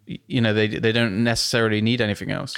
you 0.08 0.42
know 0.42 0.52
they 0.52 0.68
they 0.68 0.92
don't 0.92 1.24
necessarily 1.24 1.80
need 1.80 2.02
anything 2.02 2.32
else. 2.32 2.56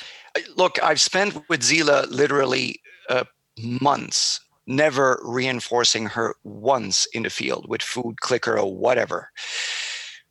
Look, 0.56 0.82
I've 0.84 1.02
spent 1.02 1.36
with 1.50 1.62
Zila 1.62 2.10
literally 2.10 2.82
uh, 3.10 3.24
months 3.60 4.40
never 4.68 5.20
reinforcing 5.24 6.06
her 6.06 6.36
once 6.44 7.08
in 7.14 7.24
the 7.24 7.30
field 7.30 7.68
with 7.68 7.82
food, 7.82 8.22
clicker, 8.22 8.58
or 8.58 8.74
whatever. 8.74 9.32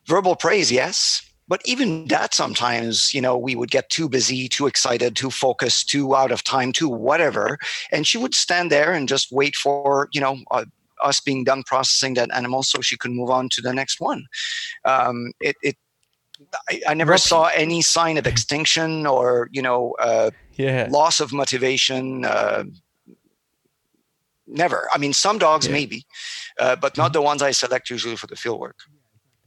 Verbal 0.06 0.36
praise, 0.36 0.70
yes. 0.70 1.22
But 1.48 1.62
even 1.64 2.06
that 2.08 2.34
sometimes, 2.34 3.12
you 3.14 3.20
know, 3.20 3.36
we 3.36 3.56
would 3.56 3.70
get 3.70 3.88
too 3.88 4.08
busy, 4.08 4.48
too 4.48 4.66
excited, 4.66 5.16
too 5.16 5.30
focused, 5.30 5.88
too 5.88 6.14
out 6.14 6.30
of 6.30 6.44
time, 6.44 6.72
too 6.72 6.88
whatever. 6.88 7.58
And 7.90 8.06
she 8.06 8.18
would 8.18 8.34
stand 8.34 8.70
there 8.70 8.92
and 8.92 9.08
just 9.08 9.32
wait 9.32 9.56
for, 9.56 10.08
you 10.12 10.20
know, 10.20 10.38
uh, 10.50 10.66
us 11.02 11.20
being 11.20 11.44
done 11.44 11.62
processing 11.62 12.14
that 12.14 12.30
animal 12.34 12.62
so 12.62 12.80
she 12.80 12.96
could 12.96 13.12
move 13.12 13.30
on 13.30 13.48
to 13.50 13.62
the 13.62 13.72
next 13.72 14.00
one. 14.00 14.26
Um, 14.84 15.32
it, 15.40 15.56
it 15.62 15.76
I, 16.70 16.80
I, 16.88 16.94
never 16.94 17.18
saw 17.18 17.46
any 17.46 17.82
sign 17.82 18.16
of 18.16 18.26
extinction 18.26 19.06
or, 19.06 19.48
you 19.52 19.62
know, 19.62 19.94
uh, 19.98 20.30
yeah. 20.54 20.88
loss 20.90 21.20
of 21.20 21.32
motivation. 21.32 22.24
Uh, 22.24 22.64
never. 24.46 24.88
I 24.92 24.98
mean, 24.98 25.12
some 25.12 25.38
dogs 25.38 25.66
yeah. 25.66 25.72
maybe, 25.72 26.06
uh, 26.58 26.76
but 26.76 26.96
not 26.96 27.06
mm-hmm. 27.06 27.12
the 27.14 27.22
ones 27.22 27.42
I 27.42 27.50
select 27.50 27.90
usually 27.90 28.16
for 28.16 28.26
the 28.26 28.36
field 28.36 28.60
work. 28.60 28.76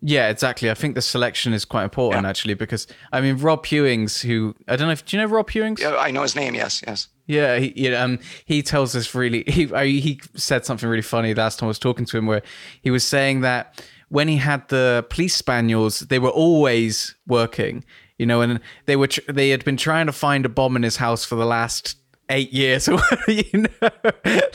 Yeah, 0.04 0.30
exactly. 0.30 0.72
I 0.72 0.74
think 0.74 0.96
the 0.96 1.02
selection 1.02 1.54
is 1.54 1.64
quite 1.64 1.84
important 1.84 2.24
yeah. 2.24 2.30
actually 2.30 2.56
because 2.56 2.88
I 3.12 3.22
mean 3.22 3.38
Rob 3.38 3.64
Hewings, 3.66 4.22
who 4.22 4.56
I 4.68 4.76
don't 4.76 4.88
know 4.88 4.94
if 4.94 5.06
do 5.06 5.16
you 5.16 5.22
know 5.22 5.30
Rob 5.30 5.48
Hewings? 5.52 5.80
Yeah, 5.80 5.96
I 5.96 6.10
know 6.10 6.24
his 6.24 6.36
name. 6.36 6.56
Yes, 6.56 6.84
yes. 6.88 7.08
Yeah, 7.28 7.60
he, 7.60 7.72
you 7.76 7.92
know, 7.92 8.04
um, 8.04 8.20
he 8.46 8.64
tells 8.64 8.96
us 8.96 9.14
really. 9.14 9.44
He 9.48 9.68
he 9.68 10.20
said 10.36 10.66
something 10.66 10.90
really 10.90 11.04
funny 11.04 11.36
last 11.36 11.60
time 11.60 11.68
I 11.68 11.70
was 11.70 11.78
talking 11.78 12.06
to 12.06 12.18
him, 12.18 12.26
where 12.26 12.42
he 12.82 12.90
was 12.90 13.04
saying 13.04 13.42
that 13.42 13.86
when 14.12 14.28
he 14.28 14.36
had 14.36 14.68
the 14.68 15.06
police 15.10 15.34
spaniels, 15.34 16.02
they 16.02 16.20
were 16.20 16.30
always 16.30 17.16
working, 17.28 17.86
you 18.18 18.26
know, 18.26 18.42
and 18.42 18.60
they 18.86 18.98
were 18.98 19.08
tr- 19.08 19.32
they 19.32 19.52
had 19.52 19.64
been 19.64 19.78
trying 19.78 20.06
to 20.06 20.12
find 20.12 20.46
a 20.46 20.50
bomb 20.50 20.76
in 20.76 20.84
his 20.84 20.98
house 20.98 21.24
for 21.24 21.36
the 21.36 21.46
last 21.46 21.96
eight 22.30 22.52
years 22.52 22.88
or 22.90 23.00
you 23.28 23.44
know 23.54 23.90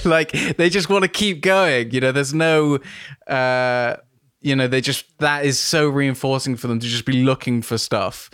like 0.04 0.32
they 0.57 0.70
just 0.70 0.88
want 0.88 1.02
to 1.02 1.09
keep 1.09 1.42
going 1.42 1.90
you 1.90 2.00
know 2.00 2.11
there's 2.11 2.32
no 2.32 2.78
uh 3.26 3.96
you 4.40 4.57
know 4.57 4.66
they 4.66 4.80
just 4.80 5.04
that 5.18 5.44
is 5.44 5.59
so 5.59 5.86
reinforcing 5.86 6.57
for 6.57 6.68
them 6.68 6.78
to 6.78 6.86
just 6.86 7.04
be 7.04 7.22
looking 7.22 7.61
for 7.61 7.76
stuff 7.76 8.30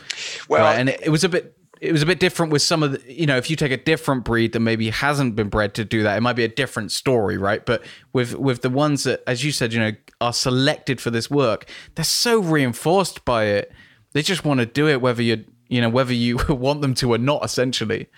well 0.48 0.62
right? 0.62 0.78
and 0.78 0.90
it, 0.90 1.00
it, 1.02 1.08
was 1.08 1.24
a 1.24 1.28
bit 1.28 1.56
it 1.82 1.90
was 1.90 2.00
a 2.00 2.06
bit 2.06 2.20
different 2.20 2.52
with 2.52 2.62
some 2.62 2.84
of 2.84 2.92
the 2.92 3.12
you 3.12 3.26
know 3.26 3.36
if 3.36 3.50
you 3.50 3.56
take 3.56 3.72
a 3.72 3.76
different 3.76 4.22
breed 4.24 4.52
that 4.52 4.60
maybe 4.60 4.88
hasn't 4.90 5.34
been 5.34 5.48
bred 5.48 5.74
to 5.74 5.84
do 5.84 6.04
that 6.04 6.16
it 6.16 6.20
might 6.20 6.36
be 6.36 6.44
a 6.44 6.48
different 6.48 6.92
story 6.92 7.36
right? 7.36 7.66
But 7.66 7.82
with 8.12 8.36
with 8.36 8.62
the 8.62 8.70
ones 8.70 9.02
that 9.02 9.22
as 9.26 9.44
you 9.44 9.50
said 9.50 9.72
you 9.72 9.80
know 9.80 9.92
are 10.20 10.32
selected 10.32 11.00
for 11.00 11.10
this 11.10 11.28
work 11.28 11.66
they're 11.96 12.04
so 12.04 12.38
reinforced 12.38 13.24
by 13.24 13.44
it. 13.46 13.72
They 14.12 14.22
just 14.22 14.44
want 14.44 14.60
to 14.60 14.66
do 14.66 14.88
it 14.88 15.00
whether 15.00 15.22
you 15.22 15.44
you 15.68 15.80
know 15.80 15.88
whether 15.88 16.14
you 16.14 16.38
want 16.48 16.82
them 16.82 16.94
to 16.94 17.12
or 17.12 17.18
not 17.18 17.44
essentially 17.44 18.08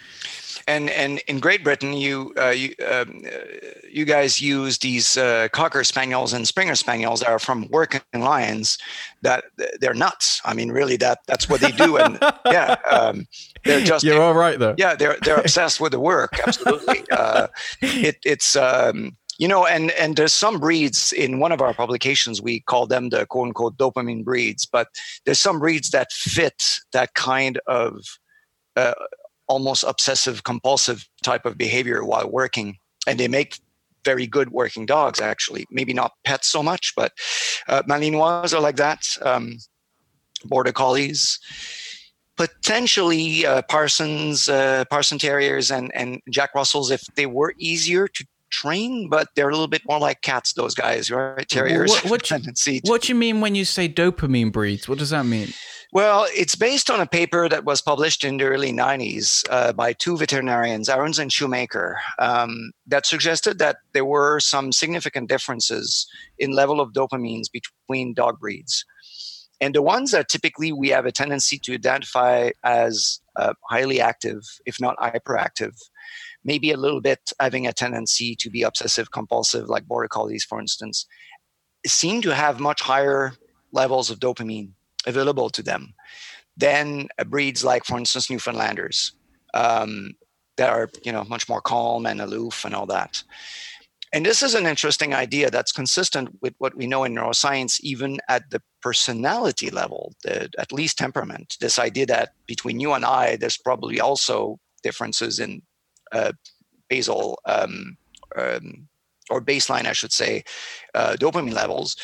and 0.66 0.90
and 0.90 1.20
in 1.28 1.40
Great 1.40 1.64
Britain, 1.64 1.92
you 1.92 2.32
uh, 2.38 2.50
you, 2.50 2.74
um, 2.90 3.22
you 3.90 4.04
guys 4.04 4.40
use 4.40 4.78
these 4.78 5.16
uh, 5.16 5.48
cocker 5.52 5.84
spaniels 5.84 6.32
and 6.32 6.46
Springer 6.46 6.74
spaniels 6.74 7.20
that 7.20 7.28
are 7.28 7.38
from 7.38 7.68
working 7.70 8.00
lines. 8.14 8.78
That 9.22 9.44
they're 9.80 9.94
nuts. 9.94 10.40
I 10.44 10.54
mean, 10.54 10.70
really, 10.70 10.96
that 10.98 11.20
that's 11.26 11.48
what 11.48 11.60
they 11.60 11.72
do. 11.72 11.96
And 11.96 12.18
yeah, 12.46 12.76
um, 12.90 13.26
they're 13.64 13.84
just 13.84 14.04
you're 14.04 14.20
all 14.20 14.34
right 14.34 14.58
though. 14.58 14.74
Yeah, 14.78 14.94
they're 14.94 15.16
they're 15.22 15.36
obsessed 15.40 15.80
with 15.80 15.92
the 15.92 16.00
work. 16.00 16.38
Absolutely. 16.46 17.04
Uh, 17.10 17.48
it, 17.80 18.16
it's. 18.24 18.56
Um, 18.56 19.16
you 19.36 19.48
know, 19.48 19.66
and 19.66 19.90
and 19.92 20.16
there's 20.16 20.32
some 20.32 20.60
breeds 20.60 21.12
in 21.12 21.40
one 21.40 21.50
of 21.50 21.60
our 21.60 21.74
publications 21.74 22.40
we 22.40 22.60
call 22.60 22.86
them 22.86 23.08
the 23.08 23.26
quote 23.26 23.48
unquote 23.48 23.76
dopamine 23.76 24.22
breeds, 24.22 24.64
but 24.64 24.86
there's 25.24 25.40
some 25.40 25.58
breeds 25.58 25.90
that 25.90 26.12
fit 26.12 26.62
that 26.92 27.14
kind 27.14 27.58
of 27.66 27.98
uh, 28.76 28.94
almost 29.46 29.84
obsessive 29.84 30.44
compulsive 30.44 31.06
type 31.22 31.44
of 31.44 31.58
behavior 31.58 32.04
while 32.04 32.30
working. 32.30 32.78
And 33.06 33.18
they 33.18 33.28
make 33.28 33.58
very 34.04 34.26
good 34.26 34.50
working 34.50 34.86
dogs 34.86 35.20
actually. 35.20 35.66
Maybe 35.70 35.92
not 35.92 36.12
pets 36.24 36.48
so 36.48 36.62
much 36.62 36.92
but 36.96 37.12
uh, 37.68 37.82
malinois 37.88 38.54
are 38.54 38.60
like 38.60 38.76
that 38.76 39.06
um, 39.22 39.58
border 40.44 40.72
collies. 40.72 41.38
Potentially 42.36 43.46
uh, 43.46 43.62
parsons 43.62 44.48
uh, 44.48 44.84
parson 44.90 45.18
terriers 45.18 45.70
and, 45.70 45.90
and 45.94 46.20
jack 46.30 46.54
russells 46.54 46.90
if 46.90 47.02
they 47.14 47.26
were 47.26 47.54
easier 47.58 48.08
to 48.08 48.26
train 48.50 49.08
but 49.08 49.28
they're 49.34 49.48
a 49.48 49.52
little 49.52 49.68
bit 49.68 49.82
more 49.88 49.98
like 49.98 50.20
cats 50.20 50.52
those 50.52 50.74
guys 50.74 51.10
right? 51.10 51.48
Terriers 51.48 51.90
what, 51.90 52.30
what, 52.30 52.30
you, 52.66 52.80
what 52.84 53.08
you 53.08 53.14
mean 53.14 53.40
when 53.40 53.54
you 53.54 53.64
say 53.64 53.88
dopamine 53.88 54.52
breeds? 54.52 54.88
What 54.88 54.98
does 54.98 55.10
that 55.10 55.26
mean 55.26 55.52
Well, 55.94 56.26
it's 56.34 56.56
based 56.56 56.90
on 56.90 57.00
a 57.00 57.06
paper 57.06 57.48
that 57.48 57.64
was 57.64 57.80
published 57.80 58.24
in 58.24 58.38
the 58.38 58.46
early 58.46 58.72
90s 58.72 59.44
uh, 59.48 59.72
by 59.72 59.92
two 59.92 60.16
veterinarians, 60.16 60.88
Arons 60.88 61.20
and 61.20 61.32
Shoemaker, 61.32 62.00
um, 62.18 62.72
that 62.88 63.06
suggested 63.06 63.60
that 63.60 63.76
there 63.92 64.04
were 64.04 64.40
some 64.40 64.72
significant 64.72 65.28
differences 65.28 66.08
in 66.36 66.50
level 66.50 66.80
of 66.80 66.94
dopamines 66.94 67.44
between 67.48 68.12
dog 68.12 68.40
breeds. 68.40 68.84
And 69.60 69.72
the 69.72 69.82
ones 69.82 70.10
that 70.10 70.28
typically 70.28 70.72
we 70.72 70.88
have 70.88 71.06
a 71.06 71.12
tendency 71.12 71.60
to 71.60 71.74
identify 71.74 72.50
as 72.64 73.20
uh, 73.36 73.54
highly 73.70 74.00
active, 74.00 74.42
if 74.66 74.80
not 74.80 74.98
hyperactive, 74.98 75.80
maybe 76.42 76.72
a 76.72 76.76
little 76.76 77.00
bit 77.00 77.32
having 77.38 77.68
a 77.68 77.72
tendency 77.72 78.34
to 78.40 78.50
be 78.50 78.62
obsessive 78.62 79.12
compulsive, 79.12 79.68
like 79.68 79.86
border 79.86 80.08
collies, 80.08 80.42
for 80.42 80.58
instance, 80.58 81.06
seem 81.86 82.20
to 82.22 82.34
have 82.34 82.58
much 82.58 82.82
higher 82.82 83.34
levels 83.70 84.10
of 84.10 84.18
dopamine 84.18 84.72
available 85.06 85.50
to 85.50 85.62
them 85.62 85.94
than 86.56 87.08
breeds 87.26 87.64
like, 87.64 87.84
for 87.84 87.98
instance, 87.98 88.30
Newfoundlanders 88.30 89.12
um, 89.54 90.14
that 90.56 90.70
are 90.70 90.90
you 91.04 91.12
know 91.12 91.24
much 91.24 91.48
more 91.48 91.60
calm 91.60 92.06
and 92.06 92.20
aloof 92.20 92.64
and 92.64 92.74
all 92.74 92.86
that. 92.86 93.22
And 94.12 94.24
this 94.24 94.44
is 94.44 94.54
an 94.54 94.66
interesting 94.66 95.12
idea 95.12 95.50
that's 95.50 95.72
consistent 95.72 96.28
with 96.40 96.54
what 96.58 96.76
we 96.76 96.86
know 96.86 97.02
in 97.02 97.16
neuroscience, 97.16 97.80
even 97.80 98.20
at 98.28 98.48
the 98.50 98.62
personality 98.80 99.70
level, 99.70 100.14
the, 100.22 100.48
at 100.56 100.72
least 100.72 100.96
temperament. 100.98 101.56
This 101.60 101.80
idea 101.80 102.06
that 102.06 102.34
between 102.46 102.78
you 102.78 102.92
and 102.92 103.04
I, 103.04 103.34
there's 103.34 103.58
probably 103.58 103.98
also 104.00 104.60
differences 104.84 105.40
in 105.40 105.62
uh, 106.12 106.30
basal 106.88 107.40
um, 107.46 107.96
um, 108.36 108.86
or 109.30 109.40
baseline, 109.40 109.86
I 109.86 109.92
should 109.94 110.12
say, 110.12 110.44
uh, 110.94 111.16
dopamine 111.18 111.54
levels 111.54 111.96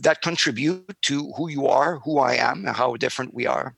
that 0.00 0.22
contribute 0.22 1.00
to 1.02 1.32
who 1.32 1.48
you 1.48 1.66
are, 1.66 1.98
who 2.00 2.18
I 2.18 2.34
am, 2.34 2.66
and 2.66 2.76
how 2.76 2.96
different 2.96 3.34
we 3.34 3.46
are. 3.46 3.74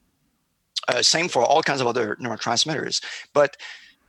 Uh, 0.89 1.03
same 1.03 1.29
for 1.29 1.43
all 1.43 1.63
kinds 1.63 1.81
of 1.81 1.87
other 1.87 2.17
neurotransmitters. 2.21 3.03
But 3.33 3.57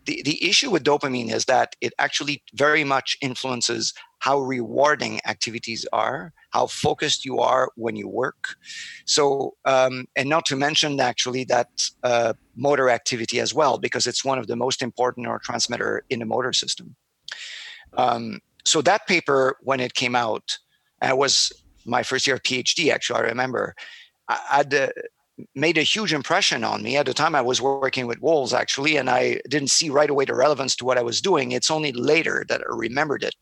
the, 0.05 0.21
the 0.23 0.43
issue 0.47 0.69
with 0.69 0.84
dopamine 0.84 1.31
is 1.31 1.45
that 1.45 1.75
it 1.81 1.93
actually 1.99 2.43
very 2.53 2.84
much 2.84 3.17
influences 3.21 3.93
how 4.19 4.39
rewarding 4.39 5.19
activities 5.27 5.86
are, 5.93 6.34
how 6.49 6.67
focused 6.67 7.25
you 7.25 7.39
are 7.39 7.69
when 7.75 7.95
you 7.95 8.07
work. 8.07 8.55
So, 9.05 9.55
um, 9.65 10.07
and 10.15 10.29
not 10.29 10.45
to 10.47 10.55
mention 10.55 10.99
actually 10.99 11.43
that 11.45 11.89
uh, 12.03 12.34
motor 12.55 12.89
activity 12.89 13.39
as 13.39 13.53
well, 13.53 13.77
because 13.77 14.07
it's 14.07 14.25
one 14.25 14.39
of 14.39 14.47
the 14.47 14.55
most 14.55 14.81
important 14.81 15.27
neurotransmitter 15.27 16.01
in 16.09 16.19
the 16.19 16.25
motor 16.25 16.53
system. 16.53 16.95
Um, 17.95 18.39
so 18.65 18.81
that 18.81 19.07
paper, 19.07 19.57
when 19.61 19.79
it 19.79 19.93
came 19.93 20.15
out, 20.15 20.57
and 21.01 21.17
was 21.17 21.51
my 21.86 22.03
first 22.03 22.27
year 22.27 22.36
of 22.36 22.43
PhD. 22.43 22.91
Actually, 22.91 23.19
I 23.19 23.23
remember 23.23 23.75
I 24.27 24.39
had 24.49 24.73
uh, 24.73 24.89
made 25.55 25.77
a 25.77 25.84
huge 25.84 26.13
impression 26.13 26.63
on 26.63 26.84
me. 26.84 26.97
At 26.97 27.05
the 27.05 27.13
time, 27.13 27.36
I 27.36 27.41
was 27.41 27.61
working 27.61 28.07
with 28.07 28.21
wolves 28.21 28.53
actually, 28.53 28.97
and 28.97 29.09
I 29.09 29.39
didn't 29.49 29.71
see 29.71 29.89
right 29.89 30.09
away 30.09 30.25
the 30.25 30.36
relevance 30.36 30.75
to 30.77 30.86
what 30.86 30.97
I 30.97 31.03
was 31.03 31.21
doing. 31.21 31.51
It's 31.51 31.71
only 31.71 31.91
later 31.91 32.45
that 32.49 32.61
I 32.61 32.75
remembered 32.75 33.23
it. 33.23 33.36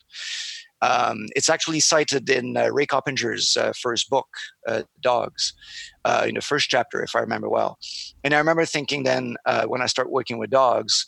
Um, 0.82 1.28
it's 1.36 1.50
actually 1.50 1.80
cited 1.80 2.28
in 2.30 2.58
uh, 2.58 2.70
Ray 2.70 2.88
Coppinger's 2.88 3.56
uh, 3.56 3.72
first 3.80 4.10
book, 4.10 4.28
uh, 4.68 4.82
Dogs, 5.00 5.54
uh, 6.06 6.26
in 6.28 6.36
the 6.36 6.42
first 6.42 6.70
chapter, 6.70 7.04
if 7.04 7.16
I 7.16 7.20
remember 7.20 7.50
well. 7.50 7.78
And 8.24 8.34
I 8.34 8.40
remember 8.40 8.66
thinking 8.66 9.04
then, 9.04 9.36
uh, 9.46 9.66
when 9.66 9.82
I 9.82 9.86
start 9.86 10.12
working 10.12 10.40
with 10.40 10.50
dogs, 10.50 11.06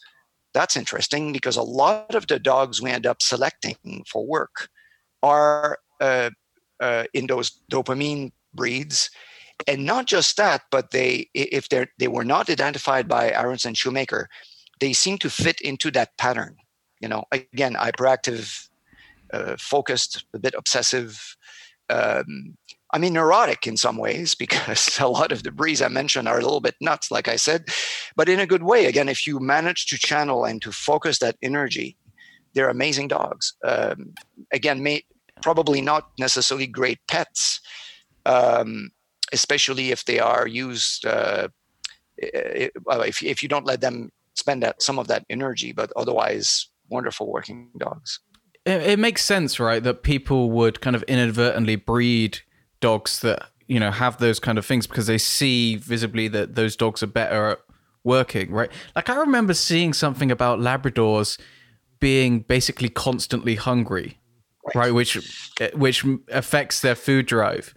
that's 0.53 0.77
interesting 0.77 1.33
because 1.33 1.57
a 1.57 1.63
lot 1.63 2.13
of 2.13 2.27
the 2.27 2.37
dogs 2.37 2.81
we 2.81 2.91
end 2.91 3.07
up 3.07 3.23
selecting 3.23 4.03
for 4.07 4.25
work 4.27 4.69
are 5.23 5.79
uh, 6.79 7.05
in 7.13 7.27
those 7.27 7.51
dopamine 7.71 8.31
breeds. 8.53 9.09
And 9.67 9.85
not 9.85 10.07
just 10.07 10.37
that, 10.37 10.63
but 10.71 10.91
they, 10.91 11.29
if 11.33 11.69
they 11.69 11.87
they 11.97 12.07
were 12.07 12.25
not 12.25 12.49
identified 12.49 13.07
by 13.07 13.31
Arons 13.31 13.65
and 13.65 13.77
Shoemaker, 13.77 14.27
they 14.79 14.93
seem 14.93 15.17
to 15.19 15.29
fit 15.29 15.61
into 15.61 15.91
that 15.91 16.17
pattern. 16.17 16.57
You 16.99 17.07
know, 17.07 17.23
again, 17.31 17.75
hyperactive, 17.75 18.67
uh, 19.31 19.55
focused, 19.59 20.25
a 20.33 20.39
bit 20.39 20.55
obsessive. 20.57 21.37
Um, 21.89 22.57
I 22.91 22.99
mean, 22.99 23.13
neurotic 23.13 23.65
in 23.67 23.75
some 23.77 23.97
ways 23.97 24.35
because 24.43 24.99
a 24.99 25.07
lot 25.07 25.31
of 25.31 25.43
the 25.43 25.51
breeds 25.51 25.81
I 25.81 25.87
mentioned 25.87 26.27
are 26.27 26.39
a 26.39 26.43
little 26.43 26.61
bit 26.61 26.75
nuts, 26.81 27.11
like 27.11 27.27
I 27.27 27.35
said, 27.35 27.65
but 28.15 28.29
in 28.29 28.39
a 28.39 28.47
good 28.47 28.63
way. 28.63 28.85
Again, 28.85 29.09
if 29.09 29.25
you 29.27 29.39
manage 29.39 29.85
to 29.87 29.97
channel 29.97 30.45
and 30.45 30.61
to 30.61 30.71
focus 30.71 31.19
that 31.19 31.37
energy, 31.41 31.97
they're 32.53 32.69
amazing 32.69 33.07
dogs. 33.07 33.53
Um, 33.63 34.13
again, 34.51 34.83
may, 34.83 35.03
probably 35.43 35.81
not 35.81 36.09
necessarily 36.17 36.65
great 36.65 36.99
pets, 37.07 37.61
um, 38.25 38.89
especially 39.31 39.91
if 39.91 40.05
they 40.05 40.19
are 40.19 40.47
used. 40.47 41.05
Uh, 41.05 41.49
if 42.17 43.21
if 43.21 43.43
you 43.43 43.49
don't 43.49 43.65
let 43.65 43.81
them 43.81 44.11
spend 44.35 44.63
that 44.63 44.81
some 44.81 44.97
of 44.97 45.07
that 45.07 45.25
energy, 45.29 45.71
but 45.71 45.91
otherwise 45.95 46.67
wonderful 46.89 47.31
working 47.31 47.69
dogs. 47.77 48.19
It, 48.65 48.81
it 48.81 48.99
makes 48.99 49.23
sense, 49.23 49.59
right? 49.59 49.83
That 49.83 50.03
people 50.03 50.51
would 50.51 50.81
kind 50.81 50.95
of 50.95 51.03
inadvertently 51.03 51.75
breed 51.75 52.39
dogs 52.79 53.19
that 53.19 53.49
you 53.67 53.79
know 53.79 53.91
have 53.91 54.17
those 54.17 54.39
kind 54.39 54.57
of 54.57 54.65
things 54.65 54.87
because 54.87 55.07
they 55.07 55.17
see 55.17 55.75
visibly 55.75 56.27
that 56.29 56.55
those 56.55 56.75
dogs 56.75 57.03
are 57.03 57.07
better 57.07 57.49
at 57.49 57.59
working, 58.03 58.51
right? 58.51 58.71
Like 58.95 59.09
I 59.09 59.15
remember 59.15 59.53
seeing 59.53 59.93
something 59.93 60.31
about 60.31 60.59
Labradors 60.59 61.39
being 61.99 62.41
basically 62.41 62.89
constantly 62.89 63.55
hungry 63.55 64.19
right 64.75 64.93
which 64.93 65.15
which 65.73 66.05
affects 66.29 66.79
their 66.79 66.95
food 66.95 67.25
drive 67.25 67.73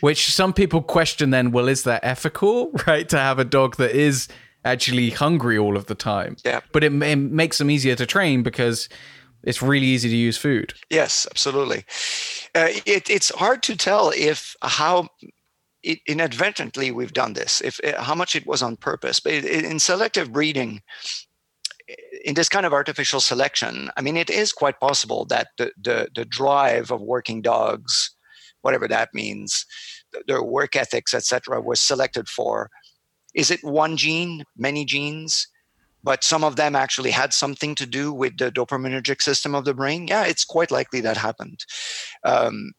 which 0.00 0.32
some 0.32 0.52
people 0.52 0.80
question 0.80 1.30
then 1.30 1.50
well 1.50 1.68
is 1.68 1.82
that 1.84 2.00
ethical 2.02 2.70
right 2.86 3.08
to 3.08 3.18
have 3.18 3.38
a 3.38 3.44
dog 3.44 3.76
that 3.76 3.90
is 3.90 4.28
actually 4.64 5.10
hungry 5.10 5.58
all 5.58 5.76
of 5.76 5.86
the 5.86 5.94
time? 5.94 6.36
Yeah. 6.44 6.60
But 6.72 6.84
it, 6.84 6.92
it 7.02 7.16
makes 7.16 7.58
them 7.58 7.70
easier 7.70 7.94
to 7.96 8.06
train 8.06 8.42
because 8.42 8.88
it's 9.42 9.62
really 9.62 9.86
easy 9.86 10.08
to 10.10 10.16
use 10.16 10.36
food. 10.36 10.74
Yes 10.90 11.26
absolutely. 11.30 11.84
Uh, 12.54 12.68
it, 12.86 13.08
it's 13.08 13.34
hard 13.34 13.62
to 13.64 13.76
tell 13.76 14.12
if 14.14 14.56
how 14.62 15.08
it, 15.82 16.00
inadvertently 16.06 16.90
we've 16.90 17.14
done 17.14 17.32
this 17.32 17.62
if 17.62 17.80
how 17.96 18.14
much 18.14 18.36
it 18.36 18.46
was 18.46 18.62
on 18.62 18.76
purpose 18.76 19.18
but 19.18 19.32
in 19.32 19.78
selective 19.78 20.30
breeding 20.30 20.82
in 22.24 22.34
this 22.34 22.48
kind 22.48 22.66
of 22.66 22.72
artificial 22.72 23.20
selection, 23.20 23.90
I 23.96 24.02
mean, 24.02 24.16
it 24.16 24.30
is 24.30 24.52
quite 24.52 24.80
possible 24.80 25.24
that 25.26 25.48
the, 25.58 25.72
the, 25.80 26.08
the 26.14 26.24
drive 26.24 26.90
of 26.90 27.00
working 27.00 27.42
dogs, 27.42 28.14
whatever 28.62 28.86
that 28.88 29.10
means, 29.14 29.64
their 30.26 30.42
work 30.42 30.76
ethics, 30.76 31.14
etc., 31.14 31.60
was 31.60 31.80
selected 31.80 32.28
for. 32.28 32.70
Is 33.34 33.50
it 33.50 33.62
one 33.62 33.96
gene, 33.96 34.44
many 34.56 34.84
genes? 34.84 35.46
But 36.02 36.24
some 36.24 36.44
of 36.44 36.56
them 36.56 36.74
actually 36.74 37.10
had 37.10 37.34
something 37.34 37.74
to 37.74 37.86
do 37.86 38.12
with 38.12 38.38
the 38.38 38.50
dopaminergic 38.50 39.20
system 39.20 39.54
of 39.54 39.64
the 39.66 39.74
brain. 39.74 40.08
Yeah, 40.08 40.24
it's 40.24 40.44
quite 40.44 40.70
likely 40.70 41.00
that 41.02 41.18
happened. 41.18 41.64
Um, 42.24 42.72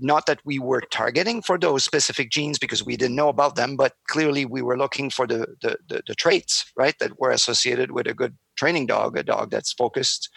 not 0.00 0.26
that 0.26 0.40
we 0.44 0.58
were 0.58 0.82
targeting 0.90 1.42
for 1.42 1.58
those 1.58 1.84
specific 1.84 2.30
genes 2.30 2.58
because 2.58 2.84
we 2.84 2.96
didn't 2.96 3.16
know 3.16 3.28
about 3.28 3.56
them, 3.56 3.76
but 3.76 3.94
clearly 4.08 4.44
we 4.44 4.62
were 4.62 4.78
looking 4.78 5.10
for 5.10 5.26
the, 5.26 5.46
the, 5.62 5.76
the, 5.88 6.02
the 6.06 6.14
traits, 6.14 6.70
right, 6.76 6.94
that 7.00 7.18
were 7.20 7.30
associated 7.30 7.92
with 7.92 8.06
a 8.06 8.14
good 8.14 8.36
training 8.56 8.86
dog, 8.86 9.16
a 9.16 9.22
dog 9.22 9.50
that's 9.50 9.72
focused, 9.72 10.28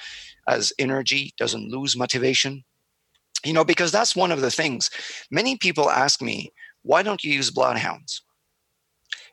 has 0.47 0.73
energy, 0.79 1.33
doesn't 1.37 1.71
lose 1.71 1.95
motivation. 1.97 2.63
You 3.45 3.53
know, 3.53 3.65
because 3.65 3.91
that's 3.91 4.15
one 4.15 4.31
of 4.31 4.41
the 4.41 4.51
things. 4.51 4.89
Many 5.29 5.57
people 5.57 5.89
ask 5.89 6.21
me, 6.21 6.51
why 6.83 7.03
don't 7.03 7.23
you 7.23 7.33
use 7.33 7.51
bloodhounds? 7.51 8.21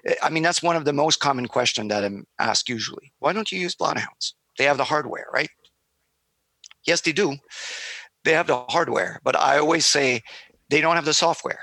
Eh, 0.07 0.15
I 0.23 0.31
mean, 0.31 0.43
that's 0.43 0.63
one 0.63 0.77
of 0.77 0.85
the 0.85 0.93
most 0.93 1.21
common 1.21 1.47
questions 1.47 1.89
that 1.91 2.05
I'm 2.05 2.27
asked 2.39 2.69
usually. 2.69 3.13
Why 3.21 3.33
don't 3.33 3.53
you 3.53 3.61
use 3.61 3.77
bloodhounds? 3.77 4.35
They 4.59 4.65
have 4.65 4.79
the 4.79 4.85
hardware, 4.85 5.27
right? 5.33 5.51
Yes, 6.85 7.03
they 7.03 7.13
do 7.13 7.37
they 8.25 8.33
have 8.33 8.47
the 8.47 8.59
hardware, 8.69 9.21
but 9.25 9.39
I 9.39 9.59
always 9.59 9.87
say 9.87 10.23
they 10.69 10.81
don't 10.81 10.97
have 10.97 11.05
the 11.05 11.15
software. 11.15 11.61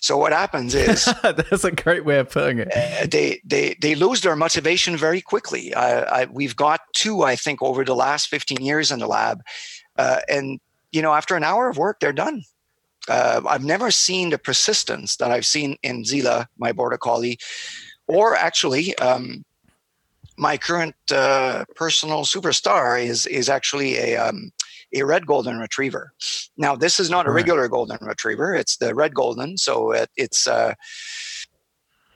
So 0.00 0.16
what 0.16 0.32
happens 0.32 0.74
is 0.74 1.04
that's 1.22 1.64
a 1.64 1.72
great 1.72 2.04
way 2.04 2.18
of 2.18 2.30
putting 2.30 2.60
it. 2.60 2.68
Uh, 2.74 3.06
they 3.10 3.40
they 3.44 3.76
they 3.80 3.94
lose 3.94 4.20
their 4.20 4.36
motivation 4.36 4.96
very 4.96 5.20
quickly. 5.20 5.74
I, 5.74 6.22
I, 6.22 6.24
we've 6.26 6.56
got 6.56 6.80
two, 6.94 7.22
I 7.22 7.36
think, 7.36 7.62
over 7.62 7.84
the 7.84 7.94
last 7.94 8.28
15 8.28 8.64
years 8.64 8.90
in 8.90 9.00
the 9.00 9.06
lab, 9.06 9.42
uh, 9.96 10.20
and 10.28 10.60
you 10.92 11.02
know, 11.02 11.12
after 11.12 11.36
an 11.36 11.44
hour 11.44 11.68
of 11.68 11.76
work, 11.76 12.00
they're 12.00 12.12
done. 12.12 12.42
Uh, 13.08 13.40
I've 13.48 13.64
never 13.64 13.90
seen 13.90 14.30
the 14.30 14.38
persistence 14.38 15.16
that 15.16 15.30
I've 15.30 15.46
seen 15.46 15.76
in 15.82 16.02
Zila, 16.02 16.46
my 16.58 16.72
border 16.72 16.98
collie, 16.98 17.38
or 18.06 18.36
actually. 18.36 18.96
Um, 18.98 19.44
my 20.40 20.56
current 20.56 20.94
uh, 21.10 21.64
personal 21.74 22.22
superstar 22.22 23.04
is 23.04 23.26
is 23.26 23.48
actually 23.48 23.96
a 23.96 24.16
um, 24.16 24.52
a 24.94 25.02
red 25.02 25.26
golden 25.26 25.58
retriever. 25.58 26.12
Now, 26.56 26.74
this 26.76 26.98
is 26.98 27.10
not 27.10 27.26
a 27.26 27.30
regular 27.30 27.68
golden 27.68 27.98
retriever; 28.00 28.54
it's 28.54 28.76
the 28.76 28.94
red 28.94 29.14
golden. 29.14 29.56
So 29.56 29.92
it, 29.92 30.10
it's. 30.16 30.46
Uh, 30.46 30.74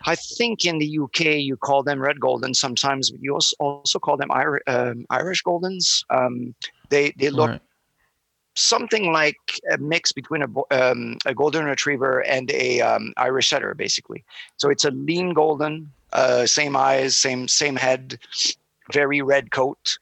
I 0.04 0.16
think 0.16 0.64
in 0.64 0.78
the 0.78 0.98
UK 0.98 1.20
you 1.36 1.56
call 1.56 1.82
them 1.82 2.00
red 2.00 2.20
golden. 2.20 2.54
Sometimes 2.54 3.12
you 3.20 3.38
also 3.60 3.98
call 3.98 4.16
them 4.16 4.30
um, 4.66 5.06
Irish 5.10 5.42
goldens. 5.42 6.04
Um, 6.10 6.54
they 6.88 7.12
they 7.18 7.30
look 7.30 7.50
right. 7.50 7.60
something 8.54 9.12
like 9.12 9.36
a 9.70 9.78
mix 9.78 10.12
between 10.12 10.42
a, 10.42 10.48
um, 10.70 11.18
a 11.24 11.34
golden 11.34 11.66
retriever 11.66 12.20
and 12.24 12.50
a 12.50 12.80
um, 12.80 13.12
Irish 13.16 13.50
setter, 13.50 13.74
basically. 13.74 14.24
So 14.56 14.70
it's 14.70 14.84
a 14.84 14.90
lean 14.90 15.34
golden, 15.34 15.92
uh, 16.12 16.46
same 16.46 16.76
eyes, 16.76 17.16
same 17.16 17.46
same 17.46 17.76
head, 17.76 18.18
very 18.92 19.22
red 19.22 19.50
coat, 19.52 19.98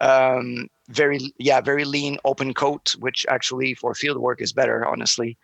um, 0.00 0.68
very 0.88 1.18
yeah, 1.38 1.60
very 1.60 1.84
lean 1.84 2.18
open 2.24 2.54
coat, 2.54 2.94
which 2.98 3.24
actually 3.28 3.74
for 3.74 3.94
field 3.94 4.18
work 4.18 4.40
is 4.40 4.52
better, 4.52 4.86
honestly. 4.86 5.36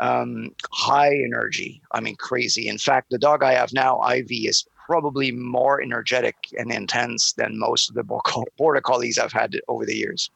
Um, 0.00 0.54
high 0.70 1.14
energy. 1.14 1.82
I 1.92 2.00
mean, 2.00 2.16
crazy. 2.16 2.68
In 2.68 2.78
fact, 2.78 3.10
the 3.10 3.18
dog 3.18 3.42
I 3.42 3.54
have 3.54 3.72
now, 3.72 3.98
Ivy, 3.98 4.46
is 4.46 4.64
probably 4.86 5.32
more 5.32 5.82
energetic 5.82 6.36
and 6.56 6.72
intense 6.72 7.32
than 7.32 7.58
most 7.58 7.90
of 7.90 7.94
the 7.94 8.04
border 8.56 8.80
collies 8.80 9.18
I've 9.18 9.32
had 9.32 9.60
over 9.68 9.84
the 9.84 9.96
years. 9.96 10.30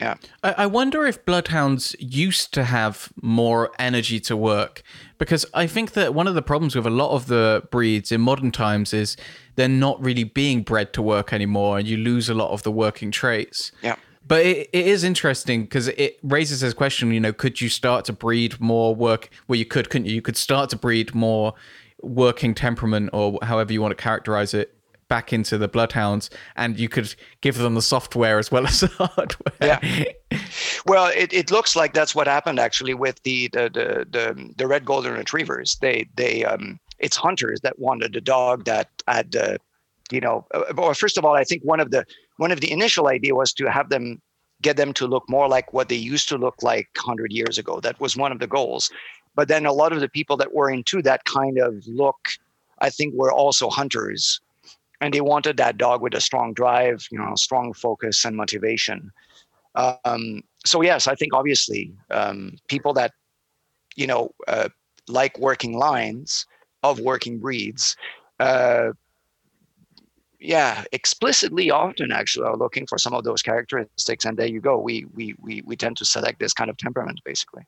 Yeah. 0.00 0.16
I 0.42 0.66
wonder 0.66 1.06
if 1.06 1.24
bloodhounds 1.24 1.94
used 2.00 2.52
to 2.54 2.64
have 2.64 3.12
more 3.22 3.70
energy 3.78 4.18
to 4.20 4.36
work 4.36 4.82
because 5.18 5.46
I 5.54 5.68
think 5.68 5.92
that 5.92 6.12
one 6.12 6.26
of 6.26 6.34
the 6.34 6.42
problems 6.42 6.74
with 6.74 6.84
a 6.84 6.90
lot 6.90 7.12
of 7.12 7.26
the 7.26 7.62
breeds 7.70 8.10
in 8.10 8.20
modern 8.20 8.50
times 8.50 8.92
is 8.92 9.16
they're 9.54 9.68
not 9.68 10.02
really 10.02 10.24
being 10.24 10.62
bred 10.62 10.92
to 10.94 11.02
work 11.02 11.32
anymore 11.32 11.78
and 11.78 11.86
you 11.86 11.96
lose 11.96 12.28
a 12.28 12.34
lot 12.34 12.50
of 12.50 12.64
the 12.64 12.72
working 12.72 13.12
traits. 13.12 13.70
Yeah. 13.82 13.94
But 14.26 14.44
it, 14.44 14.70
it 14.72 14.86
is 14.86 15.04
interesting 15.04 15.62
because 15.62 15.86
it 15.88 16.18
raises 16.24 16.60
this 16.60 16.74
question, 16.74 17.12
you 17.12 17.20
know, 17.20 17.32
could 17.32 17.60
you 17.60 17.68
start 17.68 18.04
to 18.06 18.12
breed 18.12 18.58
more 18.60 18.96
work? 18.96 19.30
Well, 19.46 19.58
you 19.58 19.66
could, 19.66 19.90
couldn't 19.90 20.06
you? 20.06 20.14
You 20.14 20.22
could 20.22 20.36
start 20.36 20.70
to 20.70 20.76
breed 20.76 21.14
more 21.14 21.54
working 22.02 22.54
temperament 22.54 23.10
or 23.12 23.38
however 23.42 23.72
you 23.72 23.80
want 23.80 23.96
to 23.96 24.02
characterize 24.02 24.54
it 24.54 24.73
back 25.14 25.32
into 25.32 25.56
the 25.56 25.68
bloodhounds 25.68 26.28
and 26.56 26.70
you 26.82 26.88
could 26.88 27.14
give 27.40 27.56
them 27.58 27.74
the 27.76 27.86
software 27.94 28.38
as 28.42 28.50
well 28.50 28.66
as 28.72 28.80
the 28.80 28.88
hardware. 28.88 29.54
Yeah. 29.70 29.80
Well 30.86 31.06
it, 31.22 31.32
it 31.32 31.50
looks 31.56 31.76
like 31.76 31.92
that's 31.94 32.14
what 32.16 32.26
happened 32.26 32.58
actually 32.58 32.94
with 33.04 33.22
the 33.22 33.48
the 33.56 33.64
the 33.78 33.86
the, 34.16 34.24
the 34.58 34.66
red 34.66 34.84
golden 34.84 35.12
retrievers. 35.22 35.68
They 35.84 36.08
they 36.16 36.44
um 36.44 36.80
it's 36.98 37.16
hunters 37.16 37.60
that 37.60 37.78
wanted 37.78 38.16
a 38.16 38.20
dog 38.36 38.64
that 38.64 38.88
had 39.06 39.36
uh, 39.36 39.58
you 40.10 40.20
know 40.20 40.36
uh, 40.52 40.64
well 40.78 40.92
first 40.94 41.16
of 41.18 41.24
all 41.24 41.34
i 41.42 41.44
think 41.50 41.60
one 41.72 41.80
of 41.84 41.88
the 41.94 42.02
one 42.44 42.52
of 42.54 42.60
the 42.60 42.70
initial 42.78 43.06
idea 43.16 43.34
was 43.34 43.50
to 43.58 43.64
have 43.76 43.88
them 43.94 44.20
get 44.66 44.76
them 44.76 44.92
to 44.94 45.06
look 45.14 45.24
more 45.36 45.48
like 45.56 45.72
what 45.72 45.88
they 45.88 46.00
used 46.14 46.28
to 46.28 46.36
look 46.44 46.58
like 46.62 46.88
100 46.96 47.32
years 47.32 47.58
ago. 47.58 47.80
That 47.80 48.00
was 48.00 48.16
one 48.16 48.32
of 48.32 48.38
the 48.38 48.46
goals. 48.58 48.90
But 49.34 49.48
then 49.48 49.66
a 49.66 49.72
lot 49.80 49.92
of 49.92 50.00
the 50.00 50.08
people 50.08 50.36
that 50.38 50.54
were 50.54 50.70
into 50.70 51.02
that 51.02 51.20
kind 51.24 51.58
of 51.58 51.72
look 51.86 52.20
i 52.86 52.90
think 52.90 53.14
were 53.14 53.32
also 53.32 53.68
hunters 53.70 54.40
and 55.04 55.12
they 55.12 55.20
wanted 55.20 55.58
that 55.58 55.76
dog 55.76 56.00
with 56.00 56.14
a 56.14 56.20
strong 56.20 56.54
drive, 56.54 57.06
you 57.12 57.18
know, 57.18 57.34
strong 57.34 57.74
focus 57.74 58.24
and 58.24 58.34
motivation. 58.34 59.12
Um, 59.74 60.42
so 60.64 60.80
yes, 60.80 61.06
I 61.06 61.14
think 61.14 61.34
obviously 61.34 61.92
um, 62.10 62.56
people 62.68 62.94
that 62.94 63.12
you 63.96 64.06
know 64.06 64.30
uh, 64.48 64.70
like 65.06 65.38
working 65.38 65.76
lines 65.76 66.46
of 66.82 67.00
working 67.00 67.38
breeds, 67.38 67.96
uh, 68.40 68.92
yeah, 70.40 70.84
explicitly 70.92 71.70
often 71.70 72.10
actually 72.10 72.46
are 72.46 72.56
looking 72.56 72.86
for 72.86 72.96
some 72.96 73.12
of 73.12 73.24
those 73.24 73.42
characteristics, 73.42 74.24
and 74.24 74.38
there 74.38 74.46
you 74.46 74.60
go. 74.60 74.78
We 74.78 75.04
we 75.14 75.34
we 75.38 75.60
we 75.66 75.76
tend 75.76 75.98
to 75.98 76.06
select 76.06 76.40
this 76.40 76.54
kind 76.54 76.70
of 76.70 76.78
temperament 76.78 77.20
basically. 77.26 77.64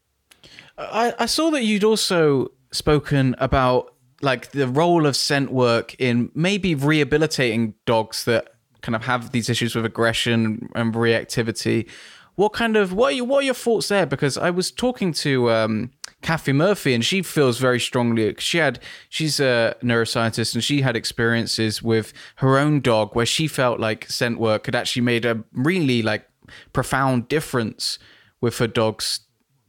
I, 0.79 1.13
I 1.19 1.27
saw 1.27 1.51
that 1.51 1.65
you'd 1.65 1.85
also 1.85 2.53
spoken 2.71 3.35
about 3.39 3.96
like 4.23 4.53
the 4.53 4.67
role 4.67 5.07
of 5.07 5.17
scent 5.17 5.53
work 5.53 5.95
in 5.99 6.31
maybe 6.35 6.75
rehabilitating 6.75 7.75
dogs 7.85 8.25
that 8.25 8.55
kind 8.83 8.95
of 8.97 9.05
have 9.05 9.33
these 9.33 9.49
issues 9.49 9.75
with 9.75 9.85
aggression 9.85 10.69
and 10.75 10.95
reactivity. 10.95 11.89
What 12.37 12.53
kind 12.53 12.77
of 12.77 12.93
what 12.93 13.13
are, 13.13 13.17
you, 13.17 13.25
what 13.25 13.39
are 13.39 13.47
your 13.47 13.55
thoughts 13.55 13.89
there? 13.89 14.07
Because 14.07 14.37
I 14.37 14.51
was 14.51 14.71
talking 14.71 15.13
to 15.15 15.51
um, 15.51 15.91
Kathy 16.21 16.53
Murphy, 16.53 16.93
and 16.93 17.05
she 17.05 17.23
feels 17.23 17.59
very 17.59 17.81
strongly. 17.81 18.35
She 18.39 18.59
had 18.59 18.79
she's 19.09 19.41
a 19.41 19.75
neuroscientist, 19.83 20.55
and 20.55 20.63
she 20.63 20.83
had 20.83 20.97
experiences 20.97 21.83
with 21.83 22.13
her 22.37 22.59
own 22.59 22.81
dog 22.81 23.17
where 23.17 23.27
she 23.27 23.49
felt 23.49 23.81
like 23.81 24.09
scent 24.11 24.39
work 24.39 24.67
had 24.67 24.75
actually 24.75 25.03
made 25.03 25.25
a 25.25 25.45
really 25.53 26.03
like 26.03 26.29
profound 26.73 27.29
difference 27.29 27.99
with 28.41 28.59
her 28.59 28.67
dog's 28.67 29.21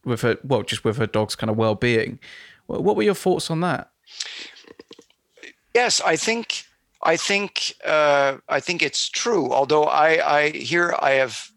with 0.04 0.22
her 0.22 0.38
well 0.44 0.62
just 0.62 0.84
with 0.84 0.98
her 0.98 1.08
dog's 1.08 1.36
kind 1.36 1.50
of 1.50 1.58
well 1.58 1.76
being. 1.76 2.20
What 2.68 2.98
were 2.98 3.04
your 3.04 3.16
thoughts 3.16 3.50
on 3.50 3.62
that? 3.62 3.92
Yes, 5.74 6.02
I 6.02 6.16
think 6.16 6.64
I 7.04 7.18
think 7.18 7.76
uh, 7.86 8.38
I 8.50 8.60
think 8.60 8.82
it's 8.82 9.10
true. 9.10 9.52
Although 9.52 9.84
I, 9.84 10.38
I 10.38 10.50
here 10.50 10.96
I 11.00 11.12
have 11.12 11.50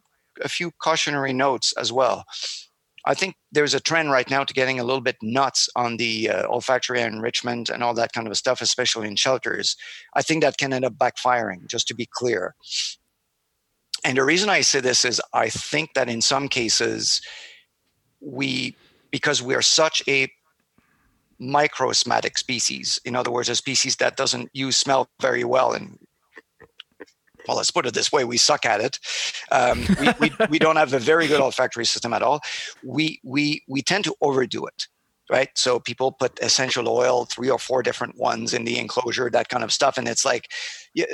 a 0.43 0.49
few 0.49 0.71
cautionary 0.73 1.33
notes 1.33 1.73
as 1.79 1.93
well. 1.93 2.25
I 3.07 3.15
think 3.15 3.37
there's 3.51 3.73
a 3.73 3.81
trend 3.81 4.11
right 4.11 4.29
now 4.29 4.45
to 4.45 4.53
getting 4.53 4.79
a 4.79 4.85
little 4.85 5.01
bit 5.01 5.17
nuts 5.23 5.71
on 5.75 5.97
the 5.97 6.29
uh, 6.29 6.47
olfactory 6.49 7.01
enrichment 7.01 7.71
and 7.71 7.83
all 7.83 7.95
that 7.95 8.13
kind 8.13 8.27
of 8.29 8.37
stuff, 8.37 8.61
especially 8.61 9.09
in 9.09 9.17
shelters. 9.17 9.75
I 10.15 10.21
think 10.21 10.43
that 10.43 10.59
can 10.59 10.75
end 10.75 10.85
up 10.85 10.95
backfiring. 10.95 11.67
Just 11.67 11.89
to 11.89 11.95
be 11.95 12.07
clear. 12.13 12.55
And 14.05 14.19
the 14.19 14.25
reason 14.25 14.51
I 14.51 14.61
say 14.61 14.81
this 14.81 15.05
is 15.05 15.21
I 15.33 15.49
think 15.49 15.95
that 15.95 16.09
in 16.09 16.21
some 16.21 16.49
cases 16.49 17.23
we 18.21 18.77
because 19.11 19.43
we 19.43 19.55
are 19.55 19.63
such 19.63 20.03
a 20.07 20.31
microsmatic 21.41 22.37
species. 22.37 23.01
In 23.05 23.17
other 23.17 23.31
words, 23.31 23.49
a 23.49 23.57
species 23.57 23.97
that 23.97 24.17
doesn't 24.17 24.51
use 24.53 24.77
smell 24.77 25.09
very 25.21 25.45
well 25.45 25.73
and 25.73 25.99
well, 27.49 27.57
let's 27.57 27.71
put 27.71 27.87
it 27.87 27.95
this 27.95 28.13
way: 28.13 28.25
we 28.25 28.37
suck 28.37 28.67
at 28.67 28.81
it. 28.81 28.99
Um, 29.51 29.85
we, 29.99 30.13
we, 30.21 30.33
we 30.51 30.59
don't 30.59 30.77
have 30.77 30.93
a 30.93 30.99
very 30.99 31.27
good 31.27 31.41
olfactory 31.41 31.87
system 31.87 32.13
at 32.13 32.23
all. 32.23 32.41
We 32.85 33.21
we 33.25 33.63
we 33.69 33.83
tend 33.83 34.05
to 34.05 34.15
overdo 34.21 34.67
it, 34.67 34.87
right? 35.31 35.49
So 35.55 35.81
people 35.81 36.13
put 36.13 36.39
essential 36.41 36.89
oil, 36.89 37.25
three 37.25 37.51
or 37.51 37.59
four 37.59 37.83
different 37.83 38.17
ones 38.19 38.53
in 38.53 38.65
the 38.65 38.79
enclosure, 38.79 39.31
that 39.31 39.49
kind 39.49 39.65
of 39.65 39.73
stuff, 39.73 39.97
and 39.97 40.09
it's 40.09 40.25
like, 40.25 40.51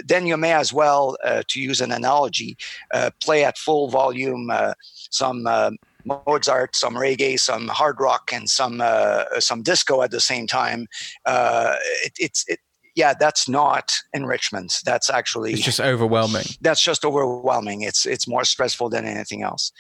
then 0.05 0.27
you 0.27 0.37
may 0.37 0.53
as 0.53 0.72
well, 0.72 1.16
uh, 1.24 1.43
to 1.49 1.61
use 1.61 1.81
an 1.81 1.93
analogy, 1.93 2.57
uh, 2.93 3.11
play 3.22 3.45
at 3.45 3.59
full 3.59 3.89
volume 3.89 4.51
uh, 4.51 4.74
some 5.11 5.47
uh, 5.47 5.70
Mozart, 6.07 6.77
some 6.77 6.95
reggae, 6.95 7.39
some 7.39 7.69
hard 7.69 8.01
rock, 8.01 8.31
and 8.33 8.49
some 8.49 8.81
uh, 8.81 9.25
some 9.41 9.63
disco 9.63 10.03
at 10.03 10.11
the 10.11 10.21
same 10.21 10.47
time. 10.47 10.87
Uh, 11.25 11.75
it, 12.05 12.13
it's 12.19 12.45
it, 12.49 12.61
yeah, 12.95 13.13
that's 13.19 13.49
not 13.49 13.99
enrichment. 14.15 14.81
That's 14.85 15.11
actually 15.11 15.53
it's 15.53 15.63
just 15.63 15.81
overwhelming. 15.81 16.45
That's 16.61 16.83
just 16.83 17.05
overwhelming. 17.05 17.83
It's 17.83 18.07
it's 18.07 18.27
more 18.27 18.45
stressful 18.45 18.89
than 18.89 19.05
anything 19.05 19.43
else. 19.43 19.73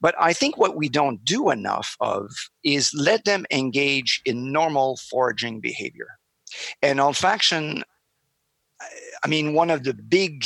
But 0.00 0.14
I 0.20 0.32
think 0.32 0.56
what 0.56 0.76
we 0.76 0.88
don't 0.88 1.24
do 1.24 1.50
enough 1.50 1.96
of 2.00 2.30
is 2.62 2.92
let 2.94 3.24
them 3.24 3.46
engage 3.50 4.20
in 4.24 4.52
normal 4.52 4.98
foraging 5.10 5.60
behavior. 5.60 6.08
And 6.82 6.98
olfaction, 6.98 7.82
I 9.24 9.28
mean, 9.28 9.54
one 9.54 9.70
of 9.70 9.84
the 9.84 9.94
big 9.94 10.44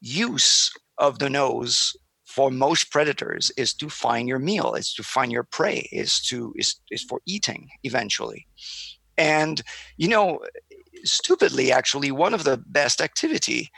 use 0.00 0.72
of 0.98 1.18
the 1.18 1.30
nose 1.30 1.96
for 2.34 2.50
most 2.50 2.90
predators 2.90 3.52
is 3.56 3.72
to 3.72 3.88
find 3.88 4.26
your 4.28 4.40
meal 4.40 4.74
is 4.74 4.92
to 4.92 5.04
find 5.04 5.30
your 5.30 5.44
prey 5.44 5.88
is 5.92 6.20
to 6.20 6.52
is, 6.56 6.74
is 6.90 7.02
for 7.02 7.20
eating 7.26 7.68
eventually. 7.84 8.46
And 9.16 9.62
you 9.96 10.08
know 10.08 10.40
stupidly 11.04 11.70
actually 11.70 12.10
one 12.10 12.34
of 12.34 12.44
the 12.44 12.56
best 12.56 13.00
activity 13.00 13.70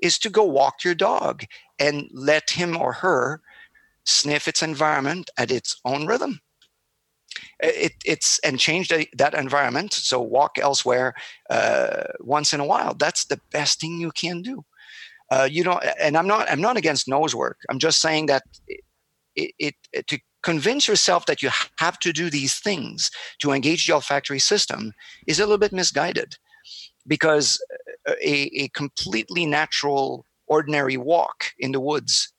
is 0.00 0.18
to 0.18 0.30
go 0.30 0.44
walk 0.44 0.84
your 0.84 0.94
dog 0.94 1.44
and 1.78 2.08
let 2.12 2.50
him 2.50 2.76
or 2.76 2.92
her 2.92 3.40
sniff 4.04 4.46
its 4.46 4.62
environment 4.62 5.30
at 5.36 5.50
its 5.50 5.80
own 5.84 6.06
rhythm. 6.06 6.40
It, 7.58 7.94
it's 8.04 8.38
and 8.44 8.60
change 8.60 8.88
the, 8.88 9.08
that 9.16 9.34
environment 9.34 9.92
so 9.92 10.20
walk 10.20 10.56
elsewhere 10.58 11.14
uh, 11.50 12.04
once 12.20 12.52
in 12.52 12.60
a 12.60 12.66
while. 12.66 12.94
That's 12.94 13.24
the 13.24 13.40
best 13.50 13.80
thing 13.80 13.98
you 13.98 14.12
can 14.12 14.40
do 14.42 14.64
uh, 15.34 15.48
you 15.56 15.62
know, 15.66 15.78
and 16.04 16.16
I'm 16.18 16.28
not 16.34 16.44
I'm 16.52 16.60
not 16.68 16.76
against 16.76 17.08
nose 17.08 17.34
work. 17.42 17.58
I'm 17.68 17.80
just 17.86 17.98
saying 18.00 18.26
that 18.28 18.42
it, 19.40 19.50
it, 19.66 19.74
it, 19.92 20.06
to 20.06 20.18
convince 20.42 20.84
yourself 20.90 21.24
that 21.26 21.42
you 21.42 21.50
have 21.84 21.98
to 21.98 22.12
do 22.12 22.30
these 22.30 22.54
things 22.66 23.10
to 23.38 23.52
engage 23.52 23.86
the 23.86 23.94
olfactory 23.94 24.42
system 24.52 24.92
is 25.26 25.38
a 25.38 25.42
little 25.42 25.58
bit 25.58 25.72
misguided, 25.72 26.30
because 27.06 27.46
a, 28.06 28.38
a 28.64 28.68
completely 28.68 29.44
natural, 29.46 30.24
ordinary 30.46 30.96
walk 30.96 31.36
in 31.58 31.72
the 31.72 31.80
woods, 31.80 32.32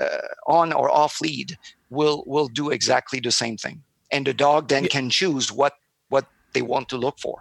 uh, 0.00 0.28
on 0.46 0.72
or 0.72 0.88
off 0.90 1.20
lead, 1.20 1.56
will 1.90 2.22
will 2.26 2.48
do 2.48 2.70
exactly 2.70 3.20
the 3.20 3.32
same 3.32 3.56
thing, 3.56 3.82
and 4.12 4.26
the 4.26 4.34
dog 4.34 4.68
then 4.68 4.84
yeah. 4.84 4.94
can 4.96 5.10
choose 5.10 5.46
what 5.60 5.74
what 6.08 6.26
they 6.52 6.62
want 6.62 6.88
to 6.88 6.98
look 7.04 7.18
for, 7.18 7.36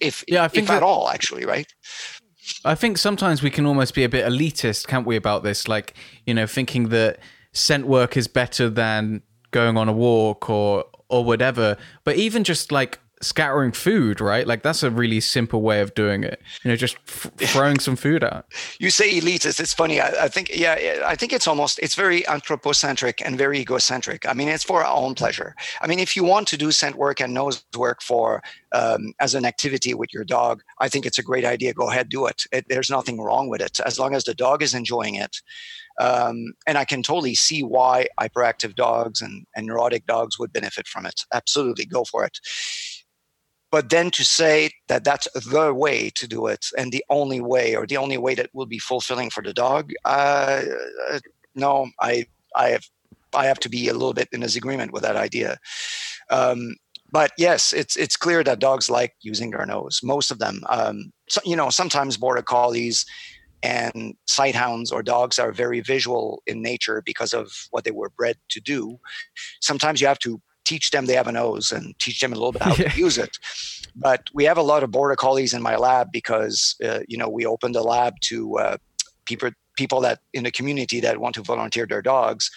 if 0.00 0.24
yeah, 0.26 0.44
I 0.46 0.48
think 0.48 0.64
if 0.64 0.68
that, 0.68 0.78
at 0.78 0.82
all, 0.82 1.08
actually, 1.08 1.44
right? 1.44 1.70
I 2.64 2.74
think 2.74 2.98
sometimes 2.98 3.42
we 3.42 3.50
can 3.50 3.66
almost 3.66 3.94
be 3.94 4.04
a 4.04 4.08
bit 4.08 4.26
elitist, 4.26 4.86
can't 4.86 5.06
we, 5.06 5.16
about 5.16 5.42
this? 5.42 5.68
Like, 5.68 5.94
you 6.26 6.34
know, 6.34 6.46
thinking 6.46 6.88
that 6.88 7.18
scent 7.52 7.86
work 7.86 8.16
is 8.16 8.28
better 8.28 8.68
than 8.68 9.22
going 9.50 9.76
on 9.76 9.88
a 9.88 9.92
walk 9.92 10.50
or 10.50 10.84
or 11.08 11.24
whatever. 11.24 11.76
But 12.02 12.16
even 12.16 12.44
just 12.44 12.72
like 12.72 12.98
scattering 13.24 13.72
food, 13.72 14.20
right? 14.20 14.46
Like 14.46 14.62
that's 14.62 14.82
a 14.82 14.90
really 14.90 15.20
simple 15.20 15.62
way 15.62 15.80
of 15.80 15.94
doing 15.94 16.24
it. 16.24 16.40
You 16.62 16.70
know, 16.70 16.76
just 16.76 16.96
f- 17.08 17.30
throwing 17.38 17.78
some 17.78 17.96
food 17.96 18.22
out. 18.22 18.46
You 18.78 18.90
say 18.90 19.18
elitist. 19.20 19.60
It's 19.60 19.74
funny. 19.74 20.00
I, 20.00 20.24
I, 20.24 20.28
think, 20.28 20.50
yeah, 20.54 21.02
I 21.06 21.16
think 21.16 21.32
it's 21.32 21.46
almost, 21.46 21.78
it's 21.80 21.94
very 21.94 22.26
anthropocentric 22.28 23.22
and 23.24 23.36
very 23.36 23.58
egocentric. 23.58 24.28
I 24.28 24.32
mean, 24.34 24.48
it's 24.48 24.64
for 24.64 24.84
our 24.84 24.96
own 24.96 25.14
pleasure. 25.14 25.54
I 25.80 25.86
mean, 25.86 25.98
if 25.98 26.16
you 26.16 26.24
want 26.24 26.48
to 26.48 26.56
do 26.56 26.70
scent 26.70 26.96
work 26.96 27.20
and 27.20 27.34
nose 27.34 27.64
work 27.76 28.02
for, 28.02 28.42
um, 28.72 29.14
as 29.20 29.34
an 29.34 29.44
activity 29.44 29.94
with 29.94 30.12
your 30.12 30.24
dog, 30.24 30.62
I 30.80 30.88
think 30.88 31.06
it's 31.06 31.18
a 31.18 31.22
great 31.22 31.44
idea. 31.44 31.72
Go 31.72 31.90
ahead, 31.90 32.08
do 32.08 32.26
it. 32.26 32.42
it 32.52 32.66
there's 32.68 32.90
nothing 32.90 33.20
wrong 33.20 33.48
with 33.48 33.60
it. 33.60 33.80
As 33.80 33.98
long 33.98 34.14
as 34.14 34.24
the 34.24 34.34
dog 34.34 34.62
is 34.62 34.74
enjoying 34.74 35.14
it, 35.14 35.36
um, 36.00 36.54
and 36.66 36.76
I 36.76 36.84
can 36.84 37.02
totally 37.02 37.34
see 37.34 37.62
why 37.62 38.06
hyperactive 38.20 38.74
dogs 38.74 39.22
and, 39.22 39.46
and 39.54 39.66
neurotic 39.66 40.06
dogs 40.06 40.38
would 40.38 40.52
benefit 40.52 40.88
from 40.88 41.06
it. 41.06 41.22
Absolutely, 41.32 41.84
go 41.84 42.04
for 42.04 42.24
it. 42.24 42.38
But 43.74 43.90
then 43.90 44.12
to 44.12 44.24
say 44.24 44.70
that 44.86 45.02
that's 45.02 45.26
the 45.34 45.74
way 45.74 46.08
to 46.10 46.28
do 46.28 46.46
it 46.46 46.66
and 46.78 46.92
the 46.92 47.04
only 47.10 47.40
way 47.40 47.74
or 47.74 47.88
the 47.88 47.96
only 47.96 48.16
way 48.16 48.36
that 48.36 48.50
will 48.52 48.66
be 48.66 48.78
fulfilling 48.78 49.30
for 49.30 49.42
the 49.42 49.52
dog, 49.52 49.90
uh, 50.04 50.62
uh 51.10 51.18
no, 51.56 51.88
I, 52.00 52.26
I 52.54 52.68
have, 52.68 52.84
I 53.34 53.46
have 53.46 53.58
to 53.58 53.68
be 53.68 53.88
a 53.88 53.92
little 53.92 54.12
bit 54.12 54.28
in 54.30 54.38
disagreement 54.42 54.92
with 54.92 55.02
that 55.02 55.16
idea. 55.16 55.58
Um, 56.30 56.76
but 57.10 57.32
yes, 57.36 57.72
it's 57.72 57.96
it's 57.96 58.16
clear 58.16 58.44
that 58.44 58.60
dogs 58.60 58.88
like 58.88 59.14
using 59.22 59.50
their 59.50 59.66
nose. 59.66 59.98
Most 60.04 60.30
of 60.30 60.38
them, 60.38 60.60
um, 60.68 61.12
so, 61.28 61.40
you 61.44 61.56
know, 61.56 61.68
sometimes 61.68 62.16
border 62.16 62.42
collies 62.42 63.04
and 63.64 64.14
sighthounds 64.30 64.92
or 64.92 65.02
dogs 65.02 65.40
are 65.40 65.50
very 65.50 65.80
visual 65.80 66.44
in 66.46 66.62
nature 66.62 67.02
because 67.04 67.32
of 67.34 67.50
what 67.72 67.82
they 67.82 67.90
were 67.90 68.10
bred 68.10 68.36
to 68.50 68.60
do. 68.60 69.00
Sometimes 69.60 70.00
you 70.00 70.06
have 70.06 70.20
to 70.20 70.40
teach 70.64 70.90
them 70.90 71.06
they 71.06 71.14
have 71.14 71.26
a 71.26 71.32
nose 71.32 71.72
and 71.72 71.98
teach 71.98 72.20
them 72.20 72.32
a 72.32 72.36
little 72.36 72.52
bit 72.52 72.62
how 72.62 72.74
to 72.74 72.90
use 72.96 73.18
it. 73.18 73.38
But 73.94 74.28
we 74.32 74.44
have 74.44 74.58
a 74.58 74.62
lot 74.62 74.82
of 74.82 74.90
border 74.90 75.16
collies 75.16 75.54
in 75.54 75.62
my 75.62 75.76
lab 75.76 76.10
because 76.12 76.76
uh, 76.84 77.00
you 77.08 77.16
know 77.16 77.28
we 77.28 77.46
opened 77.46 77.76
a 77.76 77.82
lab 77.82 78.14
to 78.22 78.58
uh, 78.58 78.76
people 79.26 79.50
people 79.76 80.00
that 80.00 80.20
in 80.32 80.44
the 80.44 80.50
community 80.50 81.00
that 81.00 81.18
want 81.18 81.34
to 81.36 81.42
volunteer 81.42 81.86
their 81.86 82.02
dogs, 82.02 82.50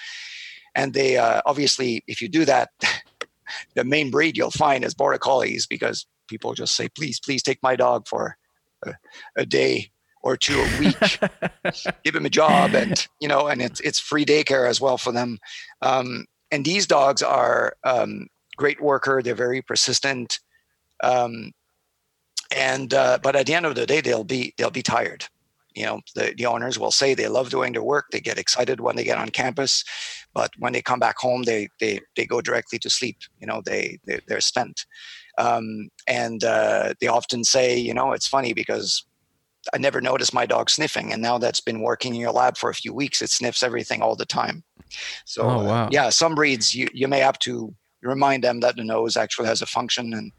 and 0.75 0.93
they 0.93 1.17
uh, 1.17 1.41
obviously 1.45 2.03
if 2.07 2.21
you 2.21 2.27
do 2.27 2.45
that, 2.45 2.69
the 3.75 3.83
main 3.83 4.09
breed 4.11 4.37
you'll 4.37 4.51
find 4.51 4.83
is 4.83 4.93
border 4.93 5.19
collies 5.19 5.67
because 5.67 6.07
people 6.27 6.53
just 6.53 6.75
say 6.75 6.89
please 6.89 7.19
please 7.19 7.43
take 7.43 7.61
my 7.61 7.75
dog 7.75 8.07
for 8.07 8.37
a, 8.85 8.93
a 9.35 9.45
day 9.45 9.91
or 10.23 10.35
two 10.35 10.59
a 10.59 10.79
week, 10.79 11.19
give 12.03 12.15
him 12.15 12.25
a 12.25 12.29
job, 12.29 12.73
and 12.73 13.07
you 13.21 13.27
know, 13.27 13.47
and 13.47 13.61
it's 13.61 13.79
it's 13.81 13.99
free 13.99 14.25
daycare 14.25 14.67
as 14.67 14.81
well 14.81 14.97
for 14.97 15.11
them. 15.11 15.37
Um, 15.81 16.25
and 16.51 16.65
these 16.65 16.87
dogs 16.87 17.21
are 17.21 17.75
um, 17.83 18.27
great 18.55 18.81
worker. 18.81 19.21
They're 19.21 19.35
very 19.35 19.61
persistent, 19.61 20.39
um, 21.03 21.51
and 22.55 22.93
uh, 22.93 23.19
but 23.21 23.35
at 23.35 23.45
the 23.45 23.53
end 23.53 23.65
of 23.65 23.75
the 23.75 23.85
day, 23.85 24.01
they'll 24.01 24.23
be 24.23 24.53
they'll 24.57 24.69
be 24.69 24.83
tired. 24.83 25.25
You 25.75 25.85
know, 25.85 26.01
the, 26.15 26.33
the 26.35 26.47
owners 26.47 26.79
will 26.79 26.91
say 26.91 27.13
they 27.13 27.27
love 27.27 27.51
doing 27.51 27.73
their 27.73 27.83
work. 27.83 28.05
They 28.11 28.19
get 28.19 28.39
excited 28.39 28.79
when 28.79 28.95
they 28.95 29.03
get 29.03 29.19
on 29.19 29.29
campus, 29.29 29.83
but 30.33 30.49
when 30.57 30.73
they 30.73 30.81
come 30.81 30.99
back 30.99 31.17
home, 31.19 31.43
they 31.43 31.69
they 31.79 31.99
they 32.15 32.25
go 32.25 32.41
directly 32.41 32.79
to 32.79 32.89
sleep. 32.89 33.17
You 33.39 33.45
know, 33.47 33.61
they, 33.63 33.99
they 34.05 34.19
they're 34.27 34.41
spent. 34.41 34.85
Um, 35.37 35.89
and 36.07 36.43
uh, 36.43 36.95
they 36.99 37.05
often 37.05 37.43
say, 37.43 37.77
you 37.77 37.93
know, 37.93 38.11
it's 38.11 38.27
funny 38.27 38.53
because 38.53 39.05
I 39.71 39.77
never 39.77 40.01
noticed 40.01 40.33
my 40.33 40.47
dog 40.47 40.71
sniffing, 40.71 41.13
and 41.13 41.21
now 41.21 41.37
that's 41.37 41.61
been 41.61 41.81
working 41.81 42.15
in 42.15 42.21
your 42.21 42.31
lab 42.31 42.57
for 42.57 42.71
a 42.71 42.75
few 42.75 42.93
weeks, 42.93 43.21
it 43.21 43.29
sniffs 43.29 43.61
everything 43.61 44.01
all 44.01 44.15
the 44.15 44.25
time. 44.25 44.63
So, 45.25 45.43
oh, 45.43 45.63
wow. 45.63 45.85
uh, 45.85 45.89
yeah, 45.91 46.09
some 46.09 46.35
breeds 46.35 46.73
you 46.73 46.87
you 46.93 47.07
may 47.07 47.19
have 47.19 47.39
to 47.39 47.73
remind 48.01 48.43
them 48.43 48.59
that 48.61 48.75
the 48.75 48.83
nose 48.83 49.17
actually 49.17 49.47
has 49.47 49.61
a 49.61 49.65
function 49.65 50.13
and 50.13 50.31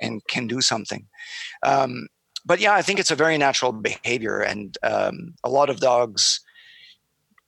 and 0.00 0.24
can 0.28 0.46
do 0.46 0.60
something. 0.60 1.06
Um, 1.62 2.08
but 2.44 2.60
yeah, 2.60 2.74
I 2.74 2.82
think 2.82 2.98
it's 2.98 3.10
a 3.10 3.16
very 3.16 3.36
natural 3.36 3.72
behavior, 3.72 4.40
and 4.40 4.76
um, 4.82 5.34
a 5.44 5.50
lot 5.50 5.70
of 5.70 5.80
dogs, 5.80 6.40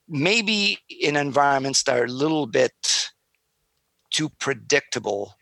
maybe 0.07 0.79
in 0.89 1.15
environments 1.15 1.83
that 1.83 1.97
are 1.97 2.05
a 2.05 2.07
little 2.07 2.45
bit 2.45 3.09
too 4.11 4.29
predictable, 4.39 5.35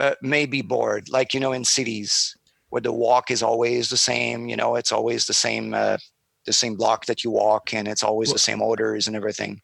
uh, 0.00 0.14
may 0.22 0.44
be 0.46 0.60
bored. 0.60 1.08
Like 1.08 1.34
you 1.34 1.40
know, 1.40 1.52
in 1.52 1.64
cities, 1.64 2.36
where 2.70 2.82
the 2.82 2.92
walk 2.92 3.30
is 3.30 3.42
always 3.42 3.88
the 3.88 3.96
same. 3.96 4.48
You 4.48 4.56
know, 4.56 4.74
it's 4.74 4.92
always 4.92 5.26
the 5.26 5.34
same 5.34 5.72
uh, 5.74 5.98
the 6.44 6.52
same 6.52 6.74
block 6.74 7.06
that 7.06 7.24
you 7.24 7.30
walk, 7.30 7.72
and 7.72 7.88
it's 7.88 8.02
always 8.02 8.32
the 8.32 8.38
same 8.38 8.60
odors 8.60 9.06
and 9.06 9.16
everything. 9.16 9.60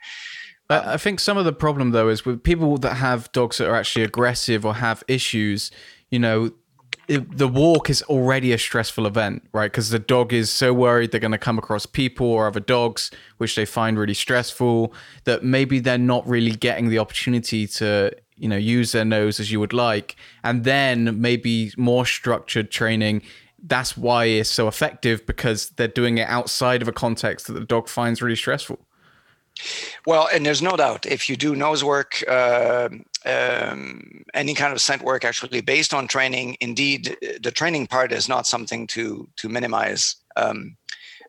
I 0.70 0.96
think 0.98 1.18
some 1.18 1.36
of 1.36 1.44
the 1.44 1.52
problem 1.52 1.90
though 1.90 2.08
is 2.08 2.24
with 2.24 2.42
people 2.42 2.78
that 2.78 2.94
have 2.94 3.30
dogs 3.32 3.58
that 3.58 3.68
are 3.68 3.74
actually 3.74 4.04
aggressive 4.04 4.64
or 4.64 4.74
have 4.74 5.02
issues. 5.08 5.72
You 6.10 6.20
know, 6.20 6.52
it, 7.08 7.36
the 7.36 7.48
walk 7.48 7.90
is 7.90 8.02
already 8.02 8.52
a 8.52 8.58
stressful 8.58 9.04
event, 9.04 9.42
right? 9.52 9.70
Because 9.70 9.90
the 9.90 9.98
dog 9.98 10.32
is 10.32 10.48
so 10.48 10.72
worried 10.72 11.10
they're 11.10 11.18
going 11.18 11.32
to 11.32 11.38
come 11.38 11.58
across 11.58 11.86
people 11.86 12.28
or 12.28 12.46
other 12.46 12.60
dogs, 12.60 13.10
which 13.38 13.56
they 13.56 13.64
find 13.64 13.98
really 13.98 14.14
stressful, 14.14 14.94
that 15.24 15.42
maybe 15.42 15.80
they're 15.80 15.98
not 15.98 16.26
really 16.28 16.52
getting 16.52 16.88
the 16.88 17.00
opportunity 17.00 17.66
to 17.66 18.12
you 18.36 18.48
know 18.48 18.56
use 18.56 18.92
their 18.92 19.04
nose 19.04 19.38
as 19.38 19.52
you 19.52 19.60
would 19.60 19.74
like 19.74 20.16
and 20.42 20.64
then 20.64 21.20
maybe 21.20 21.72
more 21.76 22.06
structured 22.06 22.70
training 22.70 23.20
that's 23.64 23.98
why 23.98 24.24
it's 24.24 24.48
so 24.48 24.66
effective 24.66 25.26
because 25.26 25.68
they're 25.70 25.86
doing 25.86 26.16
it 26.16 26.26
outside 26.26 26.80
of 26.80 26.88
a 26.88 26.92
context 26.92 27.46
that 27.46 27.52
the 27.52 27.66
dog 27.66 27.86
finds 27.86 28.22
really 28.22 28.34
stressful 28.34 28.78
well, 30.06 30.28
and 30.32 30.44
there's 30.44 30.62
no 30.62 30.76
doubt 30.76 31.06
if 31.06 31.28
you 31.28 31.36
do 31.36 31.54
nose 31.54 31.84
work, 31.84 32.22
uh, 32.28 32.88
um, 33.26 34.24
any 34.34 34.54
kind 34.54 34.72
of 34.72 34.80
scent 34.80 35.02
work, 35.02 35.24
actually 35.24 35.60
based 35.60 35.92
on 35.92 36.08
training, 36.08 36.56
indeed, 36.60 37.16
the 37.42 37.50
training 37.50 37.86
part 37.86 38.12
is 38.12 38.28
not 38.28 38.46
something 38.46 38.86
to 38.88 39.28
to 39.36 39.48
minimize 39.48 40.16
um, 40.36 40.76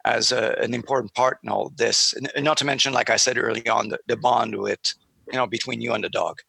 as 0.06 0.32
a, 0.32 0.58
an 0.60 0.74
important 0.74 1.14
part 1.14 1.40
in 1.44 1.50
all 1.50 1.72
this. 1.76 2.14
Not 2.38 2.58
to 2.58 2.66
mention, 2.66 2.94
like 2.94 3.10
I 3.10 3.18
said 3.18 3.38
early 3.38 3.68
on, 3.68 3.90
the, 3.90 4.00
the 4.08 4.18
bond 4.18 4.56
with 4.58 4.94
you 5.32 5.38
know 5.38 5.48
between 5.48 5.82
you 5.82 5.94
and 5.94 6.04
the 6.04 6.10
dog. 6.10 6.40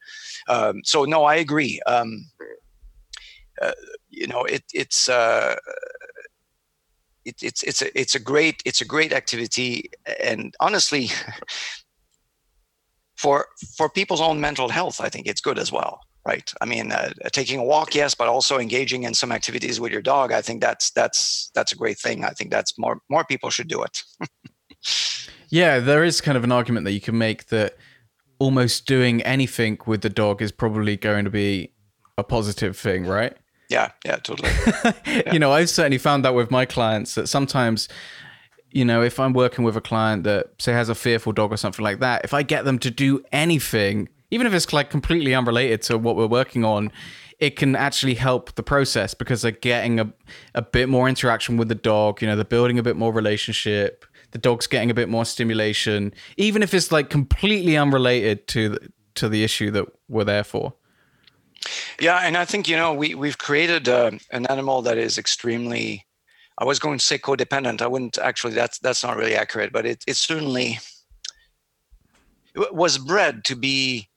Um, 0.48 0.82
so 0.84 1.04
no, 1.04 1.24
I 1.24 1.36
agree. 1.36 1.80
Um, 1.86 2.26
uh, 3.60 3.72
you 4.10 4.26
know, 4.26 4.44
it, 4.44 4.64
it's 4.72 5.08
uh, 5.08 5.56
it, 7.24 7.42
it's 7.42 7.62
it's 7.62 7.82
a 7.82 7.98
it's 7.98 8.14
a 8.14 8.20
great 8.20 8.62
it's 8.64 8.80
a 8.80 8.84
great 8.84 9.12
activity, 9.12 9.90
and 10.20 10.54
honestly, 10.60 11.10
for 13.16 13.46
for 13.76 13.88
people's 13.88 14.20
own 14.20 14.40
mental 14.40 14.68
health, 14.68 15.00
I 15.00 15.08
think 15.08 15.26
it's 15.26 15.40
good 15.40 15.58
as 15.58 15.72
well. 15.72 16.00
Right. 16.24 16.52
I 16.60 16.66
mean, 16.66 16.92
uh, 16.92 17.10
taking 17.32 17.58
a 17.58 17.64
walk, 17.64 17.96
yes, 17.96 18.14
but 18.14 18.28
also 18.28 18.60
engaging 18.60 19.02
in 19.02 19.12
some 19.12 19.32
activities 19.32 19.80
with 19.80 19.90
your 19.90 20.02
dog. 20.02 20.30
I 20.30 20.40
think 20.40 20.60
that's 20.60 20.92
that's 20.92 21.50
that's 21.52 21.72
a 21.72 21.76
great 21.76 21.98
thing. 21.98 22.24
I 22.24 22.30
think 22.30 22.50
that's 22.50 22.78
more 22.78 23.00
more 23.08 23.24
people 23.24 23.50
should 23.50 23.66
do 23.66 23.82
it. 23.82 24.02
yeah, 25.48 25.80
there 25.80 26.04
is 26.04 26.20
kind 26.20 26.38
of 26.38 26.44
an 26.44 26.52
argument 26.52 26.84
that 26.84 26.92
you 26.92 27.00
can 27.00 27.18
make 27.18 27.46
that 27.46 27.76
almost 28.38 28.86
doing 28.86 29.20
anything 29.22 29.78
with 29.86 30.02
the 30.02 30.10
dog 30.10 30.42
is 30.42 30.52
probably 30.52 30.96
going 30.96 31.24
to 31.24 31.30
be 31.30 31.72
a 32.16 32.24
positive 32.24 32.76
thing, 32.76 33.04
right? 33.04 33.36
Yeah, 33.72 33.90
yeah, 34.04 34.16
totally. 34.16 34.50
yeah. 35.06 35.32
you 35.32 35.38
know, 35.38 35.52
I've 35.52 35.70
certainly 35.70 35.98
found 35.98 36.24
that 36.24 36.34
with 36.34 36.50
my 36.50 36.66
clients 36.66 37.14
that 37.14 37.26
sometimes, 37.26 37.88
you 38.70 38.84
know, 38.84 39.02
if 39.02 39.18
I'm 39.18 39.32
working 39.32 39.64
with 39.64 39.76
a 39.76 39.80
client 39.80 40.24
that 40.24 40.50
say 40.58 40.72
has 40.72 40.90
a 40.90 40.94
fearful 40.94 41.32
dog 41.32 41.52
or 41.52 41.56
something 41.56 41.82
like 41.82 42.00
that, 42.00 42.22
if 42.22 42.34
I 42.34 42.42
get 42.42 42.66
them 42.66 42.78
to 42.80 42.90
do 42.90 43.24
anything, 43.32 44.10
even 44.30 44.46
if 44.46 44.52
it's 44.52 44.70
like 44.72 44.90
completely 44.90 45.34
unrelated 45.34 45.80
to 45.82 45.96
what 45.96 46.16
we're 46.16 46.26
working 46.26 46.64
on, 46.64 46.92
it 47.38 47.56
can 47.56 47.74
actually 47.74 48.14
help 48.14 48.54
the 48.56 48.62
process 48.62 49.14
because 49.14 49.40
they're 49.40 49.52
getting 49.52 49.98
a, 49.98 50.12
a 50.54 50.62
bit 50.62 50.90
more 50.90 51.08
interaction 51.08 51.56
with 51.56 51.68
the 51.68 51.74
dog, 51.74 52.20
you 52.20 52.28
know, 52.28 52.36
they're 52.36 52.44
building 52.44 52.78
a 52.78 52.82
bit 52.82 52.96
more 52.96 53.12
relationship 53.12 54.04
the 54.32 54.38
dog's 54.38 54.66
getting 54.66 54.90
a 54.90 54.94
bit 54.94 55.08
more 55.08 55.24
stimulation, 55.24 56.12
even 56.36 56.62
if 56.62 56.74
it's 56.74 56.90
like 56.90 57.10
completely 57.10 57.76
unrelated 57.76 58.48
to 58.48 58.70
the, 58.70 58.92
to 59.14 59.28
the 59.28 59.44
issue 59.44 59.70
that 59.70 59.86
we're 60.08 60.24
there 60.24 60.42
for. 60.42 60.72
Yeah, 62.00 62.18
and 62.18 62.36
I 62.36 62.44
think 62.44 62.68
you 62.68 62.76
know 62.76 62.92
we 62.92 63.14
we've 63.14 63.38
created 63.38 63.88
uh, 63.88 64.12
an 64.30 64.46
animal 64.46 64.82
that 64.82 64.98
is 64.98 65.18
extremely. 65.18 66.06
I 66.58 66.64
was 66.64 66.78
going 66.78 66.98
to 66.98 67.04
say 67.04 67.18
codependent. 67.18 67.80
I 67.82 67.86
wouldn't 67.86 68.18
actually. 68.18 68.54
That's 68.54 68.78
that's 68.78 69.02
not 69.02 69.16
really 69.16 69.34
accurate, 69.34 69.72
but 69.72 69.86
it 69.86 70.04
it 70.06 70.16
certainly 70.16 70.78
was 72.72 72.98
bred 72.98 73.44
to 73.44 73.56
be 73.56 74.08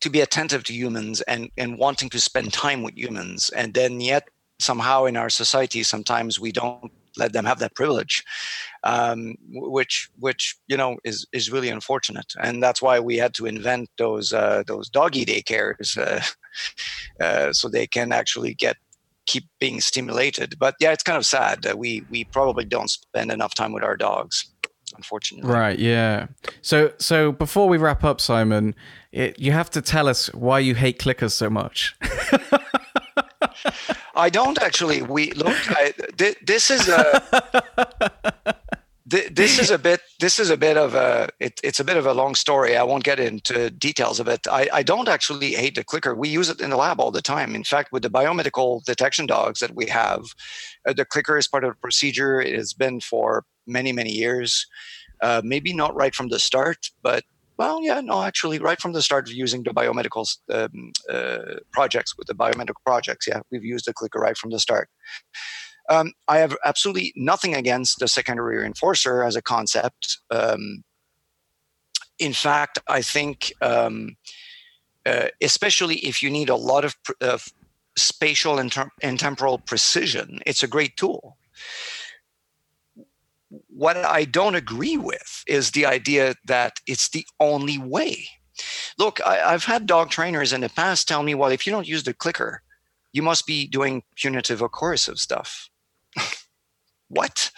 to 0.00 0.10
be 0.10 0.20
attentive 0.20 0.64
to 0.64 0.74
humans 0.74 1.20
and 1.22 1.50
and 1.56 1.78
wanting 1.78 2.08
to 2.10 2.20
spend 2.20 2.52
time 2.52 2.82
with 2.82 2.96
humans, 2.96 3.50
and 3.50 3.74
then 3.74 4.00
yet 4.00 4.28
somehow 4.58 5.04
in 5.04 5.16
our 5.16 5.30
society 5.30 5.82
sometimes 5.82 6.38
we 6.38 6.52
don't 6.52 6.92
let 7.16 7.32
them 7.32 7.44
have 7.44 7.58
that 7.58 7.74
privilege, 7.74 8.24
um, 8.84 9.34
which 9.50 10.10
which 10.18 10.56
you 10.66 10.76
know 10.76 10.96
is 11.04 11.26
is 11.32 11.50
really 11.50 11.68
unfortunate, 11.68 12.32
and 12.42 12.62
that's 12.62 12.82
why 12.82 12.98
we 12.98 13.16
had 13.16 13.34
to 13.34 13.46
invent 13.46 13.90
those 13.98 14.32
uh, 14.32 14.62
those 14.66 14.88
doggy 14.88 15.24
daycares 15.24 15.96
uh, 15.98 16.22
Uh, 17.20 17.52
so 17.52 17.68
they 17.68 17.86
can 17.86 18.12
actually 18.12 18.54
get 18.54 18.76
keep 19.26 19.44
being 19.60 19.80
stimulated. 19.80 20.56
But 20.58 20.74
yeah, 20.80 20.92
it's 20.92 21.02
kind 21.02 21.18
of 21.18 21.26
sad 21.26 21.62
that 21.62 21.78
we 21.78 22.04
we 22.10 22.24
probably 22.24 22.64
don't 22.64 22.90
spend 22.90 23.30
enough 23.30 23.54
time 23.54 23.72
with 23.72 23.84
our 23.84 23.96
dogs 23.96 24.52
unfortunately. 24.96 25.50
Right. 25.50 25.78
Yeah. 25.78 26.26
So 26.60 26.92
so 26.98 27.32
before 27.32 27.68
we 27.68 27.78
wrap 27.78 28.04
up, 28.04 28.20
Simon, 28.20 28.74
it, 29.10 29.38
you 29.38 29.52
have 29.52 29.70
to 29.70 29.82
tell 29.82 30.08
us 30.08 30.32
why 30.34 30.58
you 30.58 30.74
hate 30.74 30.98
clickers 30.98 31.32
so 31.32 31.48
much. 31.50 31.96
I 34.14 34.28
don't 34.30 34.60
actually. 34.60 35.02
We 35.02 35.32
look. 35.32 35.56
I, 35.70 35.94
th- 36.16 36.38
this 36.44 36.70
is 36.70 36.88
a. 36.88 38.54
this 39.12 39.58
is 39.58 39.70
a 39.70 39.78
bit. 39.78 40.00
This 40.20 40.38
is 40.38 40.50
a 40.50 40.56
bit 40.56 40.76
of 40.76 40.94
a. 40.94 41.28
It, 41.38 41.60
it's 41.62 41.80
a 41.80 41.84
bit 41.84 41.96
of 41.96 42.06
a 42.06 42.14
long 42.14 42.34
story. 42.34 42.76
I 42.76 42.82
won't 42.82 43.04
get 43.04 43.20
into 43.20 43.70
details 43.70 44.18
of 44.20 44.28
it. 44.28 44.46
I, 44.50 44.68
I 44.72 44.82
don't 44.82 45.08
actually 45.08 45.52
hate 45.52 45.74
the 45.74 45.84
clicker. 45.84 46.14
We 46.14 46.28
use 46.28 46.48
it 46.48 46.60
in 46.60 46.70
the 46.70 46.76
lab 46.76 47.00
all 47.00 47.10
the 47.10 47.22
time. 47.22 47.54
In 47.54 47.64
fact, 47.64 47.92
with 47.92 48.02
the 48.02 48.10
biomedical 48.10 48.82
detection 48.84 49.26
dogs 49.26 49.60
that 49.60 49.74
we 49.74 49.86
have, 49.86 50.24
uh, 50.86 50.92
the 50.92 51.04
clicker 51.04 51.36
is 51.36 51.46
part 51.46 51.64
of 51.64 51.74
the 51.74 51.80
procedure. 51.80 52.40
It 52.40 52.54
has 52.54 52.72
been 52.72 53.00
for 53.00 53.44
many 53.66 53.92
many 53.92 54.10
years. 54.10 54.66
Uh, 55.20 55.40
maybe 55.44 55.72
not 55.72 55.94
right 55.94 56.14
from 56.14 56.28
the 56.28 56.38
start, 56.38 56.90
but 57.02 57.22
well, 57.58 57.80
yeah, 57.82 58.00
no, 58.00 58.22
actually, 58.22 58.58
right 58.58 58.80
from 58.80 58.92
the 58.92 59.02
start 59.02 59.28
of 59.28 59.34
using 59.34 59.62
the 59.62 59.70
biomedical 59.70 60.26
um, 60.50 60.92
uh, 61.08 61.60
projects 61.72 62.16
with 62.16 62.26
the 62.26 62.34
biomedical 62.34 62.82
projects, 62.84 63.26
yeah, 63.28 63.40
we've 63.50 63.64
used 63.64 63.86
the 63.86 63.92
clicker 63.92 64.18
right 64.18 64.36
from 64.36 64.50
the 64.50 64.58
start. 64.58 64.88
Um, 65.88 66.12
I 66.28 66.38
have 66.38 66.56
absolutely 66.64 67.12
nothing 67.16 67.54
against 67.54 67.98
the 67.98 68.08
secondary 68.08 68.56
reinforcer 68.56 69.26
as 69.26 69.36
a 69.36 69.42
concept. 69.42 70.18
Um, 70.30 70.84
in 72.18 72.32
fact, 72.32 72.78
I 72.88 73.02
think, 73.02 73.52
um, 73.60 74.16
uh, 75.04 75.28
especially 75.40 75.96
if 75.96 76.22
you 76.22 76.30
need 76.30 76.48
a 76.48 76.56
lot 76.56 76.84
of, 76.84 76.94
uh, 77.20 77.38
spatial 77.96 78.58
and, 78.58 78.70
ter- 78.70 78.90
and 79.02 79.18
temporal 79.18 79.58
precision, 79.58 80.38
it's 80.46 80.62
a 80.62 80.68
great 80.68 80.96
tool 80.96 81.36
what 83.68 83.96
I 83.96 84.24
don't 84.24 84.54
agree 84.54 84.96
with 84.96 85.44
is 85.46 85.70
the 85.70 85.86
idea 85.86 86.34
that 86.46 86.80
it's 86.86 87.10
the 87.10 87.26
only 87.40 87.78
way. 87.78 88.26
Look, 88.98 89.20
I, 89.26 89.50
have 89.50 89.64
had 89.64 89.86
dog 89.86 90.10
trainers 90.10 90.52
in 90.52 90.60
the 90.60 90.68
past 90.68 91.08
tell 91.08 91.22
me, 91.22 91.34
well, 91.34 91.50
if 91.50 91.66
you 91.66 91.72
don't 91.72 91.88
use 91.88 92.04
the 92.04 92.14
clicker, 92.14 92.62
you 93.12 93.22
must 93.22 93.46
be 93.46 93.66
doing 93.66 94.02
punitive 94.16 94.62
or 94.62 94.68
coercive 94.68 95.18
stuff. 95.18 95.68
What? 97.12 97.50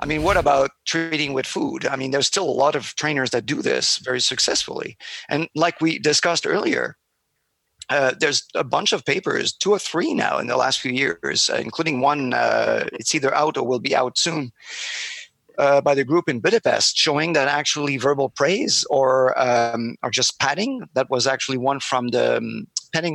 I 0.00 0.06
mean, 0.06 0.22
what 0.22 0.36
about 0.36 0.70
treating 0.84 1.32
with 1.32 1.46
food? 1.46 1.86
I 1.86 1.96
mean, 1.96 2.10
there's 2.10 2.26
still 2.26 2.48
a 2.48 2.60
lot 2.64 2.74
of 2.74 2.94
trainers 2.96 3.30
that 3.30 3.46
do 3.46 3.62
this 3.62 3.98
very 3.98 4.20
successfully. 4.20 4.96
And 5.28 5.48
like 5.54 5.80
we 5.80 5.98
discussed 5.98 6.46
earlier, 6.46 6.96
uh, 7.88 8.12
there's 8.18 8.44
a 8.54 8.64
bunch 8.64 8.92
of 8.92 9.04
papers, 9.04 9.52
two 9.52 9.70
or 9.70 9.78
three 9.78 10.14
now 10.14 10.38
in 10.38 10.46
the 10.46 10.56
last 10.56 10.80
few 10.80 10.92
years, 10.92 11.50
uh, 11.50 11.56
including 11.56 12.00
one. 12.00 12.32
Uh, 12.32 12.86
it's 12.92 13.14
either 13.14 13.34
out 13.34 13.56
or 13.56 13.66
will 13.66 13.80
be 13.80 13.94
out 13.94 14.16
soon, 14.18 14.52
uh, 15.58 15.80
by 15.80 15.94
the 15.94 16.04
group 16.04 16.28
in 16.28 16.40
Budapest, 16.40 16.96
showing 16.96 17.32
that 17.34 17.48
actually 17.48 17.96
verbal 17.96 18.30
praise 18.30 18.84
or 18.90 19.38
um, 19.38 19.96
or 20.02 20.10
just 20.10 20.38
patting. 20.38 20.88
That 20.94 21.10
was 21.10 21.26
actually 21.26 21.58
one 21.58 21.80
from 21.80 22.08
the 22.08 22.38
um, 22.38 22.66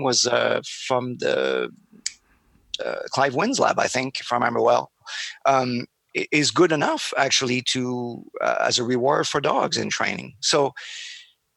was 0.03 0.27
uh, 0.27 0.61
from 0.65 1.17
the 1.17 1.69
uh, 2.83 2.95
Clive 3.09 3.35
Wynn's 3.35 3.59
lab, 3.59 3.79
I 3.79 3.87
think, 3.87 4.19
if 4.19 4.31
I 4.31 4.35
remember 4.35 4.61
well. 4.61 4.91
Um, 5.45 5.85
is 6.31 6.51
good 6.51 6.71
enough 6.71 7.13
actually 7.17 7.61
to 7.61 8.23
uh, 8.41 8.57
as 8.61 8.79
a 8.79 8.83
reward 8.83 9.27
for 9.27 9.39
dogs 9.39 9.77
in 9.77 9.89
training. 9.89 10.33
So 10.39 10.73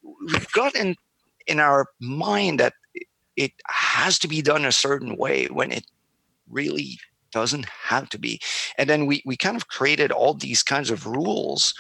we've 0.03 0.53
got 0.53 0.75
in 0.75 0.97
in 1.47 1.61
our 1.61 1.87
mind 2.01 2.61
that 2.61 2.75
it 3.37 3.53
has 3.67 4.19
to 4.19 4.29
be 4.29 4.43
done 4.43 4.65
a 4.65 4.73
certain 4.73 5.17
way 5.17 5.47
when 5.47 5.73
it 5.73 5.87
really 6.49 6.99
doesn't 7.33 7.67
have 7.67 8.09
to 8.09 8.19
be 8.19 8.41
and 8.77 8.91
then 8.91 9.07
we 9.07 9.23
we 9.25 9.37
kind 9.37 9.57
of 9.57 9.69
created 9.69 10.11
all 10.11 10.35
these 10.35 10.65
kinds 10.65 10.91
of 10.91 11.07
rules 11.07 11.75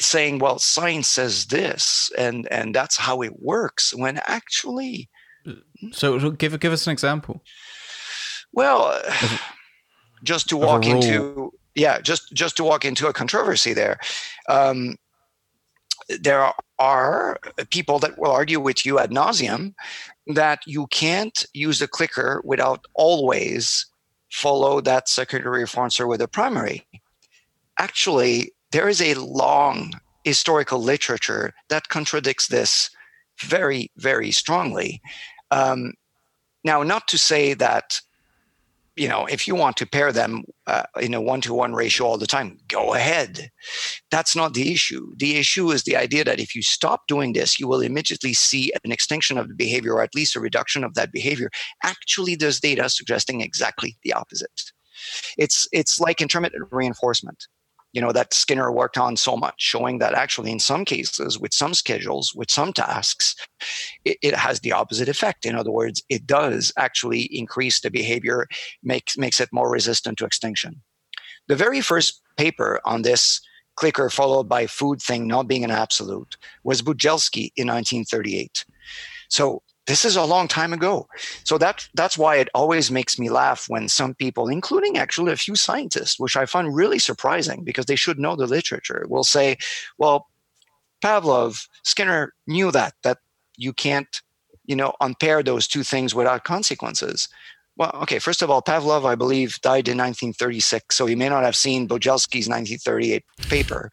saying 0.00 0.38
well 0.38 0.60
science 0.60 1.08
says 1.08 1.46
this 1.46 2.10
and 2.16 2.46
and 2.52 2.72
that's 2.72 2.96
how 2.96 3.20
it 3.20 3.42
works 3.42 3.92
when 3.94 4.20
actually 4.26 5.10
so 5.90 6.30
give 6.30 6.58
give 6.60 6.72
us 6.72 6.86
an 6.86 6.92
example 6.92 7.42
well 8.52 9.02
just 10.22 10.48
to 10.48 10.56
walk 10.56 10.86
into 10.86 11.52
yeah 11.74 12.00
just 12.00 12.32
just 12.32 12.56
to 12.56 12.64
walk 12.64 12.84
into 12.84 13.06
a 13.06 13.12
controversy 13.12 13.72
there 13.72 13.98
um, 14.48 14.96
there 16.08 16.52
are 16.78 17.38
people 17.70 17.98
that 17.98 18.18
will 18.18 18.30
argue 18.30 18.60
with 18.60 18.84
you 18.84 18.98
ad 18.98 19.10
nauseum 19.10 19.74
that 20.26 20.60
you 20.66 20.86
can't 20.88 21.44
use 21.52 21.80
a 21.80 21.88
clicker 21.88 22.40
without 22.44 22.84
always 22.94 23.86
follow 24.30 24.80
that 24.80 25.08
secondary 25.08 25.62
reinforcer 25.62 26.08
with 26.08 26.20
a 26.20 26.28
primary. 26.28 26.86
Actually, 27.78 28.52
there 28.70 28.88
is 28.88 29.00
a 29.00 29.14
long 29.14 29.92
historical 30.24 30.80
literature 30.80 31.52
that 31.68 31.88
contradicts 31.88 32.48
this 32.48 32.90
very, 33.38 33.90
very 33.96 34.30
strongly. 34.30 35.00
Um, 35.50 35.92
now, 36.64 36.82
not 36.82 37.08
to 37.08 37.18
say 37.18 37.54
that 37.54 38.00
you 38.96 39.08
know, 39.08 39.26
if 39.26 39.48
you 39.48 39.54
want 39.54 39.76
to 39.78 39.86
pair 39.86 40.12
them 40.12 40.44
uh, 40.66 40.84
in 41.00 41.14
a 41.14 41.20
one 41.20 41.40
to 41.42 41.54
one 41.54 41.72
ratio 41.72 42.06
all 42.06 42.18
the 42.18 42.26
time, 42.26 42.58
go 42.68 42.94
ahead. 42.94 43.50
That's 44.10 44.36
not 44.36 44.54
the 44.54 44.72
issue. 44.72 45.12
The 45.16 45.36
issue 45.36 45.70
is 45.70 45.84
the 45.84 45.96
idea 45.96 46.24
that 46.24 46.40
if 46.40 46.54
you 46.54 46.62
stop 46.62 47.06
doing 47.08 47.32
this, 47.32 47.58
you 47.58 47.66
will 47.66 47.80
immediately 47.80 48.34
see 48.34 48.72
an 48.84 48.92
extinction 48.92 49.38
of 49.38 49.48
the 49.48 49.54
behavior 49.54 49.94
or 49.94 50.02
at 50.02 50.14
least 50.14 50.36
a 50.36 50.40
reduction 50.40 50.84
of 50.84 50.94
that 50.94 51.12
behavior. 51.12 51.50
Actually, 51.82 52.34
there's 52.34 52.60
data 52.60 52.88
suggesting 52.88 53.40
exactly 53.40 53.96
the 54.02 54.12
opposite. 54.12 54.72
It's, 55.38 55.66
it's 55.72 55.98
like 55.98 56.20
intermittent 56.20 56.68
reinforcement 56.70 57.46
you 57.92 58.00
know 58.00 58.12
that 58.12 58.32
skinner 58.32 58.72
worked 58.72 58.98
on 58.98 59.16
so 59.16 59.36
much 59.36 59.54
showing 59.58 59.98
that 59.98 60.14
actually 60.14 60.50
in 60.50 60.58
some 60.58 60.84
cases 60.84 61.38
with 61.38 61.52
some 61.52 61.74
schedules 61.74 62.34
with 62.34 62.50
some 62.50 62.72
tasks 62.72 63.36
it, 64.04 64.18
it, 64.22 64.34
has 64.34 64.60
the 64.60 64.72
opposite 64.72 65.08
effect. 65.08 65.44
In 65.44 65.54
other 65.54 65.70
words 65.70 66.02
it 66.08 66.26
does 66.26 66.72
actually 66.76 67.22
increase 67.36 67.80
the 67.80 67.90
behavior 67.90 68.48
makes 68.82 69.16
makes 69.16 69.40
it 69.40 69.52
more 69.52 69.70
resistant 69.70 70.18
to 70.18 70.24
extinction. 70.24 70.82
The 71.48 71.56
very 71.56 71.80
first 71.80 72.22
paper 72.36 72.80
on 72.84 73.02
this 73.02 73.40
clicker 73.76 74.10
followed 74.10 74.48
by 74.48 74.66
food 74.66 75.00
thing 75.00 75.26
not 75.26 75.48
being 75.48 75.64
an 75.64 75.70
absolute 75.70 76.36
was 76.62 76.82
Bugelski 76.82 77.52
in 77.56 77.68
1938 77.68 78.64
so 79.28 79.62
this 79.86 80.04
is 80.04 80.16
a 80.16 80.24
long 80.24 80.48
time 80.48 80.72
ago. 80.72 81.08
So 81.44 81.58
that 81.58 81.88
that's 81.94 82.16
why 82.16 82.36
it 82.36 82.48
always 82.54 82.90
makes 82.90 83.18
me 83.18 83.30
laugh 83.30 83.66
when 83.68 83.88
some 83.88 84.14
people, 84.14 84.48
including 84.48 84.96
actually 84.96 85.32
a 85.32 85.36
few 85.36 85.56
scientists, 85.56 86.20
which 86.20 86.36
I 86.36 86.46
find 86.46 86.74
really 86.74 86.98
surprising 86.98 87.64
because 87.64 87.86
they 87.86 87.96
should 87.96 88.18
know 88.18 88.36
the 88.36 88.46
literature, 88.46 89.04
will 89.08 89.24
say, 89.24 89.56
"Well, 89.98 90.28
Pavlov, 91.02 91.66
Skinner 91.82 92.32
knew 92.46 92.70
that 92.70 92.94
that 93.02 93.18
you 93.56 93.72
can't, 93.72 94.22
you 94.64 94.76
know, 94.76 94.94
unpair 95.00 95.42
those 95.42 95.66
two 95.66 95.82
things 95.82 96.14
without 96.14 96.44
consequences." 96.44 97.28
Well, 97.76 97.90
okay. 98.02 98.18
First 98.18 98.42
of 98.42 98.50
all, 98.50 98.62
Pavlov, 98.62 99.04
I 99.06 99.14
believe, 99.14 99.60
died 99.62 99.88
in 99.88 99.96
1936, 99.96 100.94
so 100.94 101.06
he 101.06 101.16
may 101.16 101.28
not 101.28 101.42
have 101.42 101.56
seen 101.56 101.88
Bugelski's 101.88 102.48
1938 102.48 103.24
paper. 103.48 103.90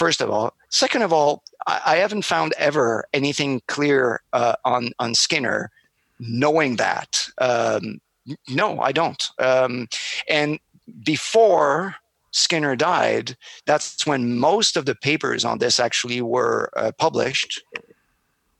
First 0.00 0.22
of 0.22 0.30
all, 0.30 0.54
second 0.70 1.02
of 1.02 1.12
all, 1.12 1.42
I, 1.66 1.96
haven't 1.96 2.24
found 2.24 2.54
ever 2.56 3.04
anything 3.12 3.60
clear 3.68 4.22
uh, 4.32 4.54
on 4.64 4.92
on 4.98 5.14
Skinner, 5.14 5.70
knowing 6.18 6.76
that. 6.76 7.28
Um, 7.36 8.00
no, 8.48 8.80
I 8.80 8.92
don't. 8.92 9.22
Um, 9.38 9.88
and 10.26 10.58
before 11.04 11.96
Skinner 12.30 12.76
died, 12.76 13.36
that's 13.66 14.06
when 14.06 14.38
most 14.38 14.78
of 14.78 14.86
the 14.86 14.94
papers 14.94 15.44
on 15.44 15.58
this 15.58 15.78
actually 15.78 16.22
were 16.22 16.70
uh, 16.76 16.92
published. 16.96 17.62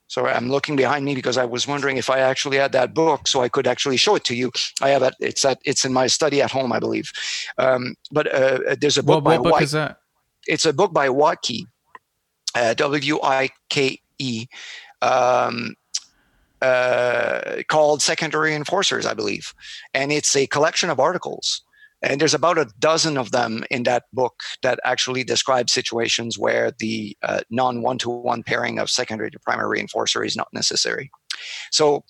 So 0.08 0.26
I'm 0.26 0.50
looking 0.50 0.76
behind 0.76 1.06
me 1.06 1.14
because 1.14 1.38
I 1.38 1.46
was 1.46 1.66
wondering 1.66 1.96
if 1.96 2.10
I 2.10 2.18
actually 2.18 2.58
had 2.58 2.72
that 2.72 2.92
book, 2.92 3.26
so 3.26 3.40
I 3.40 3.48
could 3.48 3.66
actually 3.66 3.96
show 3.96 4.14
it 4.14 4.24
to 4.24 4.34
you. 4.34 4.52
I 4.82 4.90
have 4.90 5.02
it. 5.04 5.14
It's 5.20 5.42
at. 5.46 5.58
It's 5.64 5.86
in 5.86 5.94
my 5.94 6.06
study 6.06 6.42
at 6.42 6.50
home, 6.50 6.70
I 6.70 6.80
believe. 6.80 7.10
Um, 7.56 7.94
but 8.10 8.26
uh, 8.26 8.76
there's 8.78 8.98
a 8.98 9.02
book 9.02 9.24
what, 9.24 9.24
by 9.24 9.38
what 9.38 9.52
book 9.52 9.62
is 9.62 9.72
that? 9.72 9.99
It's 10.46 10.66
a 10.66 10.72
book 10.72 10.92
by 10.92 11.08
Wike, 11.08 11.64
uh, 12.54 12.74
W 12.74 13.18
I 13.22 13.50
K 13.68 14.00
E, 14.18 14.46
um, 15.02 15.74
uh, 16.62 17.62
called 17.68 18.02
Secondary 18.02 18.52
Reinforcers, 18.52 19.06
I 19.06 19.14
believe. 19.14 19.54
And 19.94 20.12
it's 20.12 20.34
a 20.36 20.46
collection 20.46 20.90
of 20.90 21.00
articles. 21.00 21.62
And 22.02 22.20
there's 22.20 22.34
about 22.34 22.58
a 22.58 22.70
dozen 22.78 23.18
of 23.18 23.30
them 23.30 23.64
in 23.70 23.82
that 23.82 24.04
book 24.12 24.40
that 24.62 24.80
actually 24.84 25.22
describe 25.22 25.68
situations 25.68 26.38
where 26.38 26.72
the 26.78 27.16
uh, 27.22 27.40
non 27.50 27.82
one 27.82 27.98
to 27.98 28.08
one 28.08 28.42
pairing 28.42 28.78
of 28.78 28.88
secondary 28.88 29.30
to 29.30 29.38
primary 29.40 29.80
reinforcer 29.80 30.24
is 30.24 30.34
not 30.36 30.48
necessary. 30.52 31.10
So, 31.70 32.04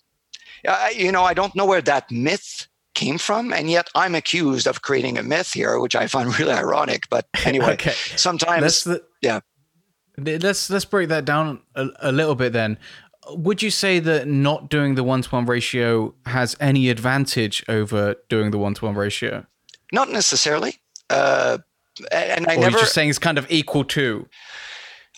you 0.95 1.11
know, 1.11 1.25
I 1.25 1.35
don't 1.35 1.57
know 1.57 1.67
where 1.67 1.83
that 1.83 2.11
myth 2.11 2.69
came 3.01 3.19
from 3.19 3.53
and 3.53 3.71
yet 3.71 3.89
i'm 3.95 4.15
accused 4.15 4.67
of 4.67 4.83
creating 4.83 5.17
a 5.19 5.23
myth 5.23 5.53
here 5.53 5.81
which 5.85 5.97
i 5.97 6.07
find 6.07 6.27
really 6.39 6.53
ironic 6.53 7.03
but 7.09 7.25
anyway 7.45 7.73
okay. 7.73 7.95
sometimes 8.17 8.85
the, 8.85 9.03
yeah 9.23 9.41
Let's 10.25 10.71
let's 10.71 10.85
break 10.85 11.09
that 11.09 11.25
down 11.25 11.61
a, 11.75 11.89
a 12.01 12.13
little 12.13 12.35
bit 12.35 12.53
then. 12.53 12.79
Would 13.31 13.63
you 13.63 13.71
say 13.71 14.01
that 14.01 14.27
not 14.27 14.69
doing 14.71 14.95
the 14.95 15.05
one 15.05 15.23
to 15.23 15.31
one 15.31 15.47
ratio 15.47 16.15
has 16.27 16.57
any 16.61 16.89
advantage 16.91 17.65
over 17.69 18.17
doing 18.29 18.51
the 18.51 18.59
one 18.59 18.75
to 18.75 18.87
one 18.87 18.95
ratio? 18.95 19.47
Not 19.93 20.11
necessarily. 20.11 20.77
Uh, 21.09 21.59
and 22.11 22.47
I 22.49 22.57
or 22.57 22.61
never. 22.61 22.79
just 22.79 22.95
saying 22.95 23.11
it's 23.11 23.19
kind 23.19 23.39
of 23.39 23.47
equal 23.51 23.85
to. 23.85 24.27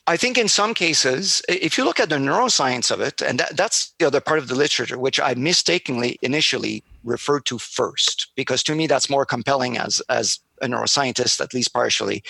I 0.06 0.16
think 0.16 0.36
in 0.36 0.48
some 0.48 0.74
cases, 0.74 1.42
if 1.48 1.78
you 1.78 1.84
look 1.84 2.00
at 2.00 2.08
the 2.08 2.16
neuroscience 2.16 2.90
of 2.90 3.00
it, 3.00 3.22
and 3.22 3.38
that, 3.38 3.56
that's 3.56 3.94
the 3.98 4.06
other 4.06 4.20
part 4.20 4.40
of 4.40 4.48
the 4.48 4.56
literature, 4.56 4.98
which 4.98 5.20
I 5.20 5.34
mistakenly 5.34 6.18
initially 6.22 6.82
referred 7.04 7.46
to 7.46 7.58
first, 7.58 8.32
because 8.34 8.64
to 8.64 8.74
me 8.74 8.88
that's 8.88 9.08
more 9.08 9.24
compelling 9.24 9.78
as 9.78 10.02
as 10.08 10.40
a 10.60 10.66
neuroscientist, 10.66 11.40
at 11.40 11.54
least 11.54 11.72
partially. 11.72 12.22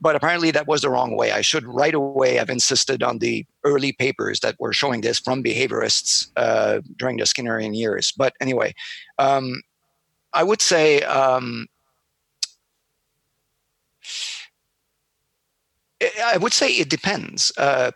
But 0.00 0.14
apparently 0.14 0.50
that 0.52 0.68
was 0.68 0.82
the 0.82 0.90
wrong 0.90 1.16
way. 1.16 1.32
I 1.32 1.40
should 1.40 1.64
right 1.64 1.94
away 1.94 2.34
have 2.34 2.50
insisted 2.50 3.02
on 3.02 3.18
the 3.18 3.44
early 3.64 3.92
papers 3.92 4.40
that 4.40 4.54
were 4.60 4.72
showing 4.72 5.00
this 5.00 5.18
from 5.18 5.42
behaviorists 5.42 6.28
uh, 6.36 6.80
during 6.96 7.16
the 7.16 7.24
Skinnerian 7.24 7.74
years. 7.74 8.12
But 8.12 8.34
anyway, 8.40 8.74
um, 9.18 9.62
I 10.34 10.42
would 10.44 10.60
say 10.60 11.02
um, 11.02 11.66
I 16.24 16.36
would 16.38 16.52
say 16.52 16.68
it 16.68 16.88
depends. 16.88 17.52
Uh, 17.56 17.90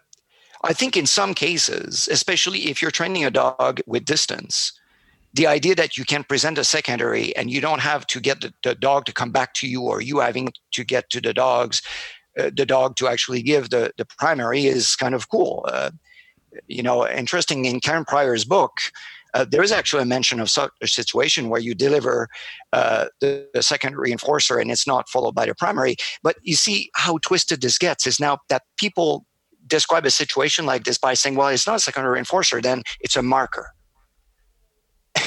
I 0.65 0.73
think 0.73 0.97
in 0.97 1.07
some 1.07 1.35
cases, 1.35 2.09
especially 2.11 2.71
if 2.71 2.81
you're 2.81 2.91
training 2.91 3.25
a 3.25 3.31
dog 3.31 3.81
with 3.87 4.05
distance, 4.05 4.73
the 5.35 5.47
idea 5.47 5.75
that 5.75 5.97
you 5.97 6.05
can 6.05 6.25
present 6.25 6.59
a 6.59 6.65
secondary 6.65 7.35
and 7.37 7.51
you 7.51 7.61
don't 7.61 7.81
have 7.81 8.07
to 8.09 8.21
get 8.21 8.41
the, 8.41 8.53
the 8.63 8.75
dog 8.75 9.07
to 9.07 9.13
come 9.13 9.31
back 9.31 9.55
to 9.55 9.69
you 9.69 9.83
or 9.83 10.01
you 10.01 10.21
having 10.21 10.53
to 10.73 10.85
get 10.85 11.11
to 11.11 11.21
the 11.21 11.33
dogs, 11.33 11.83
uh, 12.39 12.51
the 12.55 12.67
dog 12.67 12.97
to 12.97 13.09
actually 13.09 13.43
give 13.43 13.71
the, 13.71 13.93
the 13.97 14.05
primary 14.05 14.67
is 14.67 14.95
kind 14.95 15.15
of 15.15 15.29
cool. 15.31 15.65
Uh, 15.69 15.91
you 16.69 16.83
know, 16.83 17.09
interesting 17.09 17.65
in 17.65 17.81
Karen 17.81 18.05
Pryor's 18.05 18.45
book, 18.45 18.79
uh, 19.35 19.45
there 19.49 19.63
is 19.63 19.73
actually 19.73 20.03
a 20.03 20.07
mention 20.07 20.41
of 20.41 20.51
such 20.51 20.71
a 20.81 20.87
situation 20.87 21.49
where 21.49 21.61
you 21.61 21.75
deliver 21.75 22.29
uh, 22.73 23.07
the, 23.21 23.49
the, 23.55 23.63
second 23.63 23.95
reinforcer 23.95 24.61
and 24.61 24.71
it's 24.71 24.87
not 24.87 25.09
followed 25.09 25.35
by 25.35 25.47
the 25.47 25.55
primary. 25.55 25.97
But 26.23 26.37
you 26.43 26.55
see 26.55 26.91
how 26.95 27.19
twisted 27.19 27.63
this 27.63 27.79
gets 27.79 28.07
is 28.07 28.21
now 28.21 28.39
that 28.49 28.63
people 28.77 29.27
describe 29.67 30.05
a 30.05 30.11
situation 30.11 30.67
like 30.67 30.85
this 30.85 30.99
by 30.99 31.15
saying, 31.15 31.37
well, 31.37 31.49
it's 31.49 31.67
not 31.67 31.77
a 31.77 31.81
secondary 31.81 32.21
reinforcer, 32.21 32.63
then 32.63 32.83
it's 33.01 33.17
a 33.17 33.23
marker. 33.23 33.71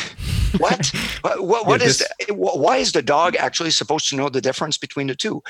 what? 0.58 0.92
what, 1.38 1.66
what 1.66 1.82
yeah, 1.82 1.88
is 1.88 1.98
the, 2.00 2.34
why 2.34 2.78
is 2.78 2.92
the 2.92 3.02
dog 3.02 3.36
actually 3.36 3.72
supposed 3.72 4.10
to 4.10 4.16
know 4.16 4.30
the 4.30 4.42
difference 4.42 4.78
between 4.78 5.08
the 5.08 5.16
two? 5.16 5.42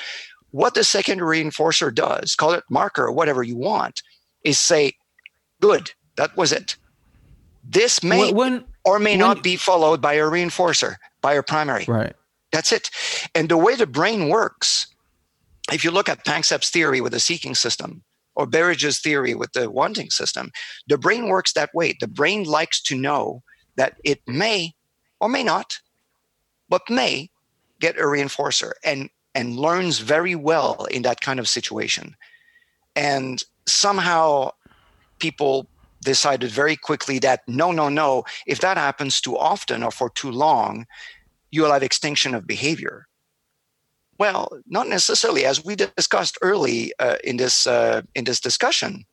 What 0.51 0.75
the 0.75 0.83
secondary 0.85 1.43
reinforcer 1.43 1.93
does, 1.93 2.35
call 2.35 2.53
it 2.53 2.63
marker 2.69 3.03
or 3.03 3.11
whatever 3.11 3.43
you 3.43 3.57
want, 3.57 4.01
is 4.43 4.57
say, 4.57 4.93
good, 5.59 5.91
that 6.15 6.37
was 6.37 6.53
it. 6.53 6.77
This 7.67 8.03
may 8.03 8.31
when, 8.31 8.65
or 8.83 8.99
may 8.99 9.11
when, 9.11 9.19
not 9.19 9.43
be 9.43 9.55
followed 9.55 10.01
by 10.01 10.13
a 10.13 10.23
reinforcer, 10.23 10.95
by 11.21 11.33
a 11.33 11.43
primary. 11.43 11.85
Right. 11.87 12.13
That's 12.51 12.71
it. 12.71 12.89
And 13.33 13.49
the 13.49 13.57
way 13.57 13.75
the 13.75 13.87
brain 13.87 14.29
works, 14.29 14.87
if 15.71 15.83
you 15.83 15.91
look 15.91 16.07
at 16.07 16.25
Panksepp's 16.25 16.69
theory 16.69 17.01
with 17.01 17.11
the 17.11 17.19
seeking 17.19 17.55
system 17.55 18.03
or 18.35 18.45
Berridge's 18.45 18.99
theory 18.99 19.33
with 19.33 19.53
the 19.53 19.69
wanting 19.69 20.09
system, 20.09 20.51
the 20.87 20.97
brain 20.97 21.27
works 21.27 21.53
that 21.53 21.73
way. 21.73 21.95
The 21.99 22.07
brain 22.07 22.43
likes 22.43 22.81
to 22.83 22.95
know 22.95 23.41
that 23.77 23.97
it 24.03 24.21
may 24.27 24.73
or 25.19 25.27
may 25.27 25.43
not, 25.43 25.79
but 26.69 26.81
may 26.89 27.29
get 27.79 27.97
a 27.97 28.03
reinforcer 28.03 28.73
and 28.83 29.09
and 29.33 29.57
learns 29.57 29.99
very 29.99 30.33
well 30.33 30.85
in 30.85 31.01
that 31.01 31.19
kind 31.19 31.41
of 31.41 31.49
situation. 31.49 32.15
And 32.95 33.43
somehow 33.65 34.51
people 35.19 35.67
decided 36.05 36.49
very 36.51 36.77
quickly 36.77 37.19
that 37.19 37.41
no, 37.47 37.71
no, 37.71 37.89
no, 37.89 38.23
if 38.47 38.59
that 38.61 38.77
happens 38.77 39.19
too 39.19 39.37
often 39.37 39.83
or 39.83 39.91
for 39.91 40.09
too 40.09 40.31
long, 40.31 40.85
you'll 41.51 41.71
have 41.73 41.83
extinction 41.83 42.33
of 42.33 42.47
behavior. 42.47 43.07
Well, 44.17 44.47
not 44.67 44.87
necessarily, 44.87 45.45
as 45.45 45.65
we 45.65 45.75
discussed 45.75 46.37
early 46.41 46.93
uh, 46.99 47.17
in 47.23 47.37
this 47.37 47.67
uh, 47.67 48.01
in 48.13 48.23
this 48.23 48.39
discussion. 48.39 49.05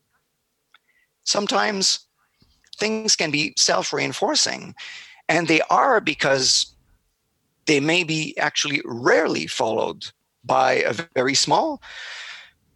Sometimes 1.24 2.07
things 2.78 3.16
can 3.16 3.30
be 3.30 3.55
self-reinforcing, 3.57 4.74
and 5.28 5.49
they 5.49 5.61
are 5.70 6.01
because 6.01 6.74
they 7.66 7.80
may 7.80 8.05
be 8.05 8.36
actually 8.38 8.80
rarely 8.84 9.47
followed 9.47 10.07
by 10.45 10.74
a 10.74 10.95
very 11.14 11.34
small 11.34 11.80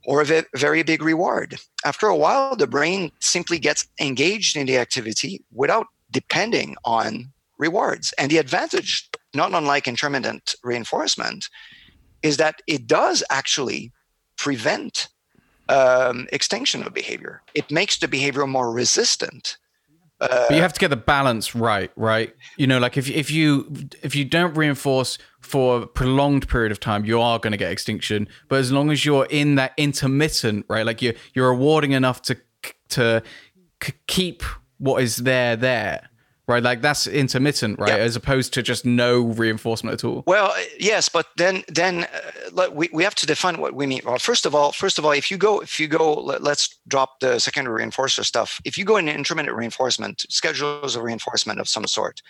or 0.07 0.23
a 0.23 0.45
very 0.55 0.83
big 0.83 1.03
reward. 1.03 1.57
After 1.85 2.07
a 2.07 2.17
while, 2.17 2.57
the 2.57 2.67
brain 2.67 3.11
simply 3.21 3.59
gets 3.59 3.87
engaged 4.01 4.57
in 4.57 4.67
the 4.67 4.79
activity 4.79 5.45
without 5.53 5.89
depending 6.11 6.77
on 6.85 7.33
rewards. 7.59 8.15
And 8.17 8.31
the 8.31 8.39
advantage, 8.39 9.11
not 9.35 9.53
unlike 9.53 9.89
intermittent 9.89 10.55
reinforcement, 10.63 11.49
is 12.23 12.37
that 12.39 12.63
it 12.67 12.87
does 12.87 13.25
actually 13.31 13.93
prevent 14.39 15.09
um, 15.69 16.29
extinction 16.33 16.85
of 16.85 16.95
behavior. 16.95 17.43
It 17.55 17.71
makes 17.71 17.99
the 17.99 18.09
behavior 18.09 18.47
more 18.47 18.73
resistant 18.73 19.59
but 20.19 20.51
you 20.51 20.57
uh, 20.57 20.61
have 20.61 20.73
to 20.73 20.81
get 20.81 20.89
the 20.89 20.97
balance 20.97 21.55
right, 21.55 21.91
right? 21.97 22.35
You 22.57 22.67
know, 22.67 22.79
like 22.79 22.97
if 22.97 23.09
if 23.11 23.31
you 23.31 23.73
if 24.03 24.15
you 24.15 24.25
don't 24.25 24.57
reinforce 24.57 25.19
for 25.41 25.83
a 25.83 25.87
prolonged 25.87 26.49
period 26.49 26.73
of 26.73 26.81
time, 26.81 27.05
you 27.05 27.21
are 27.21 27.39
going 27.39 27.53
to 27.53 27.59
get 27.59 27.71
extinction. 27.71 28.29
But 28.49 28.61
as 28.61 28.73
long 28.73 28.91
as 28.91 29.05
you're 29.05 29.27
in 29.27 29.57
that 29.57 29.73
intermittent, 29.77 30.67
right, 30.69 30.87
like 30.87 31.03
you're 31.03 31.15
you're 31.35 31.51
rewarding 31.51 31.93
enough 31.93 32.23
to 32.23 32.37
to 32.91 33.23
keep 34.07 34.43
what 34.79 35.03
is 35.03 35.17
there 35.19 35.57
there, 35.57 36.09
right? 36.49 36.63
Like 36.63 36.81
that's 36.81 37.07
intermittent, 37.07 37.79
right? 37.79 37.99
As 38.01 38.17
opposed 38.17 38.53
to 38.55 38.63
just 38.63 38.85
no 38.85 39.23
reinforcement 39.23 39.95
at 39.95 40.05
all. 40.05 40.23
Well, 40.27 40.55
yes, 40.79 41.09
but 41.09 41.27
then 41.37 41.65
then 41.69 42.07
uh, 42.57 42.71
we, 42.71 42.89
we 42.93 43.03
have 43.05 43.15
to 43.17 43.27
define 43.27 43.59
what 43.59 43.75
we 43.75 43.87
mean. 43.87 44.01
Well, 44.05 44.19
first 44.19 44.47
of 44.47 44.55
all, 44.55 44.73
first 44.73 44.99
of 44.99 45.05
all, 45.05 45.13
if 45.13 45.31
you 45.31 45.37
go 45.37 45.61
if 45.61 45.81
you 45.81 45.89
go, 45.89 46.15
let, 46.15 46.43
us 46.47 46.69
drop 46.87 47.21
the 47.21 47.39
secondary 47.39 47.85
reinforcer 47.85 48.25
stuff. 48.25 48.61
If 48.65 48.79
you 48.79 48.85
go 48.85 48.97
in 48.97 49.09
intermittent 49.09 49.57
reinforcement, 49.57 50.25
schedules 50.29 50.97
of 50.97 51.03
reinforcement 51.03 51.61
of 51.61 51.69
some 51.69 51.87
sort, 51.87 52.23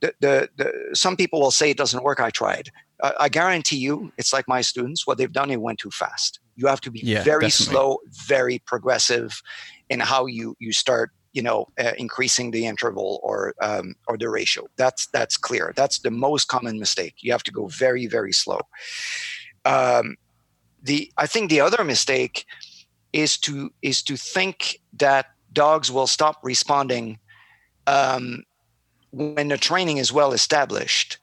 the, 0.00 0.14
the, 0.20 0.48
the 0.56 0.96
some 0.96 1.16
people 1.16 1.40
will 1.40 1.50
say 1.50 1.70
it 1.70 1.76
doesn't 1.76 2.02
work. 2.02 2.20
I 2.20 2.30
tried. 2.30 2.70
Uh, 3.00 3.12
I 3.20 3.28
guarantee 3.28 3.76
you, 3.76 4.10
it's 4.16 4.32
like 4.32 4.48
my 4.48 4.62
students. 4.62 5.06
What 5.06 5.18
they've 5.18 5.32
done, 5.32 5.50
it 5.50 5.60
went 5.60 5.78
too 5.78 5.90
fast. 5.90 6.40
You 6.56 6.66
have 6.66 6.80
to 6.82 6.90
be 6.90 7.00
yeah, 7.00 7.22
very 7.22 7.46
definitely. 7.46 7.74
slow, 7.74 7.98
very 8.26 8.58
progressive 8.60 9.40
in 9.88 10.00
how 10.00 10.26
you 10.26 10.56
you 10.58 10.72
start 10.72 11.10
you 11.36 11.42
know 11.42 11.68
uh, 11.78 11.92
increasing 11.98 12.50
the 12.50 12.64
interval 12.66 13.20
or 13.22 13.54
um, 13.60 13.94
or 14.08 14.16
the 14.16 14.28
ratio. 14.28 14.66
That's 14.76 15.06
that's 15.08 15.36
clear. 15.36 15.74
That's 15.76 15.98
the 15.98 16.10
most 16.10 16.48
common 16.48 16.78
mistake. 16.78 17.16
You 17.18 17.30
have 17.32 17.42
to 17.44 17.52
go 17.52 17.66
very 17.66 18.06
very 18.06 18.32
slow. 18.32 18.60
Um, 19.64 20.16
the 20.82 21.10
i 21.16 21.26
think 21.26 21.50
the 21.50 21.60
other 21.60 21.82
mistake 21.84 22.46
is 23.12 23.38
to 23.38 23.70
is 23.82 24.02
to 24.02 24.16
think 24.16 24.80
that 24.92 25.26
dogs 25.52 25.90
will 25.90 26.06
stop 26.06 26.36
responding 26.42 27.18
um, 27.86 28.42
when 29.10 29.48
the 29.48 29.58
training 29.58 29.98
is 29.98 30.12
well 30.12 30.32
established. 30.32 31.18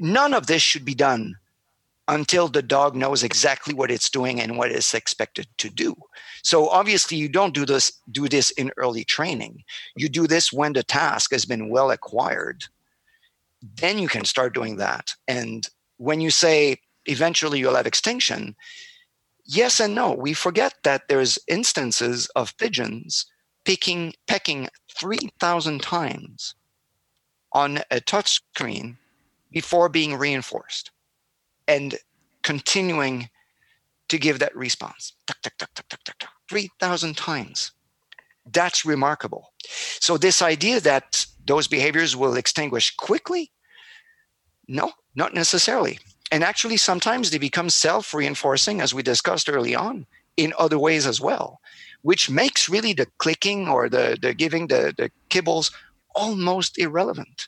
None 0.00 0.32
of 0.32 0.46
this 0.46 0.62
should 0.62 0.84
be 0.84 0.94
done 0.94 1.34
until 2.10 2.48
the 2.48 2.60
dog 2.60 2.96
knows 2.96 3.22
exactly 3.22 3.72
what 3.72 3.90
it's 3.90 4.10
doing 4.10 4.40
and 4.40 4.58
what 4.58 4.72
it's 4.72 4.94
expected 4.94 5.46
to 5.58 5.70
do. 5.70 5.94
So 6.42 6.68
obviously 6.68 7.16
you 7.16 7.28
don't 7.28 7.54
do 7.54 7.64
this 7.64 7.92
do 8.10 8.28
this 8.28 8.50
in 8.50 8.72
early 8.76 9.04
training. 9.04 9.62
You 9.94 10.08
do 10.08 10.26
this 10.26 10.52
when 10.52 10.72
the 10.72 10.82
task 10.82 11.30
has 11.30 11.44
been 11.44 11.70
well 11.70 11.90
acquired. 11.92 12.64
Then 13.76 13.98
you 13.98 14.08
can 14.08 14.24
start 14.24 14.54
doing 14.54 14.76
that. 14.76 15.14
And 15.28 15.68
when 15.98 16.20
you 16.20 16.30
say 16.30 16.80
eventually 17.06 17.60
you'll 17.60 17.76
have 17.76 17.86
extinction, 17.86 18.56
yes 19.44 19.78
and 19.78 19.94
no. 19.94 20.12
We 20.12 20.34
forget 20.34 20.74
that 20.82 21.06
there's 21.08 21.38
instances 21.46 22.26
of 22.34 22.56
pigeons 22.58 23.26
picking 23.64 24.14
pecking 24.26 24.68
3000 24.98 25.80
times 25.80 26.56
on 27.52 27.80
a 27.90 28.00
touch 28.00 28.30
screen 28.30 28.98
before 29.52 29.88
being 29.88 30.16
reinforced 30.16 30.90
and 31.70 31.94
continuing 32.42 33.30
to 34.08 34.18
give 34.18 34.40
that 34.40 34.56
response 34.56 35.12
3,000 36.48 37.16
times. 37.16 37.72
That's 38.52 38.84
remarkable. 38.84 39.52
So, 40.00 40.18
this 40.18 40.42
idea 40.42 40.80
that 40.80 41.24
those 41.46 41.68
behaviors 41.68 42.16
will 42.16 42.34
extinguish 42.36 42.96
quickly, 42.96 43.52
no, 44.66 44.92
not 45.14 45.32
necessarily. 45.32 46.00
And 46.32 46.42
actually, 46.42 46.76
sometimes 46.76 47.30
they 47.30 47.38
become 47.38 47.70
self 47.70 48.12
reinforcing, 48.12 48.80
as 48.80 48.92
we 48.92 49.02
discussed 49.02 49.48
early 49.48 49.74
on, 49.76 50.06
in 50.36 50.52
other 50.58 50.78
ways 50.78 51.06
as 51.06 51.20
well, 51.20 51.60
which 52.02 52.30
makes 52.30 52.68
really 52.68 52.94
the 52.94 53.06
clicking 53.18 53.68
or 53.68 53.88
the, 53.88 54.18
the 54.20 54.34
giving 54.34 54.66
the, 54.66 54.92
the 54.96 55.10
kibbles 55.28 55.70
almost 56.16 56.78
irrelevant 56.78 57.46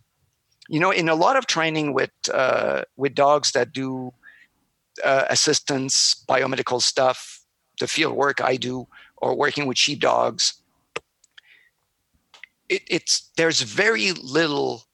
you 0.72 0.80
know, 0.80 0.90
in 0.90 1.10
a 1.10 1.14
lot 1.14 1.36
of 1.36 1.46
training 1.46 1.92
with 1.92 2.10
uh, 2.32 2.82
with 2.96 3.14
dogs 3.14 3.52
that 3.52 3.74
do 3.74 4.10
uh, 5.04 5.24
assistance, 5.28 6.24
biomedical 6.26 6.80
stuff, 6.80 7.42
the 7.78 7.86
field 7.86 8.16
work 8.16 8.40
I 8.40 8.56
do, 8.56 8.88
or 9.18 9.36
working 9.36 9.66
with 9.66 9.76
sheepdogs, 9.76 10.54
it, 12.70 12.82
it's 12.88 13.30
there's 13.36 13.60
very 13.60 14.12
little 14.12 14.84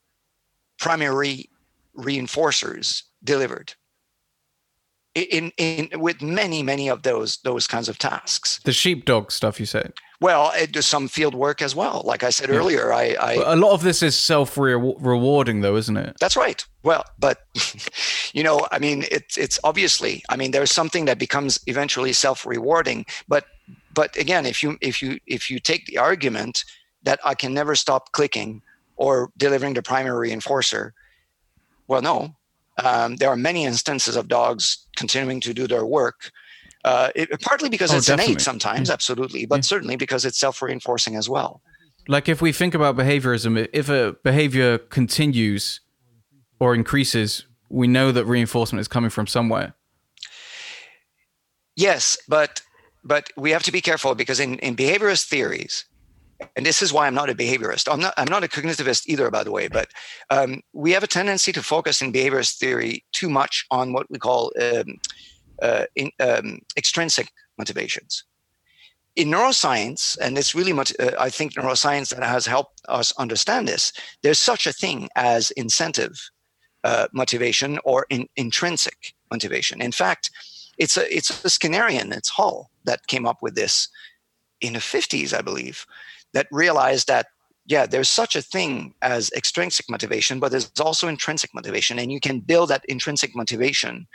primary 0.80 1.48
reinforcers 1.96 3.04
delivered. 3.22 3.74
in 5.14 5.52
in 5.58 6.00
with 6.00 6.20
many 6.20 6.60
many 6.64 6.90
of 6.90 7.02
those 7.04 7.38
those 7.44 7.68
kinds 7.68 7.88
of 7.88 7.98
tasks. 7.98 8.58
The 8.64 8.72
sheepdog 8.72 9.30
stuff 9.30 9.60
you 9.60 9.66
said. 9.66 9.92
Well, 10.20 10.52
it 10.56 10.72
does 10.72 10.86
some 10.86 11.06
field 11.06 11.34
work 11.34 11.62
as 11.62 11.76
well. 11.76 12.02
Like 12.04 12.24
I 12.24 12.30
said 12.30 12.48
yeah. 12.48 12.56
earlier, 12.56 12.92
I, 12.92 13.14
I 13.20 13.32
a 13.34 13.56
lot 13.56 13.72
of 13.72 13.82
this 13.82 14.02
is 14.02 14.18
self 14.18 14.58
rewarding, 14.58 15.60
though, 15.60 15.76
isn't 15.76 15.96
it? 15.96 16.16
That's 16.18 16.36
right. 16.36 16.64
Well, 16.82 17.04
but 17.20 17.46
you 18.32 18.42
know, 18.42 18.66
I 18.72 18.80
mean, 18.80 19.04
it's 19.12 19.38
it's 19.38 19.60
obviously, 19.62 20.24
I 20.28 20.36
mean, 20.36 20.50
there's 20.50 20.72
something 20.72 21.04
that 21.04 21.18
becomes 21.18 21.60
eventually 21.68 22.12
self 22.12 22.44
rewarding. 22.44 23.06
But 23.28 23.46
but 23.94 24.16
again, 24.16 24.44
if 24.44 24.60
you 24.60 24.76
if 24.80 25.00
you 25.00 25.20
if 25.26 25.50
you 25.50 25.60
take 25.60 25.86
the 25.86 25.98
argument 25.98 26.64
that 27.04 27.20
I 27.24 27.34
can 27.34 27.54
never 27.54 27.76
stop 27.76 28.10
clicking 28.10 28.62
or 28.96 29.30
delivering 29.36 29.74
the 29.74 29.82
primary 29.82 30.30
reinforcer, 30.30 30.92
well, 31.86 32.02
no. 32.02 32.34
Um, 32.82 33.16
there 33.16 33.28
are 33.28 33.36
many 33.36 33.64
instances 33.64 34.14
of 34.14 34.28
dogs 34.28 34.86
continuing 34.94 35.40
to 35.40 35.52
do 35.52 35.66
their 35.66 35.84
work 35.84 36.30
uh, 36.84 37.10
it, 37.14 37.28
partly 37.42 37.68
because 37.68 37.92
oh, 37.92 37.96
it's 37.96 38.06
definitely. 38.06 38.32
innate 38.32 38.40
sometimes, 38.40 38.88
yeah. 38.88 38.92
absolutely, 38.92 39.46
but 39.46 39.56
yeah. 39.56 39.62
certainly 39.62 39.96
because 39.96 40.24
it's 40.24 40.38
self 40.38 40.62
reinforcing 40.62 41.16
as 41.16 41.28
well. 41.28 41.60
Like 42.06 42.28
if 42.28 42.40
we 42.40 42.52
think 42.52 42.74
about 42.74 42.96
behaviorism, 42.96 43.68
if 43.72 43.88
a 43.88 44.16
behavior 44.24 44.78
continues 44.78 45.80
or 46.58 46.74
increases, 46.74 47.46
we 47.68 47.86
know 47.86 48.12
that 48.12 48.24
reinforcement 48.24 48.80
is 48.80 48.88
coming 48.88 49.10
from 49.10 49.26
somewhere. 49.26 49.74
Yes, 51.76 52.16
but 52.28 52.62
but 53.04 53.30
we 53.36 53.50
have 53.50 53.62
to 53.64 53.72
be 53.72 53.80
careful 53.80 54.14
because 54.14 54.40
in, 54.40 54.58
in 54.58 54.74
behaviorist 54.74 55.28
theories, 55.28 55.84
and 56.56 56.64
this 56.64 56.82
is 56.82 56.92
why 56.92 57.06
I'm 57.06 57.14
not 57.14 57.30
a 57.30 57.34
behaviorist. 57.34 57.92
I'm 57.92 58.00
not. 58.00 58.14
I'm 58.16 58.28
not 58.28 58.44
a 58.44 58.48
cognitivist 58.48 59.06
either, 59.06 59.30
by 59.30 59.44
the 59.44 59.52
way. 59.52 59.68
But 59.68 59.88
um, 60.30 60.62
we 60.72 60.92
have 60.92 61.02
a 61.02 61.06
tendency 61.06 61.52
to 61.52 61.62
focus 61.62 62.00
in 62.00 62.12
behaviorist 62.12 62.58
theory 62.58 63.04
too 63.12 63.28
much 63.28 63.66
on 63.70 63.92
what 63.92 64.10
we 64.10 64.18
call 64.18 64.52
um, 64.60 64.98
uh, 65.62 65.84
in, 65.96 66.10
um, 66.20 66.60
extrinsic 66.76 67.32
motivations. 67.56 68.24
In 69.16 69.28
neuroscience, 69.28 70.16
and 70.20 70.38
it's 70.38 70.54
really 70.54 70.72
much, 70.72 70.92
uh, 71.00 71.10
I 71.18 71.28
think, 71.28 71.54
neuroscience 71.54 72.14
that 72.14 72.22
has 72.22 72.46
helped 72.46 72.80
us 72.88 73.12
understand 73.18 73.66
this, 73.66 73.92
there's 74.22 74.38
such 74.38 74.66
a 74.66 74.72
thing 74.72 75.08
as 75.16 75.50
incentive 75.52 76.30
uh, 76.84 77.08
motivation 77.12 77.78
or 77.84 78.06
in, 78.10 78.28
intrinsic 78.36 79.14
motivation. 79.30 79.82
In 79.82 79.92
fact, 79.92 80.30
it's 80.78 80.96
a, 80.96 81.14
it's 81.14 81.30
a 81.44 81.48
Skinnerian, 81.48 82.16
it's 82.16 82.28
Hull 82.28 82.70
that 82.84 83.08
came 83.08 83.26
up 83.26 83.42
with 83.42 83.56
this 83.56 83.88
in 84.60 84.74
the 84.74 84.78
50s, 84.78 85.36
I 85.36 85.42
believe, 85.42 85.84
that 86.32 86.46
realized 86.52 87.08
that 87.08 87.26
yeah, 87.66 87.84
there's 87.84 88.08
such 88.08 88.34
a 88.34 88.40
thing 88.40 88.94
as 89.02 89.30
extrinsic 89.36 89.90
motivation, 89.90 90.40
but 90.40 90.50
there's 90.50 90.72
also 90.80 91.06
intrinsic 91.06 91.52
motivation, 91.54 91.98
and 91.98 92.10
you 92.10 92.18
can 92.18 92.40
build 92.40 92.70
that 92.70 92.84
intrinsic 92.88 93.36
motivation 93.36 94.08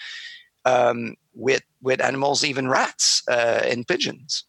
um, 0.66 1.16
with 1.34 1.64
with 1.82 2.01
animals, 2.01 2.43
even 2.43 2.68
rats 2.68 3.24
uh, 3.30 3.61
and 3.66 3.88
pigeons. 3.88 4.45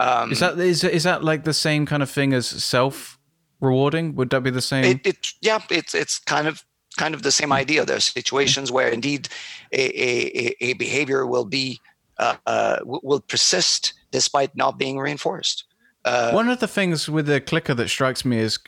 Um, 0.00 0.32
is 0.32 0.40
that 0.40 0.58
is 0.58 0.84
is 0.84 1.02
that 1.04 1.24
like 1.24 1.44
the 1.44 1.54
same 1.54 1.86
kind 1.86 2.02
of 2.02 2.10
thing 2.10 2.32
as 2.32 2.46
self 2.46 3.18
rewarding? 3.60 4.14
Would 4.14 4.30
that 4.30 4.42
be 4.42 4.50
the 4.50 4.62
same? 4.62 4.84
It, 4.84 5.06
it, 5.06 5.26
yeah, 5.40 5.60
it's 5.70 5.94
it's 5.94 6.18
kind 6.20 6.46
of 6.46 6.64
kind 6.96 7.14
of 7.14 7.22
the 7.22 7.32
same 7.32 7.52
idea. 7.52 7.84
There 7.84 7.96
are 7.96 8.00
situations 8.00 8.70
where 8.70 8.88
indeed 8.88 9.28
a 9.72 9.80
a, 9.80 10.56
a 10.60 10.72
behavior 10.74 11.26
will 11.26 11.44
be 11.44 11.80
uh, 12.18 12.36
uh, 12.46 12.78
will 12.84 13.20
persist 13.20 13.94
despite 14.10 14.56
not 14.56 14.78
being 14.78 14.98
reinforced. 14.98 15.64
Uh, 16.04 16.30
One 16.32 16.48
of 16.48 16.60
the 16.60 16.68
things 16.68 17.08
with 17.08 17.26
the 17.26 17.40
clicker 17.40 17.74
that 17.74 17.88
strikes 17.88 18.24
me 18.24 18.38
is 18.38 18.58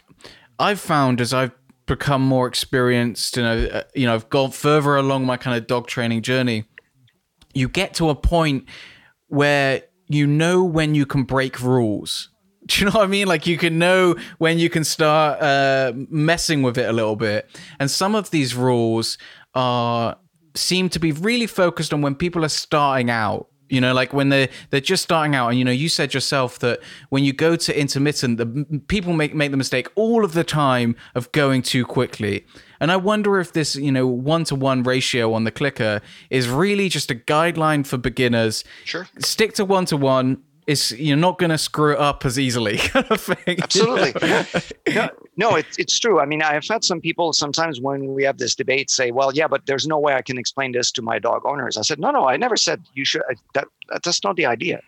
I've 0.59 0.81
found 0.81 1.21
as 1.21 1.33
I've 1.33 1.53
become 1.87 2.23
more 2.23 2.47
experienced 2.47 3.37
and 3.37 3.63
you 3.63 3.69
know, 3.69 3.75
uh, 3.75 3.83
you 3.95 4.07
know 4.07 4.15
I've 4.15 4.29
gone 4.29 4.51
further 4.51 4.97
along 4.97 5.27
my 5.27 5.37
kind 5.37 5.57
of 5.57 5.67
dog 5.67 5.87
training 5.87 6.23
journey 6.23 6.65
you 7.55 7.69
get 7.69 7.95
to 7.95 8.11
a 8.11 8.15
point 8.15 8.65
where 9.29 9.83
you 10.09 10.27
know 10.27 10.65
when 10.65 10.95
you 10.95 11.07
can 11.07 11.23
break 11.23 11.61
rules. 11.61 12.31
Do 12.67 12.81
you 12.81 12.87
know 12.87 12.99
what 12.99 13.05
I 13.05 13.07
mean? 13.07 13.27
Like 13.27 13.47
you 13.47 13.57
can 13.57 13.79
know 13.79 14.17
when 14.39 14.59
you 14.59 14.69
can 14.69 14.85
start 14.85 15.41
uh, 15.41 15.93
messing 16.09 16.63
with 16.63 16.79
it 16.79 16.89
a 16.89 16.93
little 16.93 17.17
bit. 17.17 17.49
And 17.79 17.91
some 17.91 18.15
of 18.15 18.31
these 18.31 18.55
rules 18.55 19.19
are 19.55 20.17
seem 20.55 20.89
to 20.91 20.99
be 20.99 21.13
really 21.13 21.47
focused 21.47 21.93
on 21.93 22.03
when 22.03 22.15
people 22.15 22.45
are 22.45 22.49
starting 22.49 23.09
out 23.09 23.47
you 23.71 23.81
know 23.81 23.95
like 23.95 24.13
when 24.13 24.29
they're 24.29 24.49
they're 24.71 24.81
just 24.81 25.03
starting 25.03 25.35
out 25.35 25.49
and 25.49 25.59
you 25.59 25.65
know 25.65 25.71
you 25.71 25.89
said 25.89 26.13
yourself 26.13 26.59
that 26.59 26.81
when 27.09 27.25
you 27.25 27.33
go 27.33 27.57
to 27.57 27.79
intermittent 27.79 28.37
the 28.37 28.81
people 28.89 29.13
make 29.13 29.35
make 29.35 29.51
the 29.53 29.57
mistake 29.57 29.89
all 29.95 30.25
of 30.25 30.33
the 30.33 30.45
time 30.45 30.95
of 31.15 31.31
going 31.33 31.63
too 31.63 31.87
quickly 31.87 32.45
and 32.81 32.91
i 32.91 32.97
wonder 32.97 33.39
if 33.39 33.53
this 33.53 33.77
you 33.77 33.93
know 33.93 34.07
one 34.07 34.45
to 34.45 34.55
one 34.55 34.83
ratio 34.83 35.33
on 35.33 35.45
the 35.45 35.51
clicker 35.51 36.01
is 36.31 36.49
really 36.49 36.89
just 36.89 37.11
a 37.11 37.15
guideline 37.15 37.87
for 37.87 37.99
beginners. 37.99 38.65
Sure. 38.85 39.07
Stick 39.19 39.55
to 39.55 39.65
one 39.65 39.85
to 39.87 39.97
one 39.97 40.43
it's 40.67 40.93
you're 40.93 41.17
not 41.17 41.39
going 41.39 41.51
to 41.51 41.59
screw 41.59 41.93
it 41.93 41.99
up 41.99 42.25
as 42.25 42.39
easily 42.39 42.77
kind 42.93 43.07
of 43.11 43.21
thing. 43.21 43.61
Absolutely. 43.63 44.13
No, 44.95 45.09
no 45.37 45.55
it's, 45.55 45.79
it's 45.79 45.99
true. 45.99 46.21
I 46.21 46.27
mean 46.27 46.43
i've 46.43 46.67
had 46.67 46.83
some 46.85 47.01
people 47.01 47.33
sometimes 47.33 47.81
when 47.81 48.15
we 48.15 48.25
have 48.25 48.39
this 48.39 48.55
debate 48.55 48.91
say 48.91 49.11
well 49.13 49.31
yeah 49.33 49.47
but 49.47 49.67
there's 49.67 49.87
no 49.87 49.99
way 49.99 50.15
i 50.15 50.23
can 50.23 50.37
explain 50.37 50.73
this 50.73 50.91
to 50.93 51.03
my 51.03 51.19
dog 51.19 51.43
owners. 51.45 51.77
I 51.77 51.83
said 51.83 51.99
no 52.01 52.11
no 52.11 52.29
i 52.29 52.37
never 52.37 52.57
said 52.57 52.83
you 52.95 53.05
should 53.05 53.23
that, 53.55 53.67
that's 54.03 54.25
not 54.25 54.37
the 54.37 54.47
idea. 54.47 54.81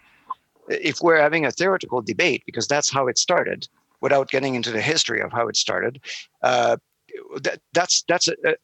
If 0.69 1.01
we're 1.03 1.21
having 1.21 1.45
a 1.45 1.51
theoretical 1.51 2.01
debate 2.03 2.43
because 2.47 2.67
that's 2.67 2.91
how 2.91 3.07
it 3.07 3.19
started 3.19 3.69
without 4.01 4.29
getting 4.31 4.55
into 4.55 4.73
the 4.73 4.81
history 4.81 5.21
of 5.21 5.31
how 5.33 5.47
it 5.49 5.57
started 5.57 6.01
uh, 6.43 6.77
that, 7.43 7.61
that's 7.73 8.03
that's 8.09 8.29
a, 8.29 8.35
a, 8.45 8.55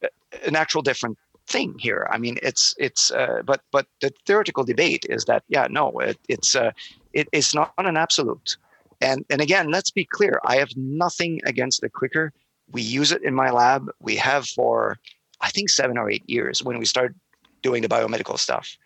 an 0.45 0.55
actual 0.55 0.81
different 0.81 1.17
thing 1.47 1.75
here. 1.79 2.07
I 2.11 2.17
mean, 2.17 2.37
it's 2.43 2.75
it's 2.77 3.11
uh, 3.11 3.41
but 3.45 3.61
but 3.71 3.87
the 4.01 4.11
theoretical 4.25 4.63
debate 4.63 5.05
is 5.09 5.25
that 5.25 5.43
yeah, 5.49 5.67
no, 5.69 5.99
it, 5.99 6.17
it's 6.27 6.55
uh, 6.55 6.71
it 7.13 7.27
is 7.31 7.53
not 7.53 7.73
an 7.77 7.97
absolute. 7.97 8.57
And 9.01 9.25
and 9.29 9.41
again, 9.41 9.71
let's 9.71 9.91
be 9.91 10.05
clear. 10.05 10.39
I 10.45 10.57
have 10.57 10.69
nothing 10.75 11.41
against 11.45 11.81
the 11.81 11.89
clicker. 11.89 12.31
We 12.71 12.81
use 12.81 13.11
it 13.11 13.23
in 13.23 13.33
my 13.33 13.49
lab. 13.49 13.89
We 13.99 14.15
have 14.17 14.47
for 14.47 14.99
I 15.41 15.49
think 15.49 15.69
seven 15.69 15.97
or 15.97 16.09
eight 16.09 16.29
years 16.29 16.63
when 16.63 16.77
we 16.77 16.85
started 16.85 17.15
doing 17.61 17.81
the 17.81 17.89
biomedical 17.89 18.37
stuff. 18.37 18.77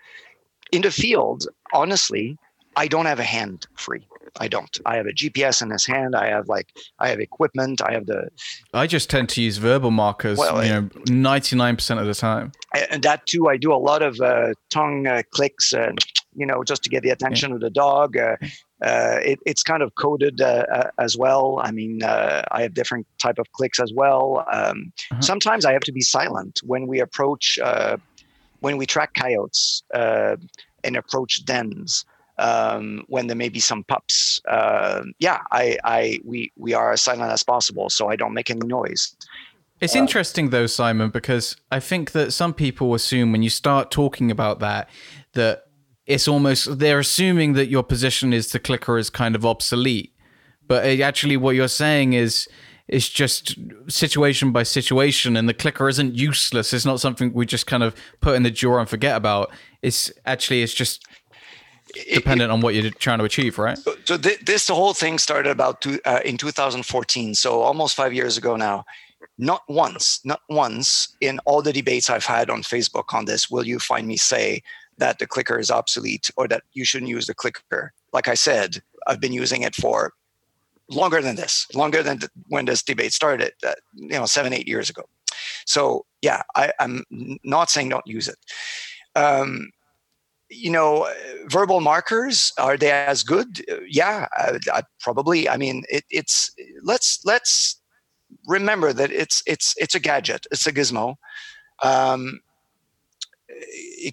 In 0.71 0.81
the 0.81 0.91
field, 0.91 1.47
honestly, 1.73 2.37
I 2.75 2.87
don't 2.87 3.05
have 3.05 3.19
a 3.19 3.23
hand 3.23 3.67
free. 3.75 4.07
I 4.39 4.47
don't. 4.47 4.77
I 4.85 4.95
have 4.95 5.05
a 5.05 5.11
GPS 5.11 5.61
in 5.61 5.69
this 5.69 5.85
hand. 5.85 6.15
I 6.15 6.27
have 6.27 6.47
like 6.47 6.73
I 6.99 7.09
have 7.09 7.19
equipment. 7.19 7.81
I 7.81 7.93
have 7.93 8.05
the. 8.05 8.29
I 8.73 8.87
just 8.87 9.09
tend 9.09 9.29
to 9.29 9.41
use 9.41 9.57
verbal 9.57 9.91
markers. 9.91 10.37
Well, 10.37 10.63
you 10.63 10.71
know, 10.71 10.89
ninety 11.07 11.55
nine 11.55 11.75
percent 11.75 11.99
of 11.99 12.07
the 12.07 12.15
time. 12.15 12.51
And 12.91 13.03
that 13.03 13.25
too, 13.27 13.47
I 13.49 13.57
do 13.57 13.73
a 13.73 13.75
lot 13.75 14.01
of 14.01 14.19
uh, 14.19 14.53
tongue 14.69 15.07
uh, 15.07 15.23
clicks 15.31 15.73
and 15.73 15.99
you 16.35 16.45
know 16.45 16.63
just 16.63 16.83
to 16.83 16.89
get 16.89 17.03
the 17.03 17.11
attention 17.11 17.49
yeah. 17.49 17.55
of 17.55 17.61
the 17.61 17.69
dog. 17.69 18.17
Uh, 18.17 18.37
uh 18.83 19.19
it, 19.23 19.39
it's 19.45 19.63
kind 19.63 19.83
of 19.83 19.93
coded 19.95 20.41
uh, 20.41 20.65
uh, 20.71 20.89
as 20.99 21.15
well. 21.15 21.59
I 21.61 21.71
mean, 21.71 22.03
I 22.03 22.61
have 22.61 22.73
different 22.73 23.07
type 23.21 23.39
of 23.39 23.51
clicks 23.51 23.79
as 23.79 23.93
well. 23.93 24.45
Um, 24.51 24.91
uh-huh. 25.11 25.21
Sometimes 25.21 25.65
I 25.65 25.73
have 25.73 25.83
to 25.83 25.91
be 25.91 26.01
silent 26.01 26.59
when 26.63 26.87
we 26.87 26.99
approach 26.99 27.59
when 28.61 28.77
we 28.77 28.85
track 28.85 29.13
coyotes 29.13 29.83
and 29.93 30.97
approach 30.97 31.45
dens 31.45 32.05
um, 32.43 33.05
when 33.07 33.27
there 33.27 33.37
may 33.37 33.49
be 33.49 33.61
some 33.61 33.83
pups. 33.85 34.41
Uh, 34.47 35.03
yeah, 35.19 35.39
I, 35.51 35.77
I, 35.83 36.19
we, 36.25 36.51
we 36.57 36.73
are 36.73 36.91
as 36.91 37.01
silent 37.01 37.31
as 37.31 37.41
possible, 37.41 37.89
so 37.89 38.09
I 38.09 38.17
don't 38.17 38.33
make 38.33 38.49
any 38.49 38.67
noise. 38.67 39.15
It's 39.79 39.95
uh, 39.95 39.99
interesting 39.99 40.49
though, 40.49 40.67
Simon, 40.67 41.09
because 41.09 41.55
I 41.71 41.79
think 41.79 42.11
that 42.11 42.33
some 42.33 42.53
people 42.53 42.93
assume 42.93 43.31
when 43.31 43.43
you 43.43 43.49
start 43.49 43.91
talking 43.91 44.29
about 44.29 44.59
that, 44.59 44.89
that 45.33 45.63
it's 46.05 46.27
almost 46.27 46.79
they're 46.79 46.99
assuming 46.99 47.53
that 47.53 47.67
your 47.67 47.83
position 47.83 48.33
is 48.33 48.51
the 48.51 48.59
clicker 48.59 48.97
is 48.97 49.09
kind 49.09 49.35
of 49.35 49.45
obsolete, 49.45 50.13
but 50.67 50.85
actually 50.99 51.37
what 51.37 51.55
you're 51.55 51.69
saying 51.69 52.11
is 52.11 52.49
it's 52.89 53.07
just 53.07 53.57
situation 53.87 54.51
by 54.51 54.63
situation 54.63 55.37
and 55.37 55.47
the 55.47 55.53
clicker 55.53 55.87
isn't 55.87 56.15
useless 56.15 56.73
it's 56.73 56.85
not 56.85 56.99
something 56.99 57.31
we 57.31 57.45
just 57.45 57.65
kind 57.65 57.81
of 57.81 57.95
put 58.19 58.35
in 58.35 58.43
the 58.43 58.51
drawer 58.51 58.77
and 58.77 58.89
forget 58.89 59.15
about 59.15 59.49
it's 59.81 60.11
actually 60.25 60.61
it's 60.61 60.73
just 60.73 61.05
dependent 61.93 62.49
it, 62.49 62.53
on 62.53 62.61
what 62.61 62.75
you're 62.75 62.91
trying 62.91 63.19
to 63.19 63.25
achieve, 63.25 63.57
right? 63.57 63.77
So 64.05 64.17
th- 64.17 64.39
this 64.39 64.67
whole 64.67 64.93
thing 64.93 65.17
started 65.17 65.49
about 65.49 65.81
two, 65.81 65.99
uh, 66.05 66.19
in 66.25 66.37
2014, 66.37 67.35
so 67.35 67.61
almost 67.61 67.95
five 67.95 68.13
years 68.13 68.37
ago 68.37 68.55
now. 68.55 68.85
Not 69.37 69.63
once, 69.67 70.19
not 70.23 70.41
once 70.49 71.15
in 71.19 71.39
all 71.45 71.61
the 71.61 71.73
debates 71.73 72.09
I've 72.09 72.25
had 72.25 72.49
on 72.49 72.61
Facebook 72.61 73.13
on 73.13 73.25
this 73.25 73.49
will 73.49 73.65
you 73.65 73.79
find 73.79 74.07
me 74.07 74.17
say 74.17 74.61
that 74.97 75.17
the 75.17 75.25
clicker 75.25 75.57
is 75.57 75.71
obsolete 75.71 76.29
or 76.37 76.47
that 76.49 76.63
you 76.73 76.85
shouldn't 76.85 77.09
use 77.09 77.25
the 77.25 77.33
clicker. 77.33 77.93
Like 78.11 78.27
I 78.27 78.35
said, 78.35 78.81
I've 79.07 79.19
been 79.19 79.33
using 79.33 79.63
it 79.63 79.75
for 79.75 80.13
longer 80.89 81.21
than 81.21 81.35
this, 81.35 81.67
longer 81.73 82.03
than 82.03 82.19
when 82.47 82.65
this 82.65 82.83
debate 82.83 83.13
started, 83.13 83.53
uh, 83.65 83.73
you 83.95 84.09
know, 84.09 84.25
seven, 84.25 84.53
eight 84.53 84.67
years 84.67 84.89
ago. 84.89 85.03
So 85.65 86.05
yeah, 86.21 86.43
I, 86.55 86.71
am 86.79 87.03
not 87.43 87.69
saying 87.69 87.89
don't 87.89 88.05
use 88.05 88.27
it. 88.27 88.37
Um, 89.15 89.71
you 90.53 90.71
know, 90.71 91.09
verbal 91.47 91.81
markers 91.81 92.53
are 92.57 92.77
they 92.77 92.91
as 92.91 93.23
good? 93.23 93.63
Yeah, 93.87 94.27
I, 94.33 94.59
I 94.71 94.83
probably. 94.99 95.49
I 95.49 95.57
mean, 95.57 95.83
it, 95.89 96.05
it's 96.09 96.51
let's 96.83 97.19
let's 97.25 97.81
remember 98.47 98.93
that 98.93 99.11
it's 99.11 99.43
it's 99.45 99.75
it's 99.77 99.95
a 99.95 99.99
gadget. 99.99 100.45
It's 100.51 100.67
a 100.67 100.71
gizmo. 100.71 101.15
Um, 101.81 102.41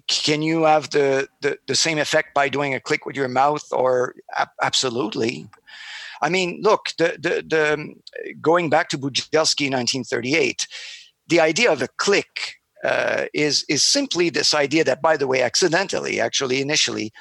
can 0.07 0.41
you 0.41 0.63
have 0.63 0.89
the, 0.91 1.27
the, 1.41 1.57
the 1.67 1.75
same 1.75 1.97
effect 1.97 2.33
by 2.33 2.49
doing 2.49 2.73
a 2.73 2.79
click 2.79 3.05
with 3.05 3.15
your 3.15 3.27
mouth 3.27 3.65
or 3.71 4.15
absolutely 4.61 5.47
i 6.21 6.29
mean 6.29 6.59
look 6.61 6.89
the, 6.97 7.17
the, 7.19 7.43
the 7.47 7.93
going 8.41 8.69
back 8.69 8.89
to 8.89 8.97
Bugelski 8.97 9.69
1938 9.69 10.67
the 11.27 11.39
idea 11.39 11.71
of 11.71 11.81
a 11.81 11.87
click 11.97 12.60
uh, 12.83 13.25
is 13.33 13.65
is 13.69 13.83
simply 13.83 14.29
this 14.29 14.53
idea 14.53 14.83
that 14.83 15.01
by 15.01 15.17
the 15.17 15.27
way 15.27 15.41
accidentally 15.41 16.19
actually 16.19 16.61
initially 16.61 17.11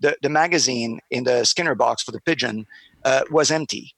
the, 0.00 0.16
the 0.22 0.28
magazine 0.28 1.00
in 1.10 1.24
the 1.24 1.44
skinner 1.44 1.74
box 1.74 2.02
for 2.02 2.12
the 2.12 2.20
pigeon 2.20 2.66
uh, 3.04 3.22
was 3.30 3.50
empty. 3.50 3.94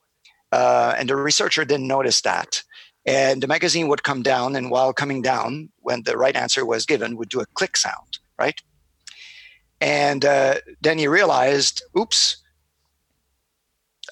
Uh, 0.53 0.95
and 0.97 1.09
the 1.09 1.17
researcher 1.17 1.65
didn't 1.65 1.89
notice 1.89 2.21
that. 2.21 2.63
And 3.05 3.43
the 3.43 3.49
magazine 3.49 3.89
would 3.89 4.05
come 4.05 4.23
down 4.23 4.55
and 4.55 4.71
while 4.71 4.93
coming 4.93 5.23
down 5.23 5.71
when 5.81 6.05
the 6.05 6.17
right 6.17 6.37
answer 6.37 6.65
was 6.65 6.87
given 6.87 7.17
would 7.17 7.31
do 7.31 7.41
a 7.41 7.47
click 7.47 7.77
sound 7.77 8.19
right? 8.39 8.61
And 9.81 10.25
uh, 10.25 10.55
then 10.81 10.99
he 10.99 11.09
realized 11.09 11.83
oops 11.97 12.39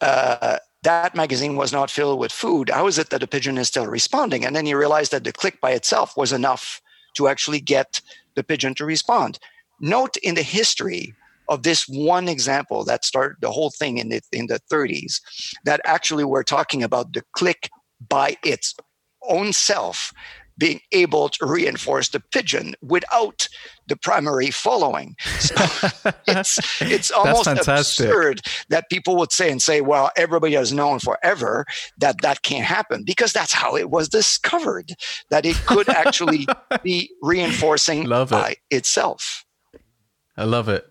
uh, 0.02 0.58
that 0.82 1.14
magazine 1.14 1.56
was 1.56 1.72
not 1.72 1.90
filled 1.90 2.18
with 2.18 2.30
food. 2.30 2.68
How 2.68 2.86
is 2.86 2.98
it 2.98 3.10
that 3.10 3.20
the 3.20 3.26
pigeon 3.26 3.58
is 3.58 3.68
still 3.68 3.86
responding? 3.86 4.44
And 4.44 4.54
then 4.54 4.66
he 4.66 4.74
realized 4.74 5.10
that 5.12 5.24
the 5.24 5.32
click 5.32 5.60
by 5.60 5.72
itself 5.72 6.16
was 6.16 6.32
enough 6.32 6.80
to 7.16 7.28
actually 7.28 7.60
get 7.60 8.00
the 8.34 8.44
pigeon 8.44 8.74
to 8.74 8.84
respond. 8.84 9.38
Note 9.80 10.16
in 10.22 10.34
the 10.34 10.42
history 10.42 11.14
of 11.48 11.62
this 11.62 11.86
one 11.88 12.28
example 12.28 12.84
that 12.84 13.04
started 13.04 13.36
the 13.40 13.50
whole 13.50 13.70
thing 13.70 13.98
in 13.98 14.08
the 14.08 14.20
in 14.32 14.46
the 14.46 14.60
30s 14.70 15.20
that 15.64 15.80
actually 15.84 16.24
we're 16.24 16.42
talking 16.42 16.82
about 16.82 17.12
the 17.12 17.22
click 17.32 17.70
by 18.08 18.36
its 18.44 18.74
own 19.28 19.52
self 19.52 20.12
being 20.58 20.80
able 20.92 21.28
to 21.28 21.46
reinforce 21.46 22.08
the 22.08 22.20
pigeon 22.20 22.74
without 22.82 23.48
the 23.88 23.96
primary 23.96 24.50
following. 24.50 25.14
So 25.38 25.54
it's 26.26 26.58
it's 26.80 27.10
almost 27.10 27.46
absurd 27.46 28.40
that 28.68 28.88
people 28.90 29.16
would 29.16 29.32
say 29.32 29.50
and 29.50 29.60
say, 29.60 29.80
well, 29.80 30.10
everybody 30.16 30.54
has 30.54 30.72
known 30.72 30.98
forever 30.98 31.64
that 31.98 32.20
that 32.22 32.42
can't 32.42 32.64
happen 32.64 33.04
because 33.04 33.32
that's 33.32 33.52
how 33.52 33.76
it 33.76 33.90
was 33.90 34.08
discovered 34.08 34.92
that 35.30 35.44
it 35.46 35.56
could 35.66 35.88
actually 35.88 36.46
be 36.82 37.10
reinforcing 37.22 38.04
Love 38.04 38.30
by 38.30 38.50
it. 38.50 38.58
itself. 38.70 39.44
I 40.36 40.44
love 40.44 40.68
it. 40.68 40.86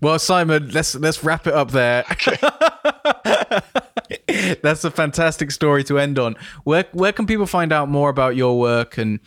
Well, 0.00 0.18
Simon, 0.18 0.70
let's 0.70 0.94
let's 0.96 1.22
wrap 1.24 1.46
it 1.46 1.54
up 1.54 1.70
there. 1.70 2.04
Okay. 2.10 2.36
That's 4.62 4.84
a 4.84 4.90
fantastic 4.90 5.50
story 5.50 5.84
to 5.84 5.98
end 5.98 6.18
on. 6.18 6.36
Where 6.64 6.86
where 6.92 7.12
can 7.12 7.26
people 7.26 7.46
find 7.46 7.72
out 7.72 7.88
more 7.88 8.10
about 8.10 8.36
your 8.36 8.58
work 8.58 8.98
and 8.98 9.20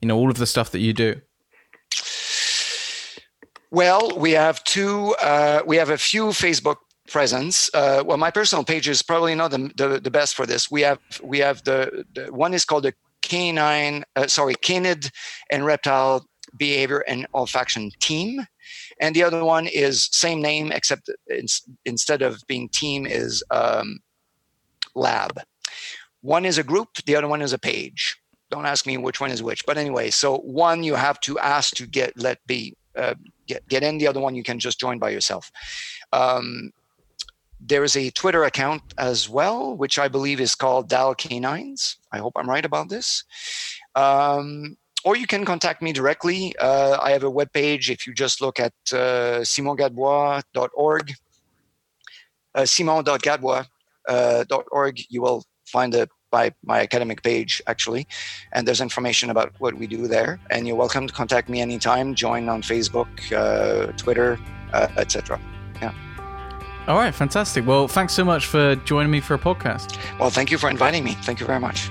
you 0.00 0.08
know 0.08 0.16
all 0.16 0.30
of 0.30 0.36
the 0.36 0.46
stuff 0.46 0.70
that 0.72 0.80
you 0.80 0.92
do? 0.92 1.20
Well, 3.70 4.18
we 4.18 4.32
have 4.32 4.64
two. 4.64 5.14
Uh, 5.22 5.62
we 5.64 5.76
have 5.76 5.90
a 5.90 5.98
few 5.98 6.26
Facebook 6.26 6.76
presence. 7.08 7.70
Uh, 7.74 8.02
well, 8.04 8.16
my 8.16 8.30
personal 8.30 8.64
page 8.64 8.88
is 8.88 9.02
probably 9.02 9.34
not 9.34 9.50
the, 9.50 9.70
the, 9.76 10.00
the, 10.00 10.10
best 10.10 10.34
for 10.34 10.46
this. 10.46 10.70
We 10.70 10.80
have 10.82 10.98
we 11.22 11.38
have 11.38 11.62
the, 11.64 12.04
the 12.14 12.32
one 12.32 12.54
is 12.54 12.64
called 12.64 12.84
the 12.84 12.94
canine, 13.22 14.04
uh, 14.16 14.26
sorry, 14.26 14.54
canid 14.54 15.10
and 15.50 15.64
reptile 15.64 16.26
behavior 16.56 17.04
and 17.06 17.26
olfaction 17.32 17.96
team 17.98 18.46
and 19.00 19.14
the 19.14 19.22
other 19.22 19.44
one 19.44 19.66
is 19.66 20.08
same 20.12 20.40
name 20.42 20.72
except 20.72 21.10
instead 21.84 22.22
of 22.22 22.40
being 22.46 22.68
team 22.68 23.06
is 23.06 23.42
um, 23.50 23.98
lab. 24.94 25.40
One 26.22 26.44
is 26.44 26.58
a 26.58 26.62
group 26.62 26.88
the 27.06 27.16
other 27.16 27.28
one 27.28 27.42
is 27.42 27.52
a 27.52 27.58
page. 27.58 28.16
Don't 28.50 28.66
ask 28.66 28.86
me 28.86 28.96
which 28.96 29.20
one 29.20 29.30
is 29.30 29.42
which. 29.42 29.64
But 29.66 29.78
anyway 29.78 30.10
so 30.10 30.38
one 30.38 30.82
you 30.82 30.94
have 30.94 31.20
to 31.20 31.38
ask 31.38 31.74
to 31.76 31.86
get 31.86 32.12
let 32.16 32.38
be 32.46 32.76
uh, 32.96 33.14
get, 33.46 33.66
get 33.68 33.82
in. 33.82 33.98
The 33.98 34.08
other 34.08 34.20
one 34.20 34.34
you 34.34 34.42
can 34.42 34.58
just 34.58 34.80
join 34.80 34.98
by 34.98 35.10
yourself. 35.10 35.50
Um, 36.12 36.72
there 37.62 37.84
is 37.84 37.94
a 37.94 38.10
twitter 38.12 38.44
account 38.44 38.82
as 38.96 39.28
well 39.28 39.76
which 39.76 39.98
i 39.98 40.08
believe 40.08 40.40
is 40.40 40.54
called 40.54 40.88
dal 40.88 41.14
canines. 41.14 41.98
I 42.10 42.18
hope 42.18 42.32
i'm 42.36 42.48
right 42.48 42.64
about 42.64 42.88
this. 42.88 43.22
Um, 43.94 44.76
or 45.04 45.16
you 45.16 45.26
can 45.26 45.44
contact 45.44 45.82
me 45.82 45.92
directly. 45.92 46.54
Uh, 46.58 46.98
I 47.00 47.10
have 47.12 47.24
a 47.24 47.30
web 47.30 47.52
page. 47.52 47.90
If 47.90 48.06
you 48.06 48.14
just 48.14 48.40
look 48.40 48.60
at 48.60 48.72
uh, 48.92 49.40
simongadbois.org, 49.42 51.14
uh, 52.54 52.64
simon.gadbois.org, 52.64 53.64
uh, 54.08 55.02
you 55.08 55.22
will 55.22 55.44
find 55.66 55.92
the 55.92 56.08
by 56.30 56.52
my 56.64 56.80
academic 56.80 57.22
page 57.22 57.60
actually. 57.66 58.06
And 58.52 58.66
there's 58.66 58.80
information 58.80 59.30
about 59.30 59.52
what 59.58 59.74
we 59.74 59.86
do 59.86 60.06
there. 60.06 60.38
And 60.50 60.66
you're 60.66 60.76
welcome 60.76 61.06
to 61.06 61.12
contact 61.12 61.48
me 61.48 61.60
anytime. 61.60 62.14
Join 62.14 62.48
on 62.48 62.62
facebook 62.62 63.08
uh, 63.32 63.92
twitter 63.96 64.38
uh, 64.72 64.88
etc 64.96 65.40
yeah. 65.82 65.92
All 66.86 66.96
right. 66.96 67.14
Fantastic. 67.14 67.66
Well 67.66 67.88
thanks 67.88 68.12
so 68.12 68.24
much 68.24 68.46
for 68.46 68.76
joining 68.76 69.10
me 69.10 69.20
for 69.20 69.34
a 69.34 69.38
podcast. 69.38 69.98
Well 70.18 70.30
thank 70.30 70.50
you 70.50 70.58
for 70.58 70.70
inviting 70.70 71.04
me. 71.04 71.16
Thank 71.22 71.40
you 71.40 71.46
very 71.46 71.60
much 71.60 71.90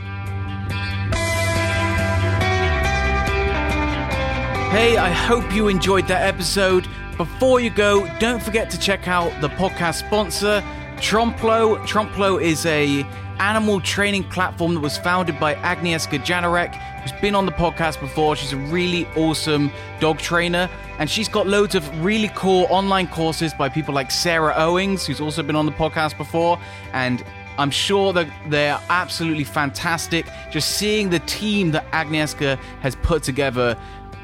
Hey, 4.70 4.98
I 4.98 5.10
hope 5.10 5.52
you 5.52 5.68
enjoyed 5.68 6.08
that 6.10 6.28
episode. 6.28 6.88
Before 7.18 7.60
you 7.60 7.72
go, 7.72 8.08
don't 8.20 8.40
forget 8.40 8.70
to 8.70 8.80
check 8.80 9.08
out 9.08 9.42
the 9.42 9.50
podcast 9.50 9.96
sponsor, 9.96 10.64
Tromplo. 10.98 11.80
Tromplo 11.88 12.40
is 12.40 12.68
a 12.68 13.04
animal 13.40 13.82
training 13.82 14.26
platform 14.26 14.76
that 14.76 14.80
was 14.80 14.96
founded 14.96 15.40
by 15.40 15.56
Agnieszka 15.56 16.20
Janarek, 16.20 16.76
who's 17.02 17.20
been 17.20 17.34
on 17.34 17.48
the 17.48 17.52
podcast 17.52 18.00
before. 18.00 18.36
She's 18.36 18.54
a 18.54 18.58
really 18.58 19.08
awesome 19.16 19.72
dog 20.00 20.20
trainer, 20.20 20.70
and 21.00 21.10
she's 21.10 21.28
got 21.28 21.48
loads 21.48 21.74
of 21.74 22.06
really 22.06 22.30
cool 22.36 22.68
online 22.70 23.08
courses 23.08 23.56
by 23.56 23.70
people 23.70 23.96
like 23.96 24.12
Sarah 24.12 24.54
Owings, 24.56 25.04
who's 25.04 25.20
also 25.20 25.42
been 25.42 25.56
on 25.56 25.66
the 25.66 25.72
podcast 25.72 26.16
before, 26.16 26.60
and 26.94 27.26
I'm 27.58 27.72
sure 27.72 28.14
that 28.14 28.30
they're 28.48 28.80
absolutely 28.90 29.44
fantastic. 29.44 30.28
Just 30.52 30.78
seeing 30.78 31.10
the 31.10 31.20
team 31.22 31.72
that 31.72 31.92
Agnieszka 31.92 32.58
has 32.82 32.96
put 32.98 33.24
together 33.24 33.78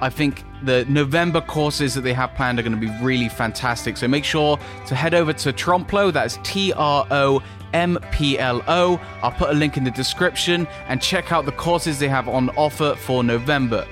I 0.06 0.10
think 0.12 0.44
the 0.62 0.86
November 0.86 1.42
courses 1.42 1.96
that 1.96 2.02
they 2.02 2.14
have 2.14 2.32
planned 2.36 2.60
are 2.60 2.62
going 2.62 2.80
to 2.80 2.88
be 2.88 2.94
really 3.02 3.28
fantastic. 3.28 3.98
So 3.98 4.08
make 4.08 4.24
sure 4.24 4.60
to 4.86 4.94
head 4.94 5.16
over 5.16 5.34
to 5.34 5.52
Tromplo, 5.52 6.14
that's 6.14 6.38
T 6.44 6.72
R 6.74 7.08
O 7.10 7.42
M 7.74 7.98
P 8.12 8.38
L 8.38 8.62
O. 8.68 9.02
I'll 9.24 9.32
put 9.32 9.50
a 9.50 9.54
link 9.54 9.78
in 9.78 9.84
the 9.84 9.90
description 9.90 10.68
and 10.88 11.02
check 11.02 11.32
out 11.32 11.46
the 11.46 11.54
courses 11.54 11.98
they 11.98 12.08
have 12.08 12.30
on 12.30 12.52
offer 12.52 12.94
for 12.96 13.24
November. 13.24 13.84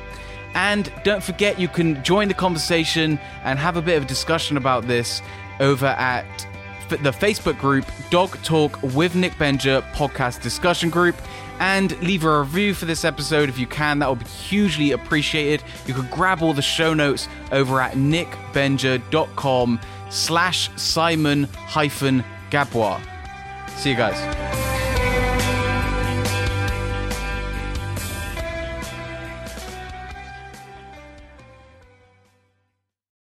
And 0.54 0.94
don't 1.04 1.24
forget, 1.24 1.60
you 1.60 1.68
can 1.68 2.04
join 2.04 2.28
the 2.28 2.36
conversation 2.36 3.20
and 3.44 3.58
have 3.58 3.76
a 3.76 3.82
bit 3.82 3.98
of 3.98 4.04
a 4.04 4.08
discussion 4.08 4.56
about 4.56 4.86
this 4.88 5.20
over 5.60 5.88
at 5.88 6.28
the 6.90 7.10
Facebook 7.10 7.58
group 7.58 7.86
Dog 8.12 8.38
Talk 8.44 8.80
with 8.84 9.16
Nick 9.16 9.36
Benger 9.40 9.82
podcast 9.94 10.44
discussion 10.44 10.92
group 10.92 11.16
and 11.64 11.98
leave 12.02 12.26
a 12.26 12.40
review 12.42 12.74
for 12.74 12.84
this 12.84 13.06
episode 13.06 13.48
if 13.48 13.58
you 13.58 13.66
can. 13.66 14.00
That 14.00 14.10
would 14.10 14.20
be 14.20 14.26
hugely 14.26 14.92
appreciated. 14.92 15.64
You 15.88 15.94
could 15.94 16.12
grab 16.12 16.42
all 16.42 16.54
the 16.54 16.62
show 16.62 16.94
notes 16.94 17.30
over 17.54 17.80
at 17.80 17.94
nickbenger.com 17.94 19.80
slash 20.10 20.70
Simon 20.76 21.46
hyphen 21.54 22.26
Gadbois. 22.52 23.00
See 23.78 23.92
you 23.92 23.96
guys. 23.96 24.93